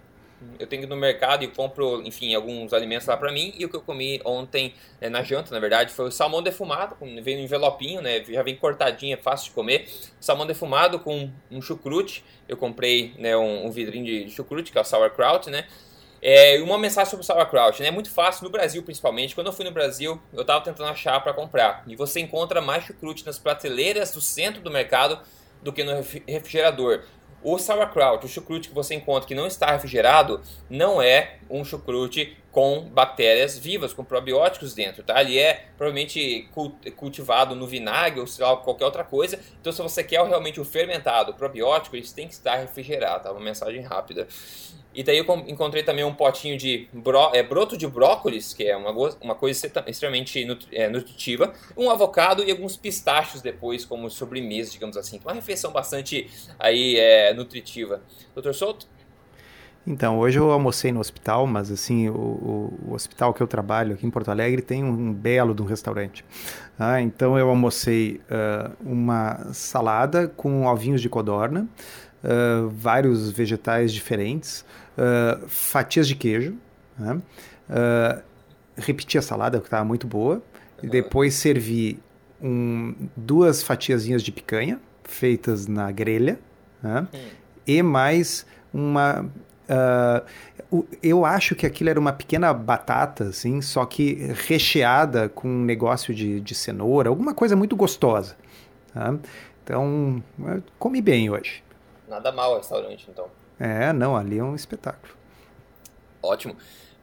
Eu 0.60 0.67
tenho 0.67 0.82
que 0.82 0.88
ir 0.88 0.89
no 0.89 0.97
mercado 0.97 1.43
e 1.43 1.47
compro, 1.47 2.01
enfim, 2.06 2.36
alguns 2.36 2.73
alimentos 2.73 3.08
lá 3.08 3.15
para 3.15 3.32
mim. 3.32 3.53
E 3.58 3.63
o 3.63 3.69
que 3.69 3.75
eu 3.75 3.82
comi 3.82 4.21
ontem, 4.25 4.73
é, 4.99 5.10
na 5.10 5.23
janta, 5.23 5.53
na 5.53 5.60
verdade, 5.60 5.93
foi 5.93 6.10
o 6.10 6.12
salmão 6.12 6.43
defumado, 6.43 6.95
veio 7.23 7.38
no 7.38 7.43
envelopinho, 7.43 8.01
né? 8.01 8.21
Já 8.23 8.43
vem 8.43 8.56
cortadinho, 8.56 9.13
é 9.13 9.17
fácil 9.17 9.47
de 9.47 9.51
comer. 9.51 9.89
Salmão 10.19 10.45
defumado 10.45 10.99
com 10.99 11.32
um 11.49 11.62
chucrute. 11.62 12.23
Eu 12.49 12.58
comprei 12.58 13.13
né, 13.17 13.36
um, 13.36 13.65
um 13.65 13.71
vidrinho 13.71 14.06
de 14.06 14.30
chucrute, 14.30 14.73
que 14.73 14.77
é 14.77 14.82
o 14.82 14.84
sauerkraut, 14.84 15.49
né? 15.49 15.65
É, 16.21 16.60
uma 16.62 16.77
mensagem 16.77 17.10
sobre 17.10 17.23
o 17.23 17.25
sauerkraut, 17.25 17.82
né? 17.82 17.89
É 17.89 17.91
muito 17.91 18.10
fácil 18.10 18.43
no 18.43 18.49
Brasil, 18.49 18.82
principalmente. 18.84 19.36
Quando 19.36 19.47
eu 19.47 19.53
fui 19.53 19.65
no 19.65 19.71
Brasil, 19.71 20.19
eu 20.34 20.41
estava 20.41 20.63
tentando 20.63 20.89
achar 20.89 21.19
para 21.21 21.34
comprar. 21.34 21.84
E 21.88 21.95
você 21.95 22.19
encontra 22.19 22.62
mais 22.62 22.84
chucrute 22.84 23.25
nas 23.25 23.38
prateleiras 23.38 24.12
do 24.12 24.21
centro 24.21 24.62
do 24.62 24.71
mercado 24.71 25.19
do 25.62 25.71
que 25.71 25.84
no 25.84 25.93
refrigerador. 26.27 27.03
O 27.43 27.60
sauerkraut, 27.60 28.25
o 28.25 28.27
chucrute 28.27 28.69
que 28.69 28.75
você 28.75 28.95
encontra 28.95 29.27
que 29.27 29.36
não 29.36 29.45
está 29.45 29.71
refrigerado, 29.71 30.41
não 30.69 30.99
é 30.99 31.38
um 31.49 31.63
chucrute 31.63 32.36
com 32.51 32.82
bactérias 32.89 33.56
vivas, 33.56 33.93
com 33.93 34.03
probióticos 34.03 34.73
dentro, 34.73 35.03
tá? 35.03 35.21
Ele 35.21 35.38
é 35.38 35.67
provavelmente 35.77 36.49
cultivado 36.95 37.53
no 37.53 37.67
vinagre 37.67 38.19
ou 38.19 38.25
sei 38.25 38.43
lá, 38.43 38.58
qualquer 38.58 38.86
outra 38.86 39.03
coisa. 39.03 39.39
Então, 39.62 39.71
se 39.71 39.80
você 39.80 40.03
quer 40.03 40.25
realmente 40.25 40.60
o 40.60 40.65
fermentado, 40.65 41.32
o 41.32 41.36
probiótico, 41.36 41.95
ele 41.95 42.08
tem 42.08 42.27
que 42.27 42.34
estar 42.34 42.56
refrigerado, 42.56 43.25
tá? 43.25 43.32
Uma 43.32 43.39
mensagem 43.39 43.82
rápida. 43.82 44.27
E 44.98 45.04
daí 45.04 45.20
eu 45.20 45.26
encontrei 45.48 45.84
também 45.84 46.04
um 46.04 46.12
potinho 46.12 46.58
de 46.58 46.88
bro, 46.92 47.30
é, 47.32 47.44
broto 47.44 47.78
de 47.78 47.86
brócolis, 47.86 48.52
que 48.52 48.64
é 48.64 48.76
uma, 48.76 48.90
uma 49.22 49.36
coisa 49.36 49.72
extremamente 49.86 50.44
é, 50.72 50.90
nutritiva, 50.90 51.54
um 51.78 51.92
avocado 51.92 52.44
e 52.44 52.50
alguns 52.50 52.76
pistachos 52.76 53.40
depois, 53.40 53.86
como 53.86 54.10
sobremesa, 54.10 54.72
digamos 54.72 54.98
assim. 54.98 55.20
Uma 55.24 55.34
refeição 55.34 55.72
bastante 55.72 56.28
aí, 56.58 56.96
é, 56.98 57.32
nutritiva. 57.32 58.02
Doutor 58.34 58.56
Souto? 58.56 58.88
Então, 59.86 60.18
hoje 60.18 60.40
eu 60.40 60.50
almocei 60.52 60.92
no 60.92 61.00
hospital, 61.00 61.46
mas 61.46 61.70
assim, 61.70 62.10
o, 62.10 62.14
o, 62.16 62.80
o, 62.88 62.94
hospital 62.96 63.36
que 63.36 63.42
eu 63.42 63.48
trabalho 63.48 63.94
aqui 63.94 64.06
em 64.06 64.10
Porto 64.10 64.32
Alegre 64.32 64.64
tem 64.64 64.84
um 64.84 65.14
belo 65.14 65.54
de 65.54 65.62
um 65.62 65.66
restaurante. 65.66 66.26
Ah, 66.78 67.00
então 67.00 67.38
eu 67.38 67.48
almocei 67.50 68.20
uh, 68.32 68.76
uma 68.84 69.54
salada 69.54 70.28
com 70.28 70.66
ovinhos 70.66 71.02
de 71.02 71.08
codorna, 71.08 71.68
uh, 72.24 72.68
vários 72.68 73.30
vegetais 73.32 73.94
diferentes, 73.94 74.66
uh, 74.98 75.48
fatias 75.48 76.08
de 76.08 76.16
queijo, 76.16 76.56
né? 76.98 77.22
uh, 77.70 78.22
repeti 78.76 79.18
a 79.18 79.22
salada, 79.22 79.60
que 79.60 79.66
estava 79.66 79.86
muito 79.86 80.08
boa, 80.08 80.42
e 80.82 80.88
depois 80.88 81.34
servi 81.34 82.00
um, 82.42 82.96
duas 83.16 83.64
fatiazinhas 83.64 84.22
de 84.22 84.32
picanha, 84.32 84.80
feitas 85.04 85.68
na 85.68 85.92
grelha, 85.92 86.40
né? 86.82 87.08
hum. 87.14 87.28
e 87.66 87.82
mais 87.82 88.46
uma... 88.74 89.30
Uh, 89.70 90.86
eu 91.02 91.26
acho 91.26 91.56
que 91.56 91.66
aquilo 91.66 91.90
era 91.90 92.00
uma 92.00 92.12
pequena 92.12 92.54
batata, 92.54 93.26
assim, 93.26 93.62
só 93.62 93.86
que 93.86 94.16
recheada 94.46 95.30
com 95.30 95.48
um 95.48 95.64
negócio 95.64 96.14
de, 96.14 96.42
de 96.42 96.54
cenoura, 96.54 97.10
alguma 97.10 97.34
coisa 97.34 97.56
muito 97.56 97.76
gostosa. 97.76 98.36
Tá? 98.94 99.16
Então, 99.64 100.22
comi 100.78 101.02
bem 101.02 101.30
hoje. 101.30 101.64
Nada 102.08 102.32
mal 102.32 102.54
o 102.54 102.58
restaurante, 102.58 103.08
então. 103.10 103.28
É, 103.60 103.91
não, 103.91 104.15
ali 104.15 104.38
é 104.38 104.43
um 104.43 104.56
espetáculo. 104.56 105.13
Ótimo. 106.22 106.56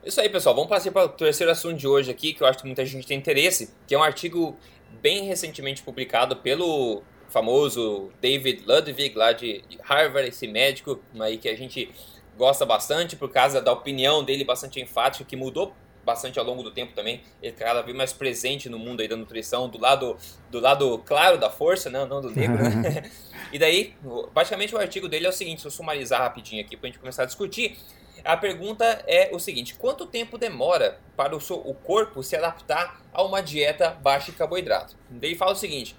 Isso 0.05 0.21
aí, 0.21 0.29
pessoal. 0.29 0.55
Vamos 0.55 0.69
passar 0.69 0.93
para 0.93 1.05
o 1.05 1.09
terceiro 1.09 1.51
assunto 1.51 1.79
de 1.79 1.89
hoje 1.89 2.11
aqui, 2.11 2.35
que 2.35 2.43
eu 2.43 2.47
acho 2.47 2.59
que 2.59 2.67
muita 2.67 2.85
gente 2.85 3.07
tem 3.07 3.19
interesse, 3.19 3.73
que 3.87 3.95
é 3.95 3.99
um 3.99 4.03
artigo 4.03 4.57
bem 5.01 5.25
recentemente 5.25 5.83
publicado 5.83 6.37
pelo 6.37 7.03
famoso 7.29 8.13
David 8.21 8.65
Ludwig, 8.67 9.17
lá 9.17 9.33
de 9.33 9.65
Harvard, 9.83 10.29
esse 10.29 10.47
médico 10.47 11.01
aí 11.19 11.39
que 11.39 11.49
a 11.49 11.57
gente 11.57 11.91
gosta 12.37 12.65
bastante 12.67 13.17
por 13.17 13.31
causa 13.31 13.61
da 13.61 13.73
opinião 13.73 14.23
dele 14.23 14.45
bastante 14.45 14.81
enfática, 14.81 15.25
que 15.25 15.37
mudou 15.37 15.75
bastante 16.05 16.39
ao 16.39 16.45
longo 16.45 16.63
do 16.63 16.71
tempo 16.71 16.93
também. 16.93 17.23
Ele 17.43 17.53
é 17.53 17.57
cada 17.57 17.83
vez 17.83 17.97
mais 17.97 18.13
presente 18.13 18.69
no 18.69 18.79
mundo 18.79 19.01
aí 19.01 19.09
da 19.09 19.17
nutrição, 19.17 19.69
do 19.69 19.79
lado 19.79 20.17
do 20.51 20.61
lado 20.61 20.99
claro 21.05 21.39
da 21.39 21.51
força, 21.51 21.91
né? 21.91 22.05
não 22.05 22.21
do 22.21 22.31
negro. 22.31 22.63
Né? 22.63 23.11
e 23.53 23.59
daí, 23.59 23.95
basicamente 24.33 24.75
o 24.75 24.79
artigo 24.79 25.09
dele 25.09 25.27
é 25.27 25.29
o 25.29 25.33
seguinte, 25.33 25.61
se 25.61 25.67
eu 25.67 25.71
sumarizar 25.71 26.21
rapidinho 26.21 26.63
aqui 26.63 26.77
para 26.77 26.89
a 26.89 26.91
gente 26.91 27.01
começar 27.01 27.25
a 27.25 27.27
discutir, 27.27 27.77
a 28.25 28.37
pergunta 28.37 28.85
é 29.07 29.31
o 29.33 29.39
seguinte: 29.39 29.75
quanto 29.75 30.07
tempo 30.07 30.39
demora 30.39 30.99
para 31.17 31.37
o, 31.37 31.41
seu, 31.41 31.57
o 31.57 31.75
corpo 31.75 32.23
se 32.23 32.35
adaptar 32.35 33.01
a 33.13 33.23
uma 33.23 33.43
dieta 33.43 33.91
baixa 33.91 34.31
em 34.31 34.35
carboidrato? 34.35 34.97
Ele 35.21 35.35
fala 35.35 35.53
o 35.53 35.57
seguinte: 35.57 35.95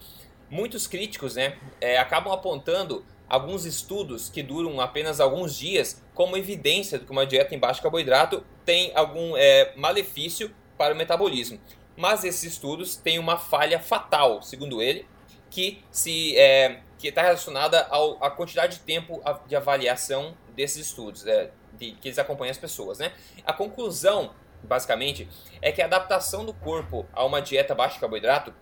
muitos 0.50 0.88
críticos 0.88 1.36
né, 1.36 1.58
é, 1.80 1.98
acabam 1.98 2.34
apontando 2.34 3.06
alguns 3.36 3.66
estudos 3.66 4.30
que 4.30 4.42
duram 4.42 4.80
apenas 4.80 5.20
alguns 5.20 5.56
dias 5.56 6.02
como 6.14 6.38
evidência 6.38 6.98
de 6.98 7.06
que 7.06 7.12
uma 7.12 7.26
dieta 7.26 7.54
em 7.54 7.60
baixo 7.60 7.82
carboidrato 7.82 8.46
tem 8.64 8.92
algum 8.96 9.36
é, 9.36 9.74
malefício 9.76 10.56
para 10.78 10.94
o 10.94 10.98
metabolismo. 10.98 11.60
Mas 11.98 12.24
esses 12.24 12.44
estudos 12.44 12.96
têm 12.96 13.20
uma 13.20 13.38
falha 13.38 13.80
fatal, 13.80 14.42
segundo 14.42 14.82
ele, 14.82 15.06
que 15.50 15.84
se 15.92 16.36
é, 16.38 16.82
que 16.98 17.10
está 17.10 17.22
relacionada 17.22 17.86
ao, 17.90 18.24
à 18.24 18.32
quantidade 18.32 18.78
de 18.78 18.84
tempo 18.84 19.22
de 19.48 19.56
avaliação 19.56 20.36
desses 20.56 20.88
estudos, 20.88 21.28
é, 21.28 21.52
de, 21.74 21.92
que 21.92 22.08
eles 22.08 22.18
acompanham 22.18 22.52
as 22.52 22.58
pessoas. 22.58 23.00
Né? 23.00 23.12
A 23.46 23.52
conclusão, 23.52 24.34
basicamente, 24.64 25.28
é 25.62 25.74
que 25.74 25.82
a 25.82 25.86
adaptação 25.86 26.46
do 26.46 26.54
corpo 26.54 27.06
a 27.12 27.26
uma 27.26 27.42
dieta 27.42 27.76
baixa 27.76 27.96
de 27.96 28.00
carboidrato 28.00 28.54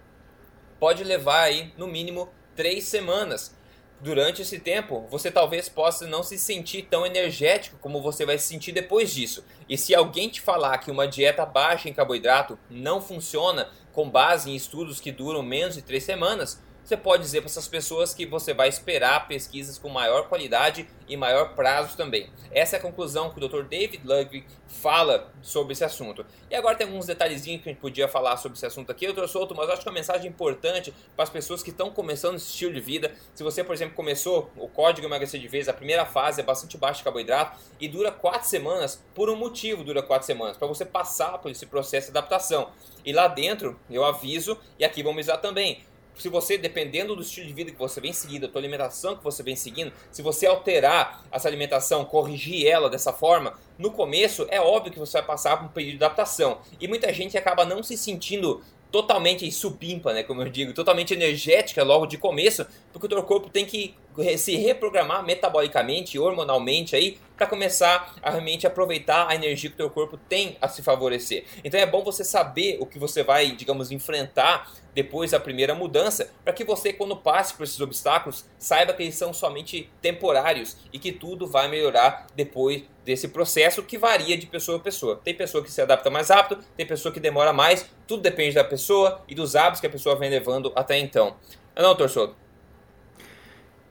pode 0.79 1.03
levar 1.03 1.43
aí, 1.43 1.71
no 1.77 1.87
mínimo, 1.87 2.29
três 2.55 2.85
semanas 2.85 3.55
durante 4.03 4.41
esse 4.41 4.59
tempo, 4.59 5.07
você 5.09 5.31
talvez 5.31 5.69
possa 5.69 6.05
não 6.05 6.21
se 6.21 6.37
sentir 6.37 6.83
tão 6.83 7.05
energético 7.05 7.77
como 7.79 8.01
você 8.01 8.25
vai 8.25 8.37
se 8.37 8.47
sentir 8.47 8.73
depois 8.73 9.13
disso. 9.13 9.45
E 9.67 9.77
se 9.77 9.95
alguém 9.95 10.27
te 10.27 10.41
falar 10.41 10.77
que 10.79 10.91
uma 10.91 11.07
dieta 11.07 11.45
baixa 11.45 11.87
em 11.87 11.93
carboidrato 11.93 12.59
não 12.69 13.01
funciona 13.01 13.69
com 13.93 14.09
base 14.09 14.51
em 14.51 14.55
estudos 14.55 14.99
que 14.99 15.11
duram 15.11 15.41
menos 15.41 15.75
de 15.75 15.81
três 15.81 16.03
semanas, 16.03 16.61
você 16.83 16.97
pode 16.97 17.23
dizer 17.23 17.39
para 17.39 17.49
essas 17.49 17.67
pessoas 17.67 18.13
que 18.13 18.25
você 18.25 18.53
vai 18.53 18.67
esperar 18.67 19.27
pesquisas 19.27 19.77
com 19.77 19.87
maior 19.87 20.27
qualidade 20.27 20.85
e 21.07 21.15
maior 21.15 21.55
prazo 21.55 21.95
também. 21.95 22.29
Essa 22.51 22.75
é 22.75 22.79
a 22.79 22.81
conclusão 22.81 23.29
que 23.29 23.43
o 23.43 23.47
Dr. 23.47 23.63
David 23.63 24.01
Ludwig 24.05 24.45
fala 24.67 25.31
sobre 25.41 25.73
esse 25.73 25.83
assunto. 25.83 26.25
E 26.51 26.55
agora 26.55 26.75
tem 26.75 26.85
alguns 26.85 27.05
detalhezinhos 27.05 27.63
que 27.63 27.69
a 27.69 27.71
gente 27.71 27.81
podia 27.81 28.07
falar 28.07 28.35
sobre 28.35 28.57
esse 28.57 28.65
assunto 28.65 28.91
aqui, 28.91 29.11
trouxe 29.13 29.37
outro, 29.37 29.55
mas 29.55 29.67
eu 29.67 29.73
acho 29.73 29.81
que 29.81 29.87
é 29.87 29.91
uma 29.91 29.97
mensagem 29.97 30.29
importante 30.29 30.93
para 31.15 31.23
as 31.23 31.29
pessoas 31.29 31.63
que 31.63 31.69
estão 31.69 31.89
começando 31.89 32.35
esse 32.35 32.49
estilo 32.49 32.73
de 32.73 32.81
vida. 32.81 33.13
Se 33.33 33.43
você, 33.43 33.63
por 33.63 33.73
exemplo, 33.73 33.95
começou 33.95 34.51
o 34.57 34.67
código 34.67 35.07
emagrecer 35.07 35.39
de 35.39 35.47
vez, 35.47 35.69
a 35.69 35.73
primeira 35.73 36.05
fase 36.05 36.41
é 36.41 36.43
bastante 36.43 36.77
baixa 36.77 36.97
de 36.97 37.03
carboidrato 37.05 37.59
e 37.79 37.87
dura 37.87 38.11
quatro 38.11 38.47
semanas, 38.47 39.01
por 39.15 39.29
um 39.29 39.35
motivo 39.35 39.83
dura 39.83 40.03
quatro 40.03 40.25
semanas, 40.25 40.57
para 40.57 40.67
você 40.67 40.83
passar 40.83 41.37
por 41.37 41.49
esse 41.49 41.65
processo 41.65 42.11
de 42.11 42.17
adaptação. 42.17 42.71
E 43.05 43.13
lá 43.13 43.27
dentro, 43.27 43.79
eu 43.89 44.03
aviso, 44.03 44.57
e 44.77 44.83
aqui 44.83 45.01
vamos 45.01 45.17
avisar 45.17 45.41
também, 45.41 45.83
se 46.17 46.29
você, 46.29 46.57
dependendo 46.57 47.15
do 47.15 47.21
estilo 47.21 47.47
de 47.47 47.53
vida 47.53 47.71
que 47.71 47.79
você 47.79 47.99
vem 47.99 48.13
seguindo, 48.13 48.45
a 48.45 48.49
tua 48.49 48.61
alimentação 48.61 49.15
que 49.15 49.23
você 49.23 49.41
vem 49.41 49.55
seguindo, 49.55 49.91
se 50.11 50.21
você 50.21 50.45
alterar 50.45 51.25
essa 51.31 51.47
alimentação, 51.47 52.05
corrigir 52.05 52.67
ela 52.67 52.89
dessa 52.89 53.11
forma, 53.11 53.53
no 53.77 53.91
começo 53.91 54.45
é 54.49 54.61
óbvio 54.61 54.91
que 54.91 54.99
você 54.99 55.17
vai 55.19 55.27
passar 55.27 55.57
por 55.57 55.65
um 55.65 55.69
período 55.69 55.97
de 55.97 56.03
adaptação. 56.03 56.59
E 56.79 56.87
muita 56.87 57.11
gente 57.13 57.37
acaba 57.37 57.65
não 57.65 57.81
se 57.81 57.97
sentindo 57.97 58.61
totalmente 58.91 59.51
supimpa, 59.51 60.13
né, 60.13 60.21
como 60.21 60.43
eu 60.43 60.49
digo, 60.49 60.71
totalmente 60.71 61.15
energética 61.15 61.83
logo 61.83 62.05
de 62.05 62.15
começo, 62.15 62.63
porque 62.91 63.07
o 63.07 63.09
teu 63.09 63.23
corpo 63.23 63.49
tem 63.49 63.65
que 63.65 63.95
se 64.37 64.55
reprogramar 64.55 65.23
metabolicamente, 65.25 66.19
hormonalmente 66.19 66.95
aí, 66.95 67.17
para 67.35 67.47
começar 67.47 68.15
a 68.21 68.29
realmente 68.29 68.67
aproveitar 68.67 69.27
a 69.27 69.35
energia 69.35 69.69
que 69.69 69.75
o 69.75 69.77
teu 69.77 69.89
corpo 69.89 70.17
tem 70.17 70.57
a 70.61 70.67
se 70.67 70.81
favorecer. 70.81 71.45
Então 71.63 71.79
é 71.79 71.85
bom 71.85 72.03
você 72.03 72.23
saber 72.23 72.77
o 72.79 72.85
que 72.85 72.99
você 72.99 73.23
vai, 73.23 73.51
digamos, 73.51 73.91
enfrentar 73.91 74.71
depois 74.93 75.31
da 75.31 75.39
primeira 75.39 75.73
mudança, 75.73 76.31
para 76.43 76.53
que 76.53 76.63
você, 76.63 76.93
quando 76.93 77.17
passe 77.17 77.55
por 77.55 77.63
esses 77.63 77.81
obstáculos, 77.81 78.45
saiba 78.57 78.93
que 78.93 79.01
eles 79.01 79.15
são 79.15 79.33
somente 79.33 79.89
temporários 80.01 80.77
e 80.93 80.99
que 80.99 81.11
tudo 81.11 81.47
vai 81.47 81.67
melhorar 81.67 82.27
depois 82.35 82.83
desse 83.03 83.27
processo 83.27 83.83
que 83.83 83.97
varia 83.97 84.37
de 84.37 84.45
pessoa 84.45 84.77
a 84.77 84.81
pessoa. 84.81 85.19
Tem 85.23 85.33
pessoa 85.33 85.63
que 85.63 85.71
se 85.71 85.81
adapta 85.81 86.09
mais 86.09 86.29
rápido, 86.29 86.63
tem 86.77 86.85
pessoa 86.85 87.11
que 87.11 87.19
demora 87.19 87.51
mais, 87.51 87.89
tudo 88.07 88.21
depende 88.21 88.55
da 88.55 88.63
pessoa 88.63 89.21
e 89.27 89.33
dos 89.33 89.55
hábitos 89.55 89.81
que 89.81 89.87
a 89.87 89.89
pessoa 89.89 90.15
vem 90.15 90.29
levando 90.29 90.71
até 90.75 90.97
então. 90.97 91.35
Não, 91.75 91.95
torçodo. 91.95 92.42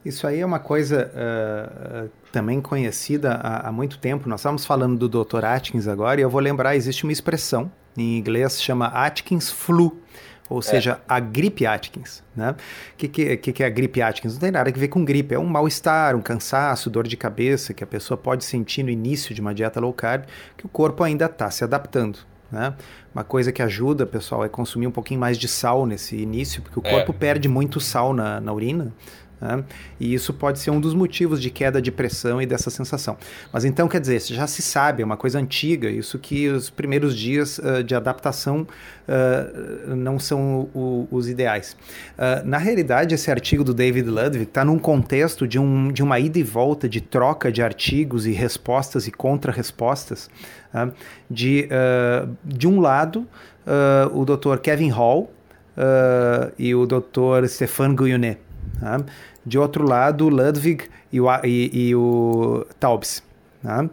Isso 0.04 0.26
aí 0.26 0.40
é 0.40 0.46
uma 0.46 0.58
coisa 0.58 1.10
uh, 1.14 2.10
também 2.32 2.60
conhecida 2.60 3.34
há, 3.34 3.68
há, 3.68 3.72
muito 3.72 3.98
tempo. 3.98 4.28
Nós 4.28 4.40
estávamos 4.40 4.66
falando 4.66 5.08
do 5.08 5.24
Dr. 5.24 5.44
Atkins 5.44 5.86
agora 5.86 6.20
e 6.20 6.24
eu 6.24 6.30
vou 6.30 6.40
lembrar, 6.40 6.74
existe 6.74 7.04
uma 7.04 7.12
expressão 7.12 7.70
em 7.96 8.18
inglês 8.18 8.60
chama 8.60 8.86
Atkins 8.86 9.50
flu, 9.50 10.00
ou 10.48 10.58
é. 10.58 10.62
seja, 10.62 11.00
a 11.08 11.20
gripe 11.20 11.66
Atkins. 11.66 12.22
Né? 12.34 12.50
O 12.50 12.56
que, 12.96 13.08
que, 13.08 13.52
que, 13.52 13.62
é 13.62 13.66
a 13.66 13.70
gripe 13.70 14.02
Atkins? 14.02 14.34
Não 14.34 14.40
tem 14.40 14.50
nada 14.50 14.68
a 14.68 14.72
ver 14.72 14.88
com 14.88 15.04
gripe, 15.04 15.34
é 15.34 15.38
um 15.38 15.46
mal-estar, 15.46 16.16
um 16.16 16.22
cansaço, 16.22 16.90
dor 16.90 17.06
de 17.06 17.16
cabeça 17.16 17.72
que 17.72 17.84
a 17.84 17.86
pessoa 17.86 18.16
pode 18.16 18.44
sentir 18.44 18.82
no 18.82 18.90
início 18.90 19.34
de 19.34 19.40
uma 19.40 19.54
dieta 19.54 19.80
low 19.80 19.92
carb, 19.92 20.24
que 20.56 20.66
o 20.66 20.68
corpo 20.68 21.02
ainda 21.02 21.26
está 21.26 21.50
se 21.50 21.64
adaptando. 21.64 22.18
Né? 22.50 22.74
Uma 23.14 23.24
coisa 23.24 23.50
que 23.50 23.62
ajuda, 23.62 24.04
pessoal, 24.04 24.44
é 24.44 24.48
consumir 24.48 24.86
um 24.86 24.90
pouquinho 24.90 25.18
mais 25.18 25.38
de 25.38 25.48
sal 25.48 25.86
nesse 25.86 26.16
início, 26.16 26.60
porque 26.60 26.78
o 26.78 26.86
é. 26.86 26.90
corpo 26.90 27.12
perde 27.12 27.48
muito 27.48 27.80
sal 27.80 28.12
na, 28.12 28.40
na 28.40 28.52
urina. 28.52 28.92
Né? 29.42 29.64
E 29.98 30.14
isso 30.14 30.32
pode 30.32 30.60
ser 30.60 30.70
um 30.70 30.80
dos 30.80 30.94
motivos 30.94 31.42
de 31.42 31.50
queda 31.50 31.82
de 31.82 31.90
pressão 31.90 32.40
e 32.40 32.46
dessa 32.46 32.70
sensação. 32.70 33.16
Mas 33.52 33.64
então, 33.64 33.88
quer 33.88 34.00
dizer, 34.00 34.20
já 34.20 34.46
se 34.46 34.62
sabe, 34.62 35.02
é 35.02 35.04
uma 35.04 35.16
coisa 35.16 35.40
antiga, 35.40 35.90
isso 35.90 36.16
que 36.16 36.48
os 36.48 36.70
primeiros 36.70 37.16
dias 37.16 37.58
uh, 37.58 37.82
de 37.82 37.92
adaptação 37.92 38.60
uh, 38.60 39.96
não 39.96 40.20
são 40.20 40.70
o, 40.72 41.08
os 41.10 41.28
ideais. 41.28 41.76
Uh, 42.16 42.46
na 42.46 42.58
realidade, 42.58 43.16
esse 43.16 43.30
artigo 43.32 43.64
do 43.64 43.74
David 43.74 44.08
Ludwig 44.08 44.44
está 44.44 44.64
num 44.64 44.78
contexto 44.78 45.48
de, 45.48 45.58
um, 45.58 45.90
de 45.90 46.04
uma 46.04 46.20
ida 46.20 46.38
e 46.38 46.44
volta 46.44 46.88
de 46.88 47.00
troca 47.00 47.50
de 47.50 47.60
artigos 47.62 48.26
e 48.26 48.30
respostas 48.30 49.08
e 49.08 49.10
contra-respostas. 49.10 50.30
de, 51.28 51.68
de 52.44 52.68
um 52.68 52.80
lado, 52.80 53.26
o 54.12 54.24
Dr. 54.24 54.58
Kevin 54.58 54.90
Hall 54.90 55.30
e 56.58 56.74
o 56.74 56.86
Dr. 56.86 57.46
Stefan 57.46 57.94
Guyonet. 57.94 58.38
De 59.44 59.58
outro 59.58 59.84
lado, 59.86 60.28
Ludwig 60.28 60.84
e 61.12 61.20
o, 61.20 61.26
e, 61.44 61.88
e 61.88 61.94
o 61.94 62.66
Taubes. 62.78 63.22
Tá? 63.62 63.88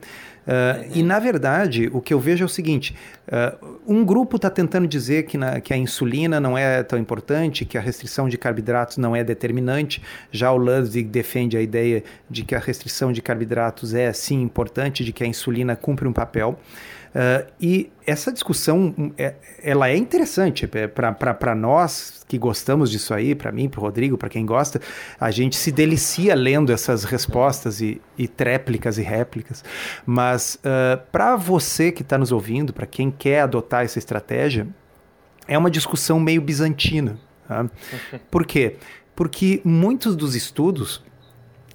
Uh, 0.50 0.90
e 0.96 1.04
na 1.04 1.20
verdade, 1.20 1.92
o 1.94 2.02
que 2.02 2.12
eu 2.12 2.20
vejo 2.20 2.44
é 2.44 2.46
o 2.46 2.50
seguinte: 2.50 2.96
uh, 3.28 3.78
um 3.86 4.04
grupo 4.04 4.38
está 4.38 4.50
tentando 4.50 4.88
dizer 4.88 5.24
que, 5.28 5.38
na, 5.38 5.62
que, 5.62 5.72
a 5.72 5.78
insulina 5.78 6.40
não 6.40 6.58
é 6.58 6.82
tão 6.82 6.98
importante, 6.98 7.66
que 7.66 7.78
a 7.78 7.82
restrição 7.82 8.28
de 8.28 8.36
carboidratos 8.36 8.98
não 8.98 9.16
é 9.16 9.24
determinante. 9.24 10.02
Já 10.32 10.52
o 10.52 10.58
Ludwig 10.58 11.04
defende 11.04 11.56
a 11.56 11.62
ideia 11.62 12.04
de 12.28 12.44
que 12.44 12.56
a 12.56 12.60
restrição 12.60 13.12
de 13.12 13.22
carboidratos 13.22 13.94
é 13.94 14.12
sim 14.12 14.42
importante, 14.42 15.06
de 15.06 15.14
que 15.14 15.24
a 15.24 15.28
insulina 15.28 15.76
cumpre 15.76 16.08
um 16.08 16.14
papel. 16.14 16.58
Uh, 17.10 17.52
e 17.60 17.92
essa 18.06 18.32
discussão 18.32 18.94
é, 19.18 19.34
ela 19.64 19.90
é 19.90 19.98
interessante 19.98 20.70
é, 20.74 20.88
para 20.88 21.56
nós 21.56 22.24
que 22.28 22.38
gostamos 22.38 22.92
disso 22.92 23.14
aí, 23.14 23.34
para 23.34 23.52
mim, 23.52 23.68
para 23.68 23.80
o 23.80 23.84
Rodrigo, 23.84 24.16
para 24.16 24.30
quem 24.30 24.46
gosta, 24.46 24.80
a 25.20 25.32
gente 25.32 25.56
se 25.56 25.72
delicia 25.72 26.36
lendo 26.36 26.72
essas 26.72 27.04
respostas 27.04 27.82
e, 27.82 28.00
e 28.16 28.28
tréplicas 28.28 29.00
e 29.00 29.02
réplicas. 29.02 29.64
Mas 30.06 30.56
uh, 30.56 30.68
ah, 30.94 30.98
para 31.12 31.36
você 31.36 31.92
que 31.92 32.04
está 32.04 32.18
nos 32.18 32.32
ouvindo, 32.32 32.72
para 32.72 32.86
quem 32.86 33.10
quer 33.10 33.42
adotar 33.42 33.84
essa 33.84 33.98
estratégia, 33.98 34.68
é 35.48 35.58
uma 35.58 35.72
discussão 35.72 36.20
meio 36.20 36.42
bizantina. 36.42 37.20
Tá? 37.48 37.68
Por 38.30 38.46
quê? 38.46 38.76
Porque 39.16 39.60
muitos 39.66 40.16
dos 40.16 40.36
estudos 40.36 41.04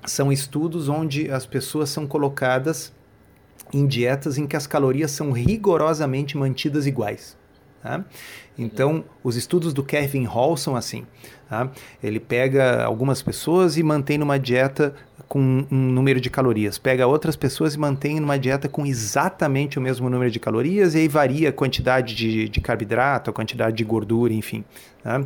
são 0.07 0.33
estudos 0.33 0.89
onde 0.89 1.29
as 1.31 1.45
pessoas 1.45 1.91
são 1.91 2.07
colocadas 2.07 2.93
em 3.75 3.87
dietas 3.87 4.39
em 4.39 4.47
que 4.47 4.57
as 4.57 4.67
calorias 4.67 5.11
são 5.11 5.33
rigorosamente 5.33 6.37
mantidas 6.37 6.87
iguais. 6.87 7.37
Tá? 7.83 8.03
Então, 8.57 9.05
os 9.23 9.37
estudos 9.37 9.75
do 9.75 9.83
Kevin 9.83 10.25
Hall 10.25 10.57
são 10.57 10.77
assim. 10.77 11.05
Tá? 11.49 11.71
Ele 12.03 12.19
pega 12.19 12.83
algumas 12.83 13.21
pessoas 13.21 13.77
e 13.77 13.83
mantém 13.83 14.17
numa 14.17 14.39
dieta 14.39 14.95
com 15.29 15.67
um 15.71 15.77
número 15.91 16.21
de 16.21 16.31
calorias. 16.31 16.79
Pega 16.79 17.07
outras 17.07 17.37
pessoas 17.37 17.75
e 17.75 17.79
mantém 17.79 18.21
numa 18.21 18.39
dieta 18.39 18.69
com 18.69 18.87
exatamente 18.87 19.79
o 19.79 19.83
mesmo 19.83 20.09
número 20.09 20.31
de 20.31 20.39
calorias 20.39 20.95
e 20.95 20.99
aí 20.99 21.09
varia 21.09 21.51
a 21.51 21.53
quantidade 21.53 22.15
de, 22.15 22.49
de 22.49 22.61
carboidrato, 22.61 23.29
a 23.29 23.33
quantidade 23.33 23.77
de 23.77 23.85
gordura, 23.85 24.33
enfim. 24.33 24.65
Tá? 25.03 25.23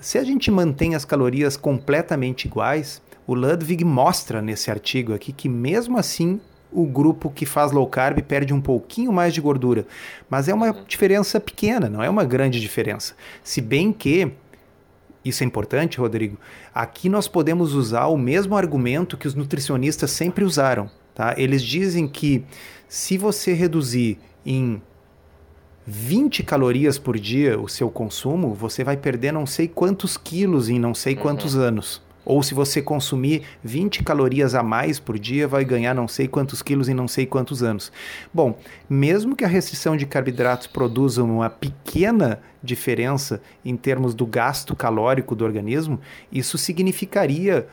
Se 0.00 0.18
a 0.18 0.24
gente 0.24 0.50
mantém 0.50 0.94
as 0.94 1.04
calorias 1.04 1.56
completamente 1.56 2.44
iguais, 2.44 3.02
o 3.26 3.34
Ludwig 3.34 3.84
mostra 3.84 4.40
nesse 4.40 4.70
artigo 4.70 5.12
aqui 5.12 5.32
que 5.32 5.48
mesmo 5.48 5.98
assim 5.98 6.40
o 6.72 6.84
grupo 6.84 7.30
que 7.30 7.46
faz 7.46 7.72
low 7.72 7.86
carb 7.86 8.20
perde 8.22 8.52
um 8.52 8.60
pouquinho 8.60 9.12
mais 9.12 9.32
de 9.32 9.40
gordura. 9.40 9.86
Mas 10.28 10.48
é 10.48 10.54
uma 10.54 10.68
uhum. 10.68 10.84
diferença 10.86 11.40
pequena, 11.40 11.88
não 11.88 12.02
é 12.02 12.10
uma 12.10 12.24
grande 12.24 12.60
diferença. 12.60 13.14
Se 13.42 13.60
bem 13.60 13.92
que, 13.92 14.32
isso 15.24 15.42
é 15.42 15.46
importante, 15.46 15.98
Rodrigo, 15.98 16.38
aqui 16.74 17.08
nós 17.08 17.26
podemos 17.26 17.74
usar 17.74 18.06
o 18.06 18.16
mesmo 18.16 18.56
argumento 18.56 19.16
que 19.16 19.26
os 19.26 19.34
nutricionistas 19.34 20.10
sempre 20.10 20.44
usaram. 20.44 20.90
Tá? 21.14 21.34
Eles 21.36 21.62
dizem 21.62 22.06
que 22.06 22.44
se 22.86 23.18
você 23.18 23.52
reduzir 23.52 24.18
em 24.44 24.80
20 25.86 26.42
calorias 26.42 26.98
por 26.98 27.18
dia 27.18 27.58
o 27.58 27.66
seu 27.66 27.90
consumo, 27.90 28.54
você 28.54 28.84
vai 28.84 28.96
perder 28.96 29.32
não 29.32 29.46
sei 29.46 29.66
quantos 29.66 30.16
quilos 30.16 30.68
em 30.68 30.78
não 30.78 30.94
sei 30.94 31.16
quantos 31.16 31.54
uhum. 31.54 31.62
anos. 31.62 32.07
Ou 32.28 32.42
se 32.42 32.52
você 32.52 32.82
consumir 32.82 33.42
20 33.64 34.04
calorias 34.04 34.54
a 34.54 34.62
mais 34.62 35.00
por 35.00 35.18
dia, 35.18 35.48
vai 35.48 35.64
ganhar 35.64 35.94
não 35.94 36.06
sei 36.06 36.28
quantos 36.28 36.60
quilos 36.60 36.86
em 36.86 36.92
não 36.94 37.08
sei 37.08 37.24
quantos 37.24 37.62
anos. 37.62 37.90
Bom, 38.32 38.58
mesmo 38.88 39.34
que 39.34 39.46
a 39.46 39.48
restrição 39.48 39.96
de 39.96 40.04
carboidratos 40.04 40.66
produza 40.66 41.24
uma 41.24 41.48
pequena 41.48 42.38
diferença 42.62 43.40
em 43.64 43.74
termos 43.76 44.14
do 44.14 44.26
gasto 44.26 44.76
calórico 44.76 45.34
do 45.34 45.42
organismo, 45.42 45.98
isso 46.30 46.58
significaria 46.58 47.66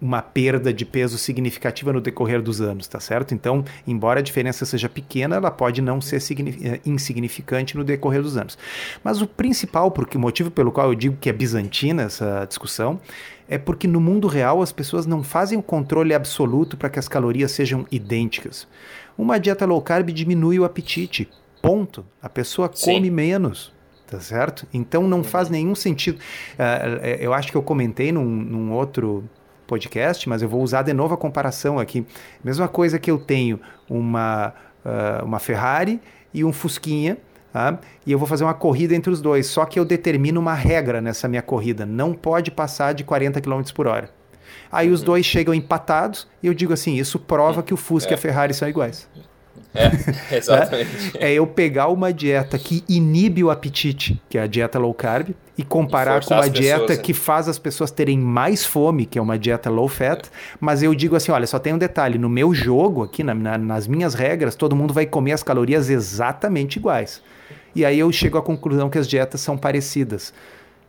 uma 0.00 0.22
perda 0.22 0.72
de 0.72 0.84
peso 0.84 1.18
significativa 1.18 1.92
no 1.92 2.00
decorrer 2.00 2.40
dos 2.40 2.60
anos, 2.60 2.86
tá 2.86 3.00
certo? 3.00 3.34
Então, 3.34 3.64
embora 3.86 4.20
a 4.20 4.22
diferença 4.22 4.64
seja 4.64 4.88
pequena, 4.88 5.36
ela 5.36 5.50
pode 5.50 5.82
não 5.82 6.00
ser 6.00 6.18
eh, 6.18 6.80
insignificante 6.86 7.76
no 7.76 7.82
decorrer 7.82 8.22
dos 8.22 8.36
anos. 8.36 8.56
Mas 9.02 9.20
o 9.20 9.26
principal, 9.26 9.90
porque 9.90 10.16
o 10.16 10.20
motivo 10.20 10.50
pelo 10.50 10.70
qual 10.70 10.88
eu 10.88 10.94
digo 10.94 11.16
que 11.20 11.28
é 11.28 11.32
bizantina 11.32 12.04
essa 12.04 12.44
discussão, 12.46 13.00
é 13.48 13.56
porque 13.56 13.88
no 13.88 14.00
mundo 14.00 14.28
real 14.28 14.60
as 14.60 14.70
pessoas 14.70 15.06
não 15.06 15.22
fazem 15.22 15.58
o 15.58 15.62
controle 15.62 16.12
absoluto 16.12 16.76
para 16.76 16.90
que 16.90 16.98
as 16.98 17.08
calorias 17.08 17.50
sejam 17.50 17.86
idênticas. 17.90 18.68
Uma 19.16 19.40
dieta 19.40 19.64
low 19.64 19.80
carb 19.80 20.10
diminui 20.10 20.58
o 20.58 20.64
apetite. 20.64 21.28
Ponto. 21.62 22.04
A 22.22 22.28
pessoa 22.28 22.70
Sim. 22.72 22.92
come 22.92 23.10
menos. 23.10 23.72
Tá 24.06 24.20
certo? 24.20 24.66
Então 24.72 25.06
não 25.06 25.22
faz 25.22 25.48
uhum. 25.48 25.52
nenhum 25.52 25.74
sentido. 25.74 26.18
Uh, 26.54 27.04
eu 27.20 27.34
acho 27.34 27.50
que 27.50 27.56
eu 27.56 27.62
comentei 27.62 28.10
num, 28.10 28.24
num 28.24 28.72
outro 28.72 29.24
podcast, 29.66 30.26
mas 30.28 30.40
eu 30.40 30.48
vou 30.48 30.62
usar 30.62 30.82
de 30.82 30.94
novo 30.94 31.12
a 31.12 31.16
comparação 31.16 31.78
aqui. 31.78 32.06
Mesma 32.42 32.68
coisa 32.68 32.98
que 32.98 33.10
eu 33.10 33.18
tenho 33.18 33.60
uma, 33.88 34.54
uh, 34.84 35.24
uma 35.24 35.38
Ferrari 35.38 36.00
e 36.32 36.42
um 36.42 36.52
Fusquinha 36.52 37.18
Tá? 37.58 37.76
E 38.06 38.12
eu 38.12 38.18
vou 38.20 38.28
fazer 38.28 38.44
uma 38.44 38.54
corrida 38.54 38.94
entre 38.94 39.10
os 39.10 39.20
dois, 39.20 39.48
só 39.48 39.64
que 39.64 39.80
eu 39.80 39.84
determino 39.84 40.38
uma 40.38 40.54
regra 40.54 41.00
nessa 41.00 41.26
minha 41.26 41.42
corrida, 41.42 41.84
não 41.84 42.14
pode 42.14 42.52
passar 42.52 42.94
de 42.94 43.02
40 43.02 43.40
km 43.40 43.62
por 43.74 43.88
hora. 43.88 44.10
Aí 44.70 44.90
os 44.90 45.00
uhum. 45.00 45.06
dois 45.06 45.26
chegam 45.26 45.52
empatados 45.52 46.28
e 46.40 46.46
eu 46.46 46.54
digo 46.54 46.72
assim, 46.72 46.94
isso 46.94 47.18
prova 47.18 47.60
que 47.60 47.74
o 47.74 47.76
Fusca 47.76 48.10
é. 48.10 48.12
e 48.12 48.14
a 48.14 48.16
Ferrari 48.16 48.54
são 48.54 48.68
iguais. 48.68 49.08
É, 49.74 49.90
exatamente. 50.38 51.18
é, 51.18 51.32
eu 51.32 51.48
pegar 51.48 51.88
uma 51.88 52.12
dieta 52.12 52.56
que 52.60 52.84
inibe 52.88 53.42
o 53.42 53.50
apetite, 53.50 54.22
que 54.28 54.38
é 54.38 54.42
a 54.42 54.46
dieta 54.46 54.78
low 54.78 54.94
carb, 54.94 55.30
e 55.56 55.64
comparar 55.64 56.22
e 56.22 56.26
com 56.26 56.34
uma 56.34 56.48
dieta 56.48 56.86
pessoas, 56.86 56.98
que 56.98 57.12
faz 57.12 57.48
as 57.48 57.58
pessoas 57.58 57.90
terem 57.90 58.20
mais 58.20 58.64
fome, 58.64 59.04
que 59.04 59.18
é 59.18 59.22
uma 59.22 59.36
dieta 59.36 59.68
low 59.68 59.88
fat. 59.88 60.26
É. 60.26 60.28
Mas 60.60 60.80
eu 60.80 60.94
digo 60.94 61.16
assim: 61.16 61.32
olha, 61.32 61.46
só 61.46 61.58
tem 61.58 61.74
um 61.74 61.78
detalhe: 61.78 62.18
no 62.18 62.28
meu 62.28 62.54
jogo, 62.54 63.02
aqui 63.02 63.24
na, 63.24 63.34
na, 63.34 63.58
nas 63.58 63.88
minhas 63.88 64.14
regras, 64.14 64.54
todo 64.54 64.76
mundo 64.76 64.94
vai 64.94 65.06
comer 65.06 65.32
as 65.32 65.42
calorias 65.42 65.90
exatamente 65.90 66.76
iguais. 66.76 67.20
E 67.74 67.84
aí 67.84 67.98
eu 67.98 68.10
chego 68.12 68.38
à 68.38 68.42
conclusão 68.42 68.90
que 68.90 68.98
as 68.98 69.08
dietas 69.08 69.40
são 69.40 69.56
parecidas. 69.56 70.32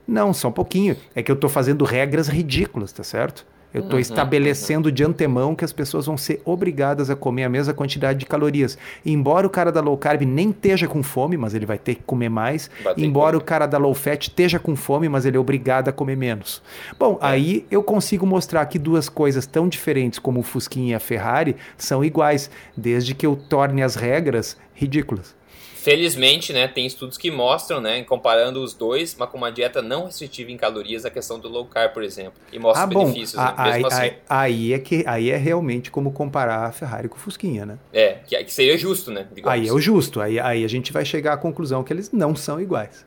Não, 0.08 0.34
só 0.34 0.48
um 0.48 0.52
pouquinho. 0.52 0.96
É 1.14 1.22
que 1.22 1.32
eu 1.32 1.36
estou 1.36 1.50
fazendo 1.50 1.86
regras 1.86 2.28
ridículas, 2.28 2.92
tá 2.92 3.04
certo? 3.04 3.46
Eu 3.72 3.82
estou 3.82 3.98
uhum, 3.98 4.02
estabelecendo 4.02 4.90
uhum. 4.90 4.94
de 4.94 5.04
antemão 5.04 5.56
que 5.56 5.64
as 5.64 5.72
pessoas 5.72 6.08
vão 6.08 6.18
ser 6.18 6.42
obrigadas 6.44 7.12
a 7.12 7.16
comer 7.16 7.44
a 7.44 7.50
mesma 7.50 7.72
quantidade 7.72 8.18
de 8.18 8.26
calorias. 8.26 8.78
Embora 9.06 9.46
o 9.46 9.50
cara 9.50 9.72
da 9.72 9.80
low 9.80 9.96
carb 9.96 10.24
nem 10.24 10.50
esteja 10.50 10.88
com 10.88 11.04
fome, 11.04 11.38
mas 11.38 11.54
ele 11.54 11.68
vai 11.68 11.78
ter 11.78 11.96
que 11.96 12.02
comer 12.02 12.30
mais. 12.30 12.70
Embora 12.98 13.38
o 13.38 13.42
cara 13.42 13.68
da 13.68 13.78
low 13.78 13.94
fat 13.94 14.24
esteja 14.24 14.58
com 14.58 14.76
fome, 14.76 15.08
mas 15.08 15.24
ele 15.24 15.38
é 15.38 15.40
obrigado 15.40 15.88
a 15.90 15.92
comer 15.92 16.18
menos. 16.18 16.64
Bom, 16.98 17.20
é. 17.22 17.28
aí 17.28 17.66
eu 17.70 17.84
consigo 17.84 18.26
mostrar 18.26 18.66
que 18.66 18.80
duas 18.80 19.08
coisas 19.08 19.46
tão 19.46 19.70
diferentes 19.70 20.18
como 20.18 20.40
o 20.40 20.44
Fusquinha 20.44 20.94
e 20.94 20.96
a 20.96 21.00
Ferrari 21.00 21.56
são 21.78 22.04
iguais, 22.04 22.50
desde 22.76 23.14
que 23.14 23.26
eu 23.26 23.36
torne 23.36 23.84
as 23.84 23.94
regras 23.94 24.58
ridículas. 24.74 25.38
Felizmente, 25.82 26.52
né, 26.52 26.68
tem 26.68 26.86
estudos 26.86 27.18
que 27.18 27.32
mostram, 27.32 27.80
né, 27.80 28.04
comparando 28.04 28.62
os 28.62 28.74
dois, 28.74 29.16
mas 29.18 29.30
com 29.30 29.38
uma 29.38 29.50
dieta 29.50 29.82
não 29.82 30.08
restritiva 30.08 30.52
em 30.52 30.58
calorias, 30.58 31.06
a 31.06 31.10
questão 31.10 31.40
do 31.40 31.48
low 31.48 31.66
carb, 31.66 31.94
por 31.94 32.04
exemplo, 32.04 32.34
e 32.52 32.60
mostra 32.60 32.84
ah, 32.84 32.88
bom, 32.88 33.06
benefícios, 33.06 33.42
né, 33.42 33.54
a, 33.56 33.64
mesmo 33.64 33.88
assim. 33.88 34.12
Aí 34.28 34.74
é 34.74 34.80
que 34.80 35.06
aí 35.08 35.32
é 35.32 35.38
realmente 35.38 35.90
como 35.90 36.12
comparar 36.12 36.66
a 36.66 36.72
Ferrari 36.74 37.08
com 37.08 37.16
o 37.16 37.20
Fusquinha, 37.20 37.66
né? 37.66 37.80
É, 37.94 38.16
que, 38.28 38.44
que 38.44 38.52
seria 38.52 38.78
justo, 38.78 39.10
né? 39.10 39.26
Aí 39.46 39.70
é 39.70 39.72
o 39.72 39.80
justo, 39.80 40.20
aí, 40.20 40.38
aí 40.38 40.66
a 40.66 40.68
gente 40.68 40.92
vai 40.92 41.06
chegar 41.06 41.32
à 41.32 41.38
conclusão 41.38 41.82
que 41.82 41.94
eles 41.94 42.12
não 42.12 42.36
são 42.36 42.60
iguais. 42.60 43.06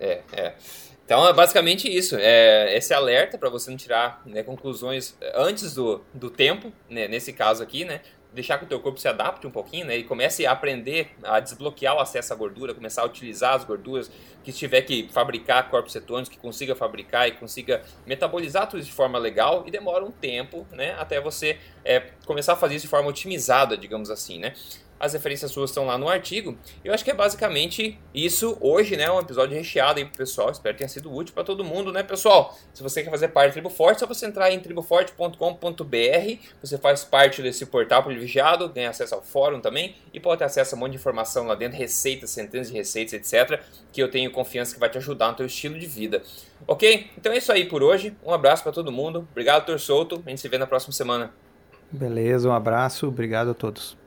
É, 0.00 0.22
é. 0.32 0.54
Então 1.04 1.28
é 1.28 1.32
basicamente 1.32 1.88
isso. 1.88 2.16
É, 2.18 2.76
esse 2.76 2.92
alerta 2.92 3.38
para 3.38 3.48
você 3.48 3.70
não 3.70 3.76
tirar 3.76 4.20
né, 4.26 4.42
conclusões 4.42 5.14
antes 5.36 5.74
do, 5.74 6.00
do 6.12 6.28
tempo, 6.28 6.72
né, 6.88 7.06
nesse 7.06 7.32
caso 7.32 7.62
aqui, 7.62 7.84
né? 7.84 8.00
Deixar 8.32 8.58
que 8.58 8.64
o 8.64 8.68
teu 8.68 8.80
corpo 8.80 8.98
se 8.98 9.08
adapte 9.08 9.46
um 9.46 9.50
pouquinho, 9.50 9.86
né? 9.86 9.96
E 9.96 10.04
comece 10.04 10.46
a 10.46 10.52
aprender 10.52 11.10
a 11.22 11.40
desbloquear 11.40 11.96
o 11.96 12.00
acesso 12.00 12.32
à 12.32 12.36
gordura, 12.36 12.74
começar 12.74 13.02
a 13.02 13.06
utilizar 13.06 13.54
as 13.54 13.64
gorduras, 13.64 14.10
que 14.44 14.52
tiver 14.52 14.82
que 14.82 15.08
fabricar 15.12 15.68
corpos 15.68 15.92
cetônicos, 15.92 16.28
que 16.28 16.38
consiga 16.38 16.74
fabricar 16.74 17.28
e 17.28 17.32
consiga 17.32 17.82
metabolizar 18.06 18.68
tudo 18.68 18.82
de 18.82 18.92
forma 18.92 19.18
legal 19.18 19.64
e 19.66 19.70
demora 19.70 20.04
um 20.04 20.10
tempo, 20.10 20.66
né? 20.72 20.94
Até 20.98 21.20
você 21.20 21.58
é, 21.84 22.00
começar 22.24 22.54
a 22.54 22.56
fazer 22.56 22.76
isso 22.76 22.86
de 22.86 22.90
forma 22.90 23.08
otimizada, 23.08 23.76
digamos 23.76 24.10
assim, 24.10 24.38
né? 24.38 24.54
As 25.00 25.14
referências 25.14 25.50
suas 25.50 25.70
estão 25.70 25.86
lá 25.86 25.96
no 25.96 26.08
artigo. 26.08 26.58
Eu 26.84 26.92
acho 26.92 27.02
que 27.02 27.10
é 27.10 27.14
basicamente 27.14 27.98
isso 28.14 28.58
hoje, 28.60 28.96
né? 28.96 29.10
Um 29.10 29.18
episódio 29.18 29.56
recheado 29.56 29.98
aí 29.98 30.04
pro 30.04 30.18
pessoal. 30.18 30.50
Espero 30.50 30.74
que 30.74 30.78
tenha 30.80 30.88
sido 30.88 31.10
útil 31.10 31.34
para 31.34 31.42
todo 31.42 31.64
mundo, 31.64 31.90
né, 31.90 32.02
pessoal? 32.02 32.54
Se 32.74 32.82
você 32.82 33.02
quer 33.02 33.10
fazer 33.10 33.28
parte 33.28 33.52
do 33.52 33.52
Tribo 33.54 33.70
Forte, 33.70 33.96
é 33.96 34.00
só 34.00 34.06
você 34.06 34.26
entrar 34.26 34.50
em 34.52 34.60
triboforte.com.br. 34.60 36.38
Você 36.62 36.76
faz 36.76 37.02
parte 37.02 37.40
desse 37.40 37.64
portal 37.64 38.02
privilegiado, 38.02 38.68
ganha 38.68 38.90
acesso 38.90 39.14
ao 39.14 39.22
fórum 39.22 39.58
também 39.58 39.96
e 40.12 40.20
pode 40.20 40.38
ter 40.38 40.44
acesso 40.44 40.74
a 40.74 40.76
um 40.76 40.80
monte 40.80 40.92
de 40.92 40.98
informação 40.98 41.46
lá 41.46 41.54
dentro, 41.54 41.78
receitas, 41.78 42.28
centenas 42.30 42.68
de 42.68 42.74
receitas, 42.74 43.14
etc. 43.14 43.60
Que 43.90 44.02
eu 44.02 44.10
tenho 44.10 44.30
confiança 44.30 44.74
que 44.74 44.80
vai 44.80 44.90
te 44.90 44.98
ajudar 44.98 45.28
no 45.30 45.36
teu 45.36 45.46
estilo 45.46 45.78
de 45.78 45.86
vida. 45.86 46.22
Ok? 46.66 47.10
Então 47.16 47.32
é 47.32 47.38
isso 47.38 47.50
aí 47.50 47.64
por 47.64 47.82
hoje. 47.82 48.14
Um 48.22 48.34
abraço 48.34 48.62
para 48.62 48.72
todo 48.72 48.92
mundo. 48.92 49.26
Obrigado, 49.30 49.64
Tor 49.64 49.80
Souto. 49.80 50.22
A 50.26 50.28
gente 50.28 50.40
se 50.40 50.48
vê 50.48 50.58
na 50.58 50.66
próxima 50.66 50.92
semana. 50.92 51.32
Beleza, 51.90 52.48
um 52.48 52.52
abraço. 52.52 53.08
Obrigado 53.08 53.50
a 53.50 53.54
todos. 53.54 53.99